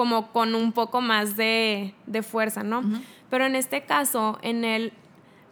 como 0.00 0.32
con 0.32 0.54
un 0.54 0.72
poco 0.72 1.02
más 1.02 1.36
de, 1.36 1.92
de 2.06 2.22
fuerza, 2.22 2.62
¿no? 2.62 2.80
Pero 3.28 3.44
en 3.44 3.54
este 3.54 3.82
caso, 3.82 4.38
en 4.40 4.64
el 4.64 4.94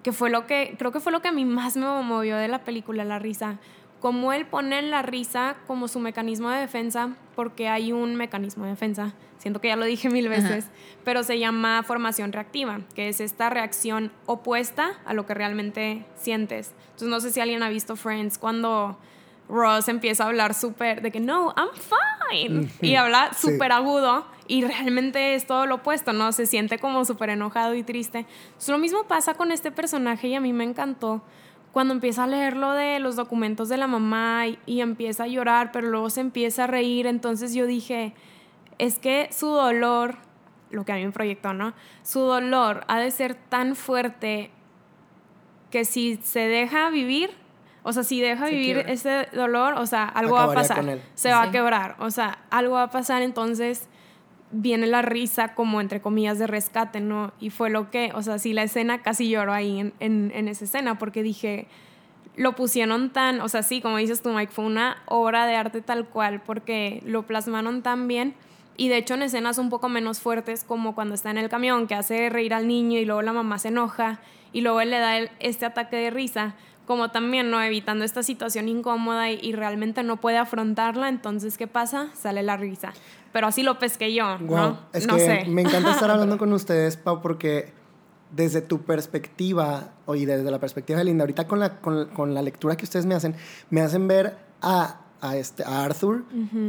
que 0.03 0.11
fue 0.13 0.31
lo 0.31 0.47
que, 0.47 0.75
creo 0.79 0.91
que 0.91 1.01
fue 1.01 1.13
lo 1.13 1.21
que 1.21 1.29
a 1.29 1.33
mí 1.33 1.45
más 1.45 1.77
me 1.77 1.85
movió 1.85 2.39
de 2.39 2.49
la 2.49 2.61
película, 2.65 3.05
la 3.05 3.19
risa. 3.19 3.59
Como 4.01 4.33
él 4.33 4.47
pone 4.47 4.81
la 4.81 5.03
risa 5.03 5.57
como 5.67 5.87
su 5.87 6.01
mecanismo 6.01 6.49
de 6.49 6.61
defensa, 6.61 7.11
porque 7.37 7.69
hay 7.69 7.93
un 7.93 8.15
mecanismo 8.17 8.65
de 8.65 8.71
defensa, 8.71 9.13
siento 9.37 9.61
que 9.61 9.69
ya 9.69 9.77
lo 9.77 9.85
dije 9.85 10.09
mil 10.09 10.31
veces, 10.31 10.65
pero 11.05 11.23
se 11.25 11.39
llama 11.39 11.83
formación 11.83 12.33
reactiva, 12.33 12.81
que 12.95 13.11
es 13.11 13.21
esta 13.21 13.51
reacción 13.51 14.13
opuesta 14.25 14.93
a 15.05 15.13
lo 15.13 15.27
que 15.27 15.35
realmente 15.35 16.07
sientes. 16.17 16.73
Entonces 16.87 17.09
no 17.09 17.21
sé 17.21 17.33
si 17.33 17.41
alguien 17.41 17.63
ha 17.63 17.69
visto 17.69 17.97
Friends 17.97 18.39
cuando 18.39 18.97
Ross 19.51 19.89
empieza 19.89 20.25
a 20.25 20.27
hablar 20.29 20.55
súper 20.55 21.03
de 21.03 21.11
que 21.11 21.21
no, 21.21 21.55
I'm 21.57 21.69
fine, 21.75 22.69
y 22.81 22.95
habla 22.97 23.31
Sí. 23.35 23.51
súper 23.51 23.73
agudo 23.73 24.27
y 24.49 24.65
realmente 24.65 25.35
es 25.35 25.47
todo 25.47 25.67
lo 25.67 25.77
opuesto, 25.77 26.13
¿no? 26.13 26.33
Se 26.33 26.47
siente 26.47 26.79
como 26.79 27.05
súper 27.05 27.31
enojado 27.31 27.75
y 27.75 27.83
triste. 27.85 28.27
Entonces, 28.47 28.69
lo 28.71 28.79
mismo 28.79 29.05
pasa 29.05 29.35
con 29.35 29.53
este 29.53 29.71
personaje 29.71 30.27
y 30.29 30.35
a 30.35 30.41
mí 30.41 30.53
me 30.53 30.65
encantó 30.65 31.23
cuando 31.73 31.93
empieza 31.95 32.25
a 32.25 32.27
leer 32.27 32.57
lo 32.57 32.73
de 32.73 32.99
los 32.99 33.15
documentos 33.15 33.69
de 33.69 33.77
la 33.77 33.87
mamá 33.87 34.47
y, 34.49 34.59
y 34.67 34.81
empieza 34.81 35.25
a 35.25 35.27
llorar, 35.29 35.71
pero 35.71 35.89
luego 35.89 36.09
se 36.11 36.23
empieza 36.23 36.65
a 36.65 36.67
reír, 36.67 37.07
entonces 37.07 37.53
yo 37.55 37.67
dije, 37.67 38.15
es 38.79 38.99
que 38.99 39.29
su 39.33 39.47
dolor, 39.49 40.17
lo 40.71 40.85
que 40.87 40.93
a 40.93 40.97
mí 40.97 41.05
me 41.05 41.13
proyectó, 41.13 41.53
¿no? 41.53 41.75
Su 42.03 42.21
dolor 42.21 42.85
ha 42.89 42.99
de 42.99 43.11
ser 43.11 43.35
tan 43.35 43.77
fuerte 43.77 44.51
que 45.71 45.85
si 45.85 46.19
se 46.23 46.41
deja 46.41 46.89
vivir, 46.91 47.31
o 47.83 47.93
sea, 47.93 48.03
si 48.03 48.21
deja 48.21 48.47
Se 48.47 48.51
vivir 48.53 48.75
quiebra. 48.77 48.93
ese 48.93 49.29
dolor, 49.37 49.75
o 49.75 49.87
sea, 49.87 50.05
algo 50.07 50.35
va 50.37 50.45
a 50.45 50.55
pasar, 50.55 50.79
con 50.79 50.89
él. 50.89 51.03
se 51.15 51.31
va 51.31 51.43
Sí. 51.43 51.49
a 51.49 51.53
quebrar, 51.53 51.97
o 51.99 52.11
sea, 52.11 52.39
algo 52.51 52.75
va 52.75 52.85
a 52.85 52.91
pasar, 52.91 53.21
entonces 53.23 53.89
viene 54.51 54.87
la 54.87 55.03
risa 55.03 55.55
como 55.55 55.81
entre 55.81 56.01
comillas 56.01 56.39
de 56.39 56.47
rescate, 56.47 57.01
¿no? 57.01 57.33
Y 57.41 57.51
fue 57.51 57.71
lo 57.71 57.91
que, 57.91 58.13
o 58.15 58.23
sea, 58.23 58.39
sí, 58.39 58.53
la 58.53 58.63
escena 58.63 59.03
casi 59.03 59.29
lloro 59.29 59.53
ahí 59.53 59.81
en, 59.81 59.93
en, 60.01 60.49
esa 60.49 60.65
escena 60.65 60.99
porque 60.99 61.23
dije, 61.23 61.67
lo 62.37 62.55
pusieron 62.55 63.11
tan, 63.11 63.41
o 63.41 63.49
sea, 63.49 63.63
sí, 63.63 63.81
como 63.81 63.99
dices 63.99 64.23
tú, 64.23 64.31
Mike, 64.31 64.53
fue 64.53 64.65
una 64.65 65.03
obra 65.07 65.47
de 65.47 65.57
arte 65.57 65.81
tal 65.83 66.07
cual 66.07 66.41
porque 66.41 67.03
lo 67.05 67.25
plasmaron 67.27 67.83
tan 67.83 68.09
bien. 68.09 68.35
Y 68.77 68.89
de 68.89 68.97
hecho 68.99 69.15
en 69.15 69.23
escenas 69.23 69.59
un 69.59 69.71
poco 69.71 69.89
menos 69.89 70.21
fuertes, 70.21 70.63
como 70.63 70.95
cuando 70.95 71.15
está 71.17 71.31
en 71.31 71.39
el 71.39 71.49
camión, 71.49 71.89
que 71.89 71.97
hace 71.97 72.29
reír 72.31 72.55
al 72.55 72.69
niño 72.69 73.01
y 73.01 73.05
luego 73.05 73.23
la 73.23 73.33
mamá 73.33 73.59
se 73.59 73.69
enoja 73.69 74.21
y 74.53 74.61
luego 74.61 74.81
él 74.81 74.91
le 74.91 74.99
da 75.01 75.19
el- 75.19 75.31
este 75.41 75.67
ataque 75.67 75.97
de 75.97 76.11
risa, 76.11 76.55
como 76.87 77.11
también, 77.11 77.51
¿no? 77.51 77.61
Evitando 77.61 78.05
esta 78.05 78.23
situación 78.23 78.69
incómoda 78.69 79.31
y, 79.31 79.41
y 79.43 79.53
realmente 79.53 80.05
no 80.05 80.17
puede 80.19 80.39
afrontarla, 80.39 81.09
entonces, 81.09 81.59
¿qué 81.59 81.67
pasa? 81.67 82.09
Sale 82.15 82.43
la 82.45 82.57
risa. 82.57 82.93
Pero 83.33 83.47
así 83.47 83.63
lo 83.63 83.79
pesqué 83.79 84.15
yo, 84.15 84.39
Wow, 84.41 84.57
¿no? 84.57 84.79
es 84.93 85.07
no 85.07 85.17
que 85.17 85.21
sé. 85.21 85.45
me 85.51 85.63
encanta 85.63 85.93
estar 85.93 86.11
hablando 86.11 86.39
con 86.39 86.53
ustedes, 86.53 86.97
Pau, 86.97 87.21
porque 87.21 87.73
desde 88.31 88.61
tu 88.61 88.83
perspectiva, 88.83 89.93
o 90.07 90.15
y 90.15 90.25
desde 90.27 90.51
la 90.51 90.59
perspectiva 90.59 90.99
de 90.99 91.05
Linda, 91.05 91.23
ahorita 91.23 91.47
con 91.47 91.61
la, 91.61 91.81
con, 91.81 92.09
con 92.09 92.35
la 92.35 92.43
lectura 92.43 92.77
que 92.77 92.85
ustedes 92.85 93.07
me 93.07 93.15
hacen, 93.15 93.35
me 93.71 93.81
hacen 93.81 94.07
ver 94.09 94.37
a, 94.61 95.01
a, 95.21 95.37
este, 95.37 95.65
a 95.65 95.85
Arthur 95.85 96.25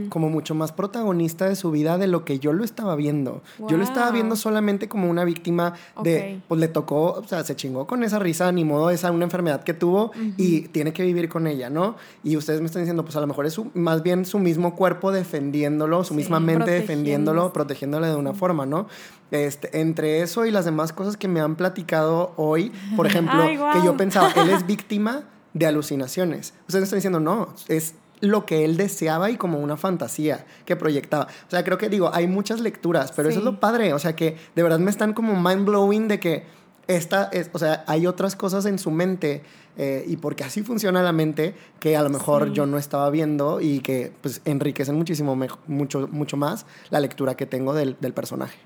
como 0.09 0.29
mucho 0.29 0.55
más 0.55 0.71
protagonista 0.71 1.47
de 1.47 1.55
su 1.55 1.71
vida 1.71 1.97
de 1.97 2.07
lo 2.07 2.25
que 2.25 2.39
yo 2.39 2.53
lo 2.53 2.63
estaba 2.63 2.95
viendo. 2.95 3.41
Yo 3.67 3.77
lo 3.77 3.83
estaba 3.83 4.11
viendo 4.11 4.35
solamente 4.35 4.87
como 4.89 5.09
una 5.09 5.23
víctima 5.23 5.73
de, 6.03 6.41
pues 6.47 6.59
le 6.59 6.67
tocó, 6.67 7.13
o 7.13 7.27
sea, 7.27 7.43
se 7.43 7.55
chingó 7.55 7.85
con 7.87 8.03
esa 8.03 8.19
risa, 8.19 8.51
ni 8.51 8.65
modo, 8.65 8.89
esa 8.89 9.11
una 9.11 9.25
enfermedad 9.25 9.63
que 9.63 9.73
tuvo 9.73 10.11
y 10.37 10.61
tiene 10.69 10.93
que 10.93 11.03
vivir 11.03 11.29
con 11.29 11.47
ella, 11.47 11.69
¿no? 11.69 11.95
Y 12.23 12.37
ustedes 12.37 12.59
me 12.61 12.65
están 12.67 12.81
diciendo, 12.81 13.03
pues 13.03 13.15
a 13.15 13.21
lo 13.21 13.27
mejor 13.27 13.45
es 13.45 13.53
su- 13.53 13.71
más 13.73 14.03
bien 14.03 14.25
su 14.25 14.39
mismo 14.39 14.75
cuerpo 14.75 15.11
defendiéndolo, 15.11 16.03
su 16.03 16.13
Sí, 16.13 16.17
misma 16.17 16.39
mente 16.39 16.71
defendiéndolo, 16.71 17.53
protegiéndole 17.53 18.07
de 18.07 18.15
una 18.15 18.33
forma, 18.33 18.65
¿no? 18.65 18.87
Este, 19.31 19.79
entre 19.79 20.21
eso 20.21 20.45
y 20.45 20.51
las 20.51 20.65
demás 20.65 20.91
cosas 20.91 21.15
que 21.17 21.27
me 21.27 21.39
han 21.39 21.55
platicado 21.55 22.33
hoy, 22.35 22.71
por 22.95 23.05
ejemplo, 23.07 23.41
Ay, 23.43 23.59
que 23.73 23.85
yo 23.85 23.95
pensaba, 23.95 24.31
él 24.31 24.49
es 24.49 24.65
víctima 24.67 25.23
de 25.53 25.65
alucinaciones. 25.65 26.53
Ustedes 26.67 26.81
me 26.81 26.83
están 26.83 26.97
diciendo, 26.97 27.19
no, 27.19 27.49
es 27.67 27.93
lo 28.21 28.45
que 28.45 28.65
él 28.65 28.77
deseaba 28.77 29.29
y 29.29 29.37
como 29.37 29.59
una 29.59 29.77
fantasía 29.77 30.45
que 30.65 30.75
proyectaba. 30.75 31.27
O 31.47 31.49
sea, 31.49 31.63
creo 31.63 31.77
que 31.77 31.89
digo, 31.89 32.11
hay 32.13 32.27
muchas 32.27 32.59
lecturas, 32.59 33.11
pero 33.15 33.29
eso 33.29 33.39
es 33.39 33.45
lo 33.45 33.59
padre, 33.59 33.93
o 33.93 33.99
sea, 33.99 34.15
que 34.15 34.35
de 34.55 34.63
verdad 34.63 34.79
me 34.79 34.91
están 34.91 35.13
como 35.13 35.39
mind 35.39 35.65
blowing 35.65 36.07
de 36.07 36.19
que 36.19 36.43
esta 36.87 37.29
es, 37.31 37.49
o 37.53 37.59
sea, 37.59 37.83
hay 37.87 38.07
otras 38.07 38.35
cosas 38.35 38.65
en 38.65 38.79
su 38.79 38.89
mente 38.89 39.43
eh, 39.77 40.03
y 40.07 40.17
porque 40.17 40.43
así 40.43 40.63
funciona 40.63 41.03
la 41.03 41.11
mente 41.11 41.53
que 41.79 41.95
a 41.95 42.01
lo 42.01 42.09
mejor 42.09 42.47
Sí. 42.47 42.53
yo 42.53 42.65
no 42.65 42.77
estaba 42.79 43.09
viendo 43.11 43.61
y 43.61 43.79
que 43.81 44.11
pues 44.21 44.41
enriquecen 44.45 44.95
muchísimo 44.95 45.37
mucho 45.67 46.09
mucho 46.11 46.35
más 46.35 46.65
la 46.89 46.99
lectura 46.99 47.35
que 47.37 47.45
tengo 47.45 47.73
del, 47.75 47.95
del 47.99 48.13
personaje. 48.13 48.57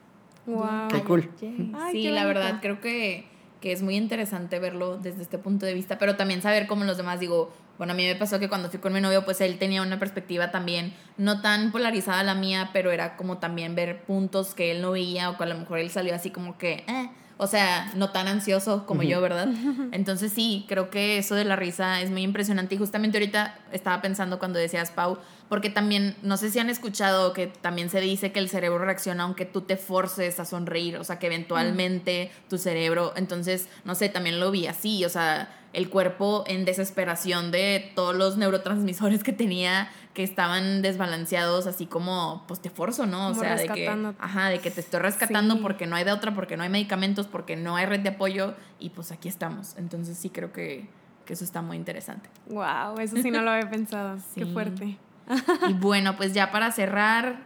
Wow. 0.46 0.88
Qué 0.90 1.04
cool. 1.04 1.30
Ay, 1.76 1.92
sí, 1.92 2.04
qué 2.04 2.12
la 2.12 2.26
verdad, 2.26 2.60
creo 2.62 2.80
que, 2.80 3.26
que 3.62 3.74
es 3.74 3.82
muy 3.82 3.96
interesante 3.98 4.58
verlo 4.60 4.98
desde 4.98 5.22
este 5.22 5.38
punto 5.38 5.66
de 5.66 5.74
vista, 5.74 5.98
pero 5.98 6.16
también 6.16 6.42
saber 6.42 6.66
cómo 6.66 6.86
los 6.86 6.96
demás, 6.98 7.20
digo, 7.20 7.52
bueno, 7.78 7.94
a 7.94 7.96
mí 7.96 8.06
me 8.06 8.16
pasó 8.16 8.40
que 8.40 8.50
cuando 8.50 8.70
fui 8.70 8.80
con 8.80 8.94
mi 8.94 9.02
novio, 9.02 9.26
pues 9.26 9.42
él 9.42 9.58
tenía 9.58 9.82
una 9.82 10.00
perspectiva 10.00 10.52
también 10.52 10.94
no 11.18 11.42
tan 11.42 11.72
polarizada 11.72 12.20
a 12.20 12.24
la 12.24 12.36
mía, 12.36 12.70
pero 12.72 12.92
era 12.92 13.16
como 13.18 13.40
también 13.40 13.76
ver 13.76 14.04
puntos 14.04 14.54
que 14.54 14.72
él 14.72 14.82
no 14.82 14.92
veía 14.92 15.30
o 15.30 15.38
que 15.38 15.44
a 15.44 15.48
lo 15.48 15.58
mejor 15.58 15.80
él 15.80 15.90
salió 15.90 16.14
así 16.14 16.30
como 16.30 16.58
que, 16.58 16.86
eh, 16.88 17.10
o 17.38 17.48
sea, 17.48 17.92
no 17.96 18.12
tan 18.12 18.28
ansioso 18.28 18.86
como 18.86 19.02
yo, 19.02 19.22
¿verdad? 19.22 19.48
Entonces 19.92 20.32
sí, 20.32 20.66
creo 20.68 20.90
que 20.92 21.18
eso 21.18 21.34
de 21.36 21.46
la 21.46 21.56
risa 21.56 22.02
es 22.02 22.12
muy 22.12 22.22
impresionante 22.22 22.76
y 22.76 22.78
justamente 22.78 23.18
ahorita 23.18 23.58
estaba 23.72 24.02
pensando 24.02 24.38
cuando 24.38 24.60
decías, 24.60 24.92
Pau, 24.92 25.18
porque 25.54 25.70
también, 25.70 26.16
no 26.24 26.36
sé 26.36 26.50
si 26.50 26.58
han 26.58 26.72
escuchado 26.72 27.32
que 27.32 27.46
también 27.46 27.92
se 27.92 28.02
dice 28.02 28.32
que 28.32 28.40
el 28.40 28.50
cerebro 28.50 28.86
reacciona 28.86 29.22
aunque 29.22 29.46
tú 29.46 29.62
te 29.62 29.78
forces 29.78 30.40
a 30.40 30.46
sonreír, 30.46 30.98
o 30.98 31.04
sea, 31.04 31.20
que 31.20 31.28
eventualmente 31.28 32.32
tu 32.50 32.58
cerebro, 32.58 33.14
entonces, 33.16 33.70
no 33.86 33.94
sé, 33.94 34.10
también 34.10 34.40
lo 34.40 34.50
vi 34.50 34.66
así, 34.66 35.06
o 35.06 35.10
sea, 35.10 35.56
el 35.74 35.92
cuerpo 35.92 36.44
en 36.48 36.66
desesperación 36.66 37.52
de 37.52 37.92
todos 37.94 38.16
los 38.16 38.36
neurotransmisores 38.36 39.24
que 39.24 39.32
tenía 39.32 39.92
que 40.16 40.24
estaban 40.24 40.82
desbalanceados, 40.82 41.68
así 41.68 41.86
como, 41.86 42.46
pues 42.48 42.60
te 42.60 42.72
forzo, 42.72 43.06
¿no? 43.06 43.28
O 43.28 43.36
sea, 43.36 43.56
de 43.56 43.68
que, 43.68 43.88
ajá, 44.18 44.50
de 44.50 44.58
que 44.58 44.72
te 44.72 44.82
estoy 44.82 45.02
rescatando 45.02 45.54
Sí. 45.54 45.60
porque 45.62 45.86
no 45.86 45.96
hay 45.96 46.04
de 46.04 46.14
otra, 46.14 46.34
porque 46.34 46.58
no 46.58 46.64
hay 46.64 46.70
medicamentos, 46.70 47.28
porque 47.28 47.58
no 47.58 47.76
hay 47.76 47.86
red 47.86 48.00
de 48.00 48.10
apoyo 48.10 48.56
y 48.80 48.90
pues 48.90 49.12
aquí 49.12 49.28
estamos. 49.28 49.76
Entonces 49.78 50.18
sí 50.18 50.32
creo 50.32 50.52
que, 50.52 50.90
que 51.26 51.34
eso 51.34 51.44
está 51.44 51.62
muy 51.62 51.78
interesante. 51.78 52.28
Wow, 52.48 52.98
eso 52.98 53.18
sí 53.22 53.30
no 53.30 53.44
lo 53.44 53.52
había 53.52 53.70
pensado. 53.70 54.18
Qué 54.34 54.48
fuerte. 54.48 54.98
Y 55.70 55.74
bueno, 55.74 56.16
pues 56.18 56.34
ya 56.34 56.52
para 56.52 56.72
cerrar, 56.72 57.46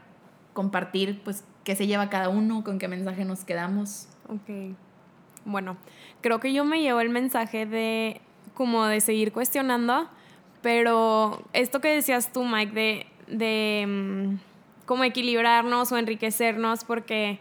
compartir, 0.53 1.21
pues, 1.23 1.43
qué 1.63 1.75
se 1.75 1.87
lleva 1.87 2.09
cada 2.09 2.29
uno, 2.29 2.63
con 2.63 2.79
qué 2.79 2.87
mensaje 2.87 3.25
nos 3.25 3.43
quedamos. 3.43 4.07
Ok. 4.29 4.75
Bueno, 5.45 5.77
creo 6.21 6.39
que 6.39 6.53
yo 6.53 6.65
me 6.65 6.81
llevo 6.81 6.99
el 7.01 7.09
mensaje 7.09 7.65
de 7.65 8.21
como 8.53 8.85
de 8.85 9.01
seguir 9.01 9.31
cuestionando, 9.31 10.09
pero 10.61 11.43
esto 11.53 11.79
que 11.79 11.89
decías 11.89 12.31
tú, 12.33 12.43
Mike, 12.43 12.73
de, 12.73 13.07
de 13.27 13.85
mm, 13.87 14.85
como 14.85 15.03
equilibrarnos 15.03 15.91
o 15.91 15.97
enriquecernos, 15.97 16.83
porque 16.83 17.39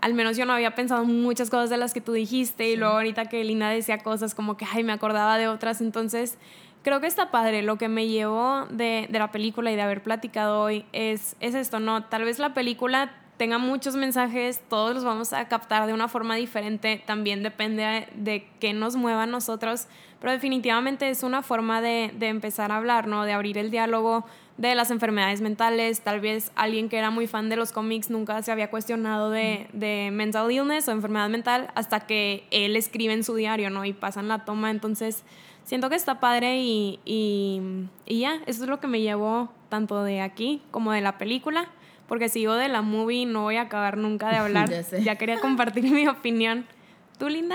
al 0.00 0.14
menos 0.14 0.36
yo 0.36 0.46
no 0.46 0.52
había 0.52 0.74
pensado 0.74 1.04
muchas 1.04 1.50
cosas 1.50 1.70
de 1.70 1.76
las 1.76 1.92
que 1.92 2.00
tú 2.00 2.12
dijiste 2.12 2.68
y 2.68 2.76
luego 2.76 2.94
ahorita 2.94 3.26
que 3.26 3.42
Lina 3.44 3.70
decía 3.70 3.98
cosas 3.98 4.34
como 4.34 4.56
que, 4.56 4.66
ay, 4.70 4.82
me 4.82 4.92
acordaba 4.92 5.38
de 5.38 5.48
otras, 5.48 5.80
entonces 5.80 6.38
creo 6.82 7.00
que 7.00 7.06
está 7.06 7.30
padre. 7.30 7.62
Lo 7.62 7.76
que 7.76 7.88
me 7.88 8.08
llevó 8.08 8.66
de, 8.70 9.06
de 9.10 9.18
la 9.18 9.30
película 9.30 9.70
y 9.70 9.76
de 9.76 9.82
haber 9.82 10.02
platicado 10.02 10.62
hoy 10.62 10.84
es, 10.92 11.36
es 11.40 11.54
esto, 11.54 11.80
¿no? 11.80 12.04
Tal 12.04 12.24
vez 12.24 12.38
la 12.38 12.54
película 12.54 13.12
tenga 13.40 13.56
muchos 13.56 13.96
mensajes, 13.96 14.60
todos 14.68 14.94
los 14.94 15.02
vamos 15.02 15.32
a 15.32 15.48
captar 15.48 15.86
de 15.86 15.94
una 15.94 16.08
forma 16.08 16.36
diferente, 16.36 17.02
también 17.06 17.42
depende 17.42 18.06
de, 18.14 18.46
qué 18.60 18.74
nos 18.74 18.96
mueva 18.96 19.22
a 19.22 19.26
nosotros, 19.26 19.86
pero 20.20 20.30
definitivamente 20.30 21.08
es 21.08 21.22
una 21.22 21.40
forma 21.40 21.80
de, 21.80 22.12
de 22.18 22.28
empezar 22.28 22.70
a 22.70 22.76
hablar, 22.76 23.06
¿no? 23.06 23.24
De 23.24 23.32
abrir 23.32 23.56
el 23.56 23.70
diálogo 23.70 24.26
de 24.58 24.74
las 24.74 24.90
enfermedades 24.90 25.40
mentales, 25.40 26.02
tal 26.02 26.20
vez 26.20 26.52
alguien 26.54 26.90
que 26.90 26.98
era 26.98 27.08
muy 27.08 27.26
fan 27.26 27.48
de 27.48 27.56
los 27.56 27.72
cómics 27.72 28.10
nunca 28.10 28.42
se 28.42 28.52
había 28.52 28.68
cuestionado 28.68 29.30
de, 29.30 29.68
de 29.72 30.10
mental 30.12 30.52
illness 30.52 30.86
o 30.88 30.92
enfermedad 30.92 31.30
mental 31.30 31.70
hasta 31.74 32.00
que 32.00 32.46
él 32.50 32.76
escribe 32.76 33.14
en 33.14 33.24
su 33.24 33.34
diario, 33.34 33.70
¿no? 33.70 33.86
Y 33.86 33.94
pasan 33.94 34.28
la 34.28 34.44
toma, 34.44 34.70
entonces 34.70 35.24
siento 35.70 35.88
que 35.88 35.94
está 35.94 36.18
padre 36.18 36.62
y, 36.62 36.98
y, 37.04 37.62
y 38.04 38.18
ya, 38.18 38.40
eso 38.46 38.64
es 38.64 38.68
lo 38.68 38.80
que 38.80 38.88
me 38.88 39.00
llevó 39.02 39.52
tanto 39.68 40.02
de 40.02 40.20
aquí 40.20 40.60
como 40.72 40.90
de 40.90 41.00
la 41.00 41.16
película 41.16 41.68
porque 42.08 42.28
sigo 42.28 42.54
de 42.54 42.66
la 42.66 42.82
movie 42.82 43.24
no 43.24 43.42
voy 43.42 43.54
a 43.54 43.62
acabar 43.62 43.96
nunca 43.96 44.30
de 44.30 44.36
hablar. 44.38 44.68
Ya 44.68 44.82
sé. 44.82 45.04
ya 45.04 45.14
quería 45.14 45.38
compartir 45.38 45.84
mi 45.84 46.08
opinión. 46.08 46.66
¿Tú, 47.20 47.28
Linda? 47.28 47.54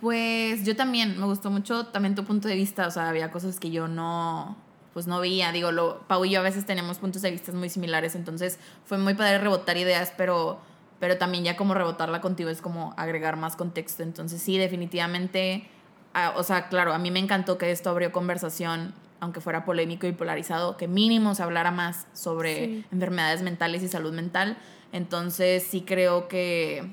Pues 0.00 0.64
yo 0.64 0.76
también, 0.76 1.18
me 1.18 1.26
gustó 1.26 1.50
mucho 1.50 1.86
también 1.86 2.14
tu 2.14 2.22
punto 2.22 2.46
de 2.46 2.54
vista, 2.54 2.86
o 2.86 2.90
sea, 2.92 3.08
había 3.08 3.32
cosas 3.32 3.58
que 3.58 3.72
yo 3.72 3.88
no, 3.88 4.56
pues 4.94 5.08
no 5.08 5.18
veía, 5.18 5.50
digo, 5.50 5.72
lo, 5.72 6.02
Pau 6.06 6.24
y 6.24 6.30
yo 6.30 6.38
a 6.38 6.44
veces 6.44 6.66
tenemos 6.66 6.98
puntos 6.98 7.22
de 7.22 7.32
vista 7.32 7.50
muy 7.50 7.68
similares, 7.68 8.14
entonces 8.14 8.60
fue 8.84 8.96
muy 8.96 9.14
padre 9.14 9.38
rebotar 9.38 9.76
ideas, 9.76 10.12
pero, 10.16 10.60
pero 11.00 11.18
también 11.18 11.42
ya 11.42 11.56
como 11.56 11.74
rebotarla 11.74 12.20
contigo 12.20 12.48
es 12.48 12.60
como 12.60 12.94
agregar 12.96 13.36
más 13.36 13.56
contexto, 13.56 14.04
entonces 14.04 14.40
sí, 14.40 14.56
definitivamente, 14.56 15.68
ah, 16.26 16.34
o 16.36 16.42
sea, 16.42 16.68
claro, 16.68 16.92
a 16.92 16.98
mí 16.98 17.10
me 17.10 17.18
encantó 17.18 17.58
que 17.58 17.70
esto 17.70 17.90
abrió 17.90 18.12
conversación, 18.12 18.94
aunque 19.20 19.40
fuera 19.40 19.64
polémico 19.64 20.06
y 20.06 20.12
polarizado, 20.12 20.76
que 20.76 20.86
mínimo 20.88 21.34
se 21.34 21.42
hablara 21.42 21.70
más 21.70 22.06
sobre 22.12 22.54
Sí. 22.66 22.84
enfermedades 22.92 23.42
mentales 23.42 23.82
y 23.82 23.88
salud 23.88 24.12
mental, 24.12 24.56
entonces 24.92 25.62
sí 25.62 25.82
creo 25.82 26.28
que 26.28 26.92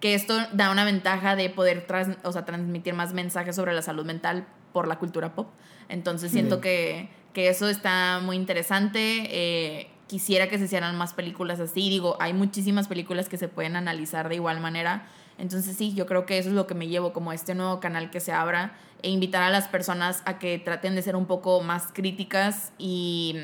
que 0.00 0.14
esto 0.16 0.34
da 0.52 0.72
una 0.72 0.84
ventaja 0.84 1.36
de 1.36 1.48
poder 1.48 1.86
trans- 1.86 2.16
o 2.24 2.32
sea, 2.32 2.44
transmitir 2.44 2.92
más 2.92 3.12
mensajes 3.12 3.54
sobre 3.54 3.72
la 3.72 3.82
salud 3.82 4.04
mental 4.04 4.48
por 4.72 4.88
la 4.88 4.98
cultura 4.98 5.32
pop. 5.36 5.46
Entonces 5.88 6.32
siento 6.32 6.60
que, 6.60 7.08
que 7.32 7.48
eso 7.48 7.68
está 7.68 8.18
muy 8.20 8.34
interesante. 8.34 8.98
Eh, 9.30 9.90
quisiera 10.08 10.48
que 10.48 10.58
se 10.58 10.64
hicieran 10.64 10.98
más 10.98 11.14
películas 11.14 11.60
así. 11.60 11.88
Digo, 11.88 12.16
hay 12.18 12.32
muchísimas 12.32 12.88
películas 12.88 13.28
que 13.28 13.36
se 13.36 13.46
pueden 13.46 13.76
analizar 13.76 14.28
de 14.28 14.34
igual 14.34 14.58
manera. 14.58 15.06
Entonces 15.38 15.76
sí, 15.76 15.94
yo 15.94 16.06
creo 16.06 16.26
que 16.26 16.38
eso 16.38 16.48
es 16.50 16.54
lo 16.54 16.66
que 16.66 16.74
me 16.74 16.88
llevo 16.88 17.12
como 17.12 17.32
este 17.32 17.54
nuevo 17.54 17.80
canal 17.80 18.10
que 18.10 18.20
se 18.20 18.32
abra 18.32 18.74
e 19.02 19.10
invitar 19.10 19.42
a 19.42 19.50
las 19.50 19.66
personas 19.68 20.22
a 20.26 20.38
que 20.38 20.58
traten 20.58 20.94
de 20.94 21.02
ser 21.02 21.16
un 21.16 21.26
poco 21.26 21.60
más 21.62 21.88
críticas 21.92 22.72
y 22.78 23.36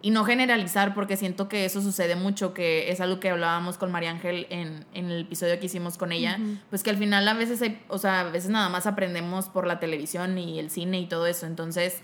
y 0.00 0.10
no 0.12 0.24
generalizar 0.24 0.94
porque 0.94 1.16
siento 1.16 1.48
que 1.48 1.64
eso 1.64 1.82
sucede 1.82 2.14
mucho, 2.14 2.54
que 2.54 2.88
es 2.92 3.00
algo 3.00 3.18
que 3.18 3.30
hablábamos 3.30 3.78
con 3.78 3.90
María 3.90 4.10
Ángel 4.12 4.46
en, 4.48 4.86
en 4.94 5.10
el 5.10 5.22
episodio 5.22 5.58
que 5.58 5.66
hicimos 5.66 5.98
con 5.98 6.12
ella, 6.12 6.38
pues 6.70 6.84
que 6.84 6.90
al 6.90 6.96
final 6.96 7.26
a 7.26 7.34
veces, 7.34 7.60
hay- 7.62 7.82
o 7.88 7.98
sea, 7.98 8.20
a 8.20 8.24
veces 8.30 8.48
nada 8.48 8.68
más 8.68 8.86
aprendemos 8.86 9.48
por 9.48 9.66
la 9.66 9.80
televisión 9.80 10.38
y 10.38 10.60
el 10.60 10.70
cine 10.70 11.00
y 11.00 11.06
todo 11.06 11.26
eso, 11.26 11.46
entonces 11.46 12.00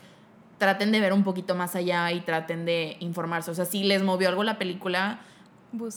traten 0.59 0.91
de 0.91 0.99
ver 0.99 1.12
un 1.12 1.23
poquito 1.23 1.55
más 1.55 1.77
allá 1.77 2.11
y 2.11 2.21
traten 2.21 2.65
de 2.65 2.97
informarse, 2.99 3.53
o 3.53 3.55
sea, 3.55 3.65
si 3.65 3.85
les 3.85 4.03
movió 4.03 4.29
algo 4.29 4.43
la 4.43 4.59
película, 4.59 5.21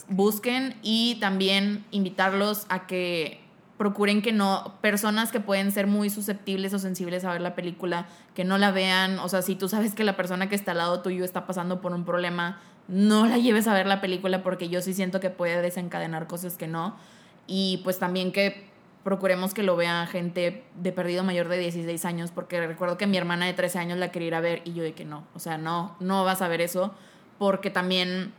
Busquen. 0.10 0.76
Y 0.82 1.18
también 1.20 1.86
invitarlos 1.92 2.66
a 2.70 2.88
que 2.88 3.42
procuren 3.78 4.22
que 4.22 4.32
no, 4.32 4.76
personas 4.82 5.32
que 5.32 5.40
pueden 5.40 5.72
ser 5.72 5.88
muy 5.88 6.10
susceptibles 6.10 6.74
o 6.74 6.80
sensibles 6.80 7.24
a 7.24 7.32
ver 7.32 7.42
la 7.42 7.56
película, 7.56 8.08
que 8.34 8.44
no 8.44 8.58
la 8.58 8.72
vean, 8.72 9.20
o 9.20 9.30
sea, 9.30 9.42
si 9.44 9.56
tú 9.56 9.70
sabes 9.70 9.94
que 9.94 10.04
la 10.04 10.18
persona 10.18 10.50
que 10.50 10.56
está 10.56 10.72
al 10.72 10.80
lado 10.80 11.02
tuyo 11.02 11.24
está 11.24 11.46
pasando 11.46 11.80
por 11.80 11.94
un 11.94 12.04
problema, 12.04 12.60
no 12.88 13.28
la 13.28 13.38
lleves 13.38 13.68
a 13.68 13.74
ver 13.74 13.86
la 13.86 14.02
película 14.02 14.42
porque 14.42 14.70
yo 14.70 14.82
sí 14.82 14.94
siento 14.94 15.20
que 15.20 15.30
puede 15.30 15.62
desencadenar 15.62 16.28
cosas 16.28 16.58
que 16.58 16.68
no. 16.68 16.96
Y 17.46 17.82
pues 17.84 18.00
también 18.00 18.32
que 18.32 18.68
procuremos 19.04 19.54
que 19.54 19.64
lo 19.64 19.76
vea 19.76 20.06
gente 20.08 20.66
de 20.76 20.92
perdido 20.92 21.24
mayor 21.24 21.48
de 21.48 21.58
16 21.58 22.04
años, 22.06 22.32
porque 22.32 22.66
recuerdo 22.66 22.98
que 22.98 23.08
mi 23.08 23.18
hermana 23.18 23.46
de 23.46 23.54
13 23.54 23.80
años 23.80 23.98
la 24.00 24.12
quería 24.12 24.28
ir 24.28 24.36
a 24.36 24.42
ver 24.42 24.62
y 24.66 24.74
yo 24.74 24.84
de 24.84 24.94
que 24.94 25.06
no, 25.06 25.26
o 25.34 25.40
sea, 25.40 25.58
no, 25.58 25.96
no 26.00 26.26
vas 26.26 26.42
a 26.42 26.48
ver 26.48 26.62
eso, 26.62 26.94
porque 27.38 27.70
también 27.70 28.34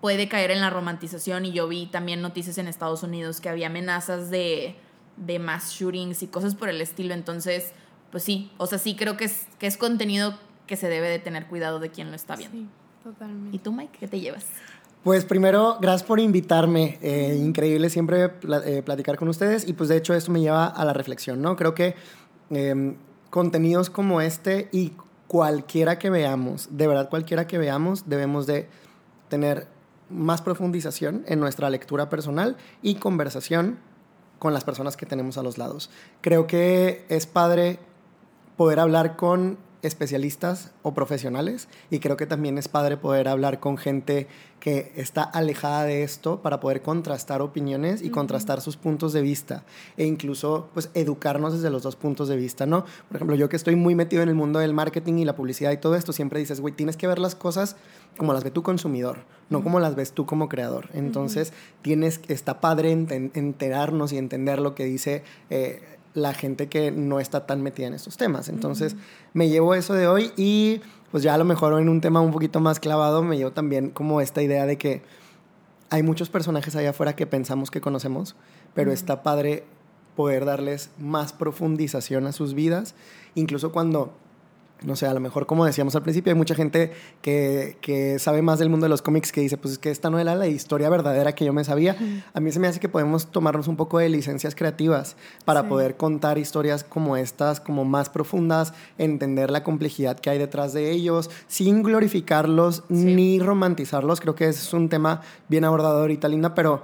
puede 0.00 0.28
caer 0.28 0.50
en 0.50 0.60
la 0.60 0.70
romantización 0.70 1.44
y 1.46 1.52
yo 1.52 1.68
vi 1.68 1.86
también 1.86 2.22
noticias 2.22 2.58
en 2.58 2.68
Estados 2.68 3.02
Unidos 3.02 3.40
que 3.40 3.48
había 3.48 3.66
amenazas 3.66 4.30
de, 4.30 4.76
de 5.16 5.38
mass 5.38 5.72
shootings 5.72 6.22
y 6.22 6.28
cosas 6.28 6.54
por 6.54 6.68
el 6.68 6.80
estilo, 6.80 7.14
entonces, 7.14 7.72
pues 8.10 8.22
sí, 8.22 8.50
o 8.58 8.66
sea, 8.66 8.78
sí 8.78 8.96
creo 8.96 9.16
que 9.16 9.24
es, 9.24 9.46
que 9.58 9.66
es 9.66 9.76
contenido 9.76 10.38
que 10.66 10.76
se 10.76 10.88
debe 10.88 11.08
de 11.08 11.18
tener 11.18 11.46
cuidado 11.46 11.80
de 11.80 11.90
quien 11.90 12.10
lo 12.10 12.16
está 12.16 12.36
viendo. 12.36 12.58
Sí, 12.58 12.66
totalmente. 13.02 13.56
¿Y 13.56 13.58
tú, 13.58 13.72
Mike, 13.72 13.96
qué 13.98 14.08
te 14.08 14.20
llevas? 14.20 14.46
Pues 15.02 15.24
primero, 15.24 15.78
gracias 15.80 16.06
por 16.06 16.20
invitarme. 16.20 16.98
Eh, 17.00 17.36
increíble 17.40 17.88
siempre 17.88 18.32
eh, 18.64 18.82
platicar 18.84 19.16
con 19.16 19.28
ustedes 19.28 19.66
y 19.66 19.72
pues 19.72 19.88
de 19.88 19.96
hecho 19.96 20.12
esto 20.14 20.30
me 20.30 20.40
lleva 20.40 20.66
a 20.66 20.84
la 20.84 20.92
reflexión, 20.92 21.40
¿no? 21.40 21.56
Creo 21.56 21.74
que 21.74 21.94
eh, 22.50 22.96
contenidos 23.30 23.90
como 23.90 24.20
este 24.20 24.68
y 24.72 24.92
cualquiera 25.26 25.98
que 25.98 26.10
veamos, 26.10 26.68
de 26.70 26.86
verdad 26.86 27.08
cualquiera 27.08 27.46
que 27.46 27.58
veamos, 27.58 28.08
debemos 28.08 28.46
de 28.46 28.68
tener 29.28 29.68
más 30.10 30.42
profundización 30.42 31.24
en 31.26 31.40
nuestra 31.40 31.70
lectura 31.70 32.08
personal 32.08 32.56
y 32.82 32.96
conversación 32.96 33.78
con 34.38 34.54
las 34.54 34.64
personas 34.64 34.96
que 34.96 35.06
tenemos 35.06 35.38
a 35.38 35.42
los 35.42 35.58
lados. 35.58 35.90
Creo 36.20 36.46
que 36.46 37.04
es 37.08 37.26
padre 37.26 37.78
poder 38.56 38.80
hablar 38.80 39.16
con 39.16 39.58
especialistas 39.82 40.72
o 40.82 40.94
profesionales 40.94 41.68
y 41.90 42.00
creo 42.00 42.16
que 42.16 42.26
también 42.26 42.58
es 42.58 42.68
padre 42.68 42.96
poder 42.96 43.28
hablar 43.28 43.60
con 43.60 43.76
gente 43.78 44.26
que 44.60 44.92
está 44.96 45.22
alejada 45.22 45.84
de 45.84 46.02
esto 46.02 46.42
para 46.42 46.58
poder 46.58 46.82
contrastar 46.82 47.42
opiniones 47.42 48.02
y 48.02 48.10
contrastar 48.10 48.60
sus 48.60 48.76
puntos 48.76 49.12
de 49.12 49.22
vista 49.22 49.64
e 49.96 50.04
incluso 50.04 50.68
pues 50.74 50.90
educarnos 50.94 51.52
desde 51.52 51.70
los 51.70 51.82
dos 51.84 51.94
puntos 51.94 52.28
de 52.28 52.36
vista, 52.36 52.66
¿no? 52.66 52.84
Por 53.08 53.16
ejemplo, 53.16 53.36
yo 53.36 53.48
que 53.48 53.56
estoy 53.56 53.76
muy 53.76 53.94
metido 53.94 54.22
en 54.22 54.28
el 54.28 54.34
mundo 54.34 54.58
del 54.58 54.74
marketing 54.74 55.14
y 55.18 55.24
la 55.24 55.36
publicidad 55.36 55.70
y 55.72 55.76
todo 55.76 55.94
esto, 55.94 56.12
siempre 56.12 56.40
dices, 56.40 56.60
güey, 56.60 56.74
tienes 56.74 56.96
que 56.96 57.06
ver 57.06 57.18
las 57.20 57.34
cosas 57.36 57.76
como 58.16 58.32
las 58.32 58.42
ve 58.42 58.50
tu 58.50 58.64
consumidor, 58.64 59.18
no 59.48 59.62
como 59.62 59.78
las 59.78 59.94
ves 59.94 60.10
tú 60.12 60.26
como 60.26 60.48
creador. 60.48 60.88
Entonces, 60.92 61.52
tienes, 61.82 62.20
está 62.26 62.60
padre 62.60 62.92
enten- 62.92 63.30
enterarnos 63.34 64.12
y 64.12 64.18
entender 64.18 64.58
lo 64.58 64.74
que 64.74 64.84
dice 64.86 65.22
eh, 65.50 65.82
la 66.18 66.34
gente 66.34 66.68
que 66.68 66.90
no 66.90 67.20
está 67.20 67.46
tan 67.46 67.62
metida 67.62 67.86
en 67.86 67.94
estos 67.94 68.16
temas. 68.16 68.48
Entonces, 68.48 68.96
me 69.32 69.48
llevo 69.48 69.74
eso 69.74 69.94
de 69.94 70.06
hoy 70.06 70.32
y 70.36 70.80
pues 71.10 71.22
ya 71.22 71.34
a 71.34 71.38
lo 71.38 71.44
mejor 71.44 71.80
en 71.80 71.88
un 71.88 72.00
tema 72.00 72.20
un 72.20 72.32
poquito 72.32 72.60
más 72.60 72.80
clavado 72.80 73.22
me 73.22 73.36
llevo 73.36 73.52
también 73.52 73.90
como 73.90 74.20
esta 74.20 74.42
idea 74.42 74.66
de 74.66 74.76
que 74.76 75.02
hay 75.90 76.02
muchos 76.02 76.28
personajes 76.28 76.76
allá 76.76 76.90
afuera 76.90 77.16
que 77.16 77.26
pensamos 77.26 77.70
que 77.70 77.80
conocemos, 77.80 78.36
pero 78.74 78.92
está 78.92 79.22
padre 79.22 79.64
poder 80.16 80.44
darles 80.44 80.90
más 80.98 81.32
profundización 81.32 82.26
a 82.26 82.32
sus 82.32 82.52
vidas, 82.52 82.94
incluso 83.34 83.72
cuando, 83.72 84.12
no 84.82 84.94
sé, 84.96 85.06
a 85.06 85.14
lo 85.14 85.20
mejor 85.20 85.46
como 85.46 85.64
decíamos 85.64 85.96
al 85.96 86.02
principio, 86.02 86.32
hay 86.32 86.38
mucha 86.38 86.54
gente 86.54 86.92
que, 87.20 87.76
que 87.80 88.18
sabe 88.18 88.42
más 88.42 88.58
del 88.58 88.70
mundo 88.70 88.84
de 88.84 88.90
los 88.90 89.02
cómics 89.02 89.32
que 89.32 89.40
dice, 89.40 89.56
pues 89.56 89.72
es 89.72 89.78
que 89.78 89.90
esta 89.90 90.08
no 90.10 90.18
era 90.18 90.34
la 90.36 90.46
historia 90.46 90.88
verdadera 90.88 91.34
que 91.34 91.44
yo 91.44 91.52
me 91.52 91.64
sabía. 91.64 91.96
A 92.32 92.40
mí 92.40 92.52
se 92.52 92.60
me 92.60 92.68
hace 92.68 92.78
que 92.78 92.88
podemos 92.88 93.26
tomarnos 93.32 93.66
un 93.68 93.76
poco 93.76 93.98
de 93.98 94.08
licencias 94.08 94.54
creativas 94.54 95.16
para 95.44 95.62
Sí. 95.62 95.68
poder 95.68 95.96
contar 95.96 96.38
historias 96.38 96.84
como 96.84 97.16
estas, 97.16 97.60
como 97.60 97.84
más 97.84 98.08
profundas, 98.08 98.72
entender 98.98 99.50
la 99.50 99.64
complejidad 99.64 100.18
que 100.20 100.30
hay 100.30 100.38
detrás 100.38 100.72
de 100.72 100.90
ellos, 100.92 101.30
sin 101.48 101.82
glorificarlos 101.82 102.84
ni 102.88 103.40
romantizarlos. 103.40 104.20
Creo 104.20 104.34
que 104.34 104.48
ese 104.48 104.60
es 104.62 104.72
un 104.72 104.88
tema 104.88 105.22
bien 105.48 105.64
abordado 105.64 105.98
ahorita, 106.00 106.28
Linda, 106.28 106.54
pero 106.54 106.82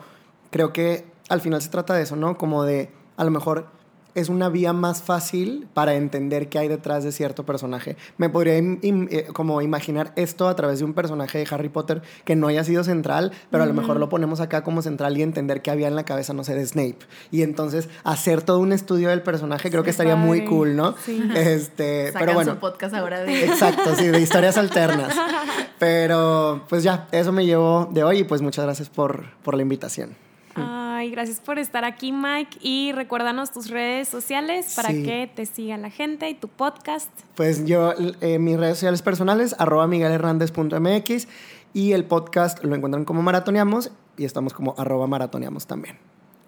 creo 0.51 0.72
que 0.72 1.05
al 1.28 1.40
final 1.40 1.62
se 1.62 1.68
trata 1.70 1.95
de 1.95 2.03
eso, 2.03 2.16
¿no? 2.16 2.36
Como 2.36 2.64
de, 2.64 2.90
a 3.16 3.24
lo 3.24 3.30
mejor 3.30 3.66
es 4.14 4.28
una 4.28 4.48
vía 4.48 4.72
más 4.72 5.02
fácil 5.02 5.66
para 5.74 5.94
entender 5.94 6.48
qué 6.48 6.58
hay 6.58 6.68
detrás 6.68 7.04
de 7.04 7.12
cierto 7.12 7.44
personaje. 7.44 7.96
Me 8.16 8.28
podría 8.28 8.58
im- 8.58 8.80
im- 8.82 9.08
eh, 9.10 9.26
como 9.32 9.60
imaginar 9.62 10.12
esto 10.16 10.48
a 10.48 10.56
través 10.56 10.78
de 10.78 10.84
un 10.84 10.94
personaje 10.94 11.38
de 11.38 11.46
Harry 11.50 11.68
Potter 11.68 12.02
que 12.24 12.36
no 12.36 12.46
haya 12.48 12.64
sido 12.64 12.84
central, 12.84 13.32
pero 13.50 13.62
a 13.64 13.66
lo 13.66 13.74
mejor 13.74 13.98
lo 13.98 14.08
ponemos 14.08 14.40
acá 14.40 14.62
como 14.62 14.82
central 14.82 15.16
y 15.18 15.22
entender 15.22 15.62
qué 15.62 15.70
había 15.70 15.88
en 15.88 15.96
la 15.96 16.04
cabeza, 16.04 16.32
no 16.32 16.44
sé, 16.44 16.54
de 16.54 16.64
Snape. 16.66 16.98
Y 17.30 17.42
entonces 17.42 17.88
hacer 18.04 18.42
todo 18.42 18.58
un 18.60 18.72
estudio 18.72 19.08
del 19.08 19.22
personaje 19.22 19.70
creo 19.70 19.82
Sí, 19.82 19.86
que 19.86 19.90
estaría 19.90 20.16
muy 20.16 20.44
cool, 20.44 20.76
¿no? 20.76 20.94
Sí. 21.04 21.22
Este, 21.34 22.06
Sacan 22.08 22.20
pero 22.20 22.34
bueno. 22.34 22.52
su 22.52 22.58
podcast 22.58 22.94
ahora 22.94 23.20
de... 23.20 23.44
Exacto, 23.44 23.94
sí, 23.96 24.06
de 24.08 24.20
historias 24.20 24.56
alternas. 24.56 25.14
Pero 25.78 26.62
pues 26.68 26.82
ya, 26.82 27.08
eso 27.12 27.32
me 27.32 27.44
llevó 27.44 27.88
de 27.92 28.04
hoy 28.04 28.18
y 28.20 28.24
pues 28.24 28.40
muchas 28.42 28.64
gracias 28.64 28.88
por, 28.88 29.24
por 29.42 29.54
la 29.56 29.62
invitación. 29.62 30.16
Ay, 30.57 31.11
gracias 31.11 31.40
por 31.40 31.59
estar 31.59 31.84
aquí, 31.84 32.12
Mike. 32.12 32.59
Y 32.61 32.92
recuérdanos 32.92 33.52
tus 33.52 33.68
redes 33.70 34.09
sociales 34.09 34.72
para 34.76 34.90
Sí. 34.90 35.02
que 35.02 35.30
te 35.34 35.46
siga 35.46 35.76
la 35.76 35.90
gente 35.90 36.28
y 36.28 36.34
tu 36.34 36.48
podcast. 36.48 37.11
Pues 37.34 37.64
yo, 37.66 37.92
eh, 38.20 38.38
mis 38.38 38.59
redes 38.59 38.76
sociales 38.78 39.02
personales, 39.02 39.55
arroba 39.59 39.86
miguelhernández.mx 39.86 41.28
y 41.72 41.92
el 41.92 42.05
podcast 42.05 42.62
lo 42.64 42.74
encuentran 42.74 43.05
como 43.05 43.22
Maratoneamos 43.22 43.90
y 44.16 44.24
estamos 44.24 44.52
como 44.52 44.74
arroba 44.78 45.07
maratoneamos 45.07 45.66
también. 45.66 45.98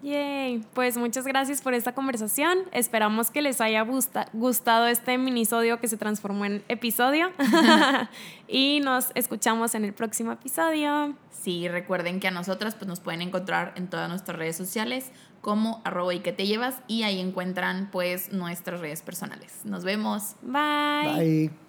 Yay. 0.07 0.63
Pues 0.73 0.97
muchas 0.97 1.25
gracias 1.25 1.61
por 1.61 1.73
esta 1.73 1.93
conversación. 1.93 2.59
Esperamos 2.71 3.29
que 3.29 3.41
les 3.41 3.59
haya 3.61 3.81
gusta- 3.81 4.29
gustado 4.33 4.87
este 4.87 5.17
minisodio 5.17 5.79
que 5.79 5.87
se 5.87 5.97
transformó 5.97 6.45
en 6.45 6.63
episodio. 6.69 7.31
y 8.47 8.79
nos 8.81 9.11
escuchamos 9.15 9.75
en 9.75 9.83
el 9.83 9.93
próximo 9.93 10.31
episodio. 10.31 11.15
Sí, 11.29 11.67
recuerden 11.67 12.19
que 12.19 12.27
a 12.27 12.31
nosotras 12.31 12.75
pues, 12.75 12.87
nos 12.87 12.99
pueden 12.99 13.21
encontrar 13.21 13.73
en 13.75 13.89
todas 13.89 14.09
nuestras 14.09 14.37
redes 14.37 14.55
sociales 14.55 15.11
como 15.41 15.81
arroba 15.85 16.13
y 16.13 16.19
que 16.19 16.31
te 16.31 16.45
llevas 16.47 16.75
y 16.87 17.03
ahí 17.03 17.19
encuentran 17.19 17.89
pues 17.91 18.31
nuestras 18.31 18.79
redes 18.79 19.01
personales. 19.01 19.61
Nos 19.65 19.83
vemos. 19.83 20.35
Bye. 20.41 21.13
Bye. 21.15 21.66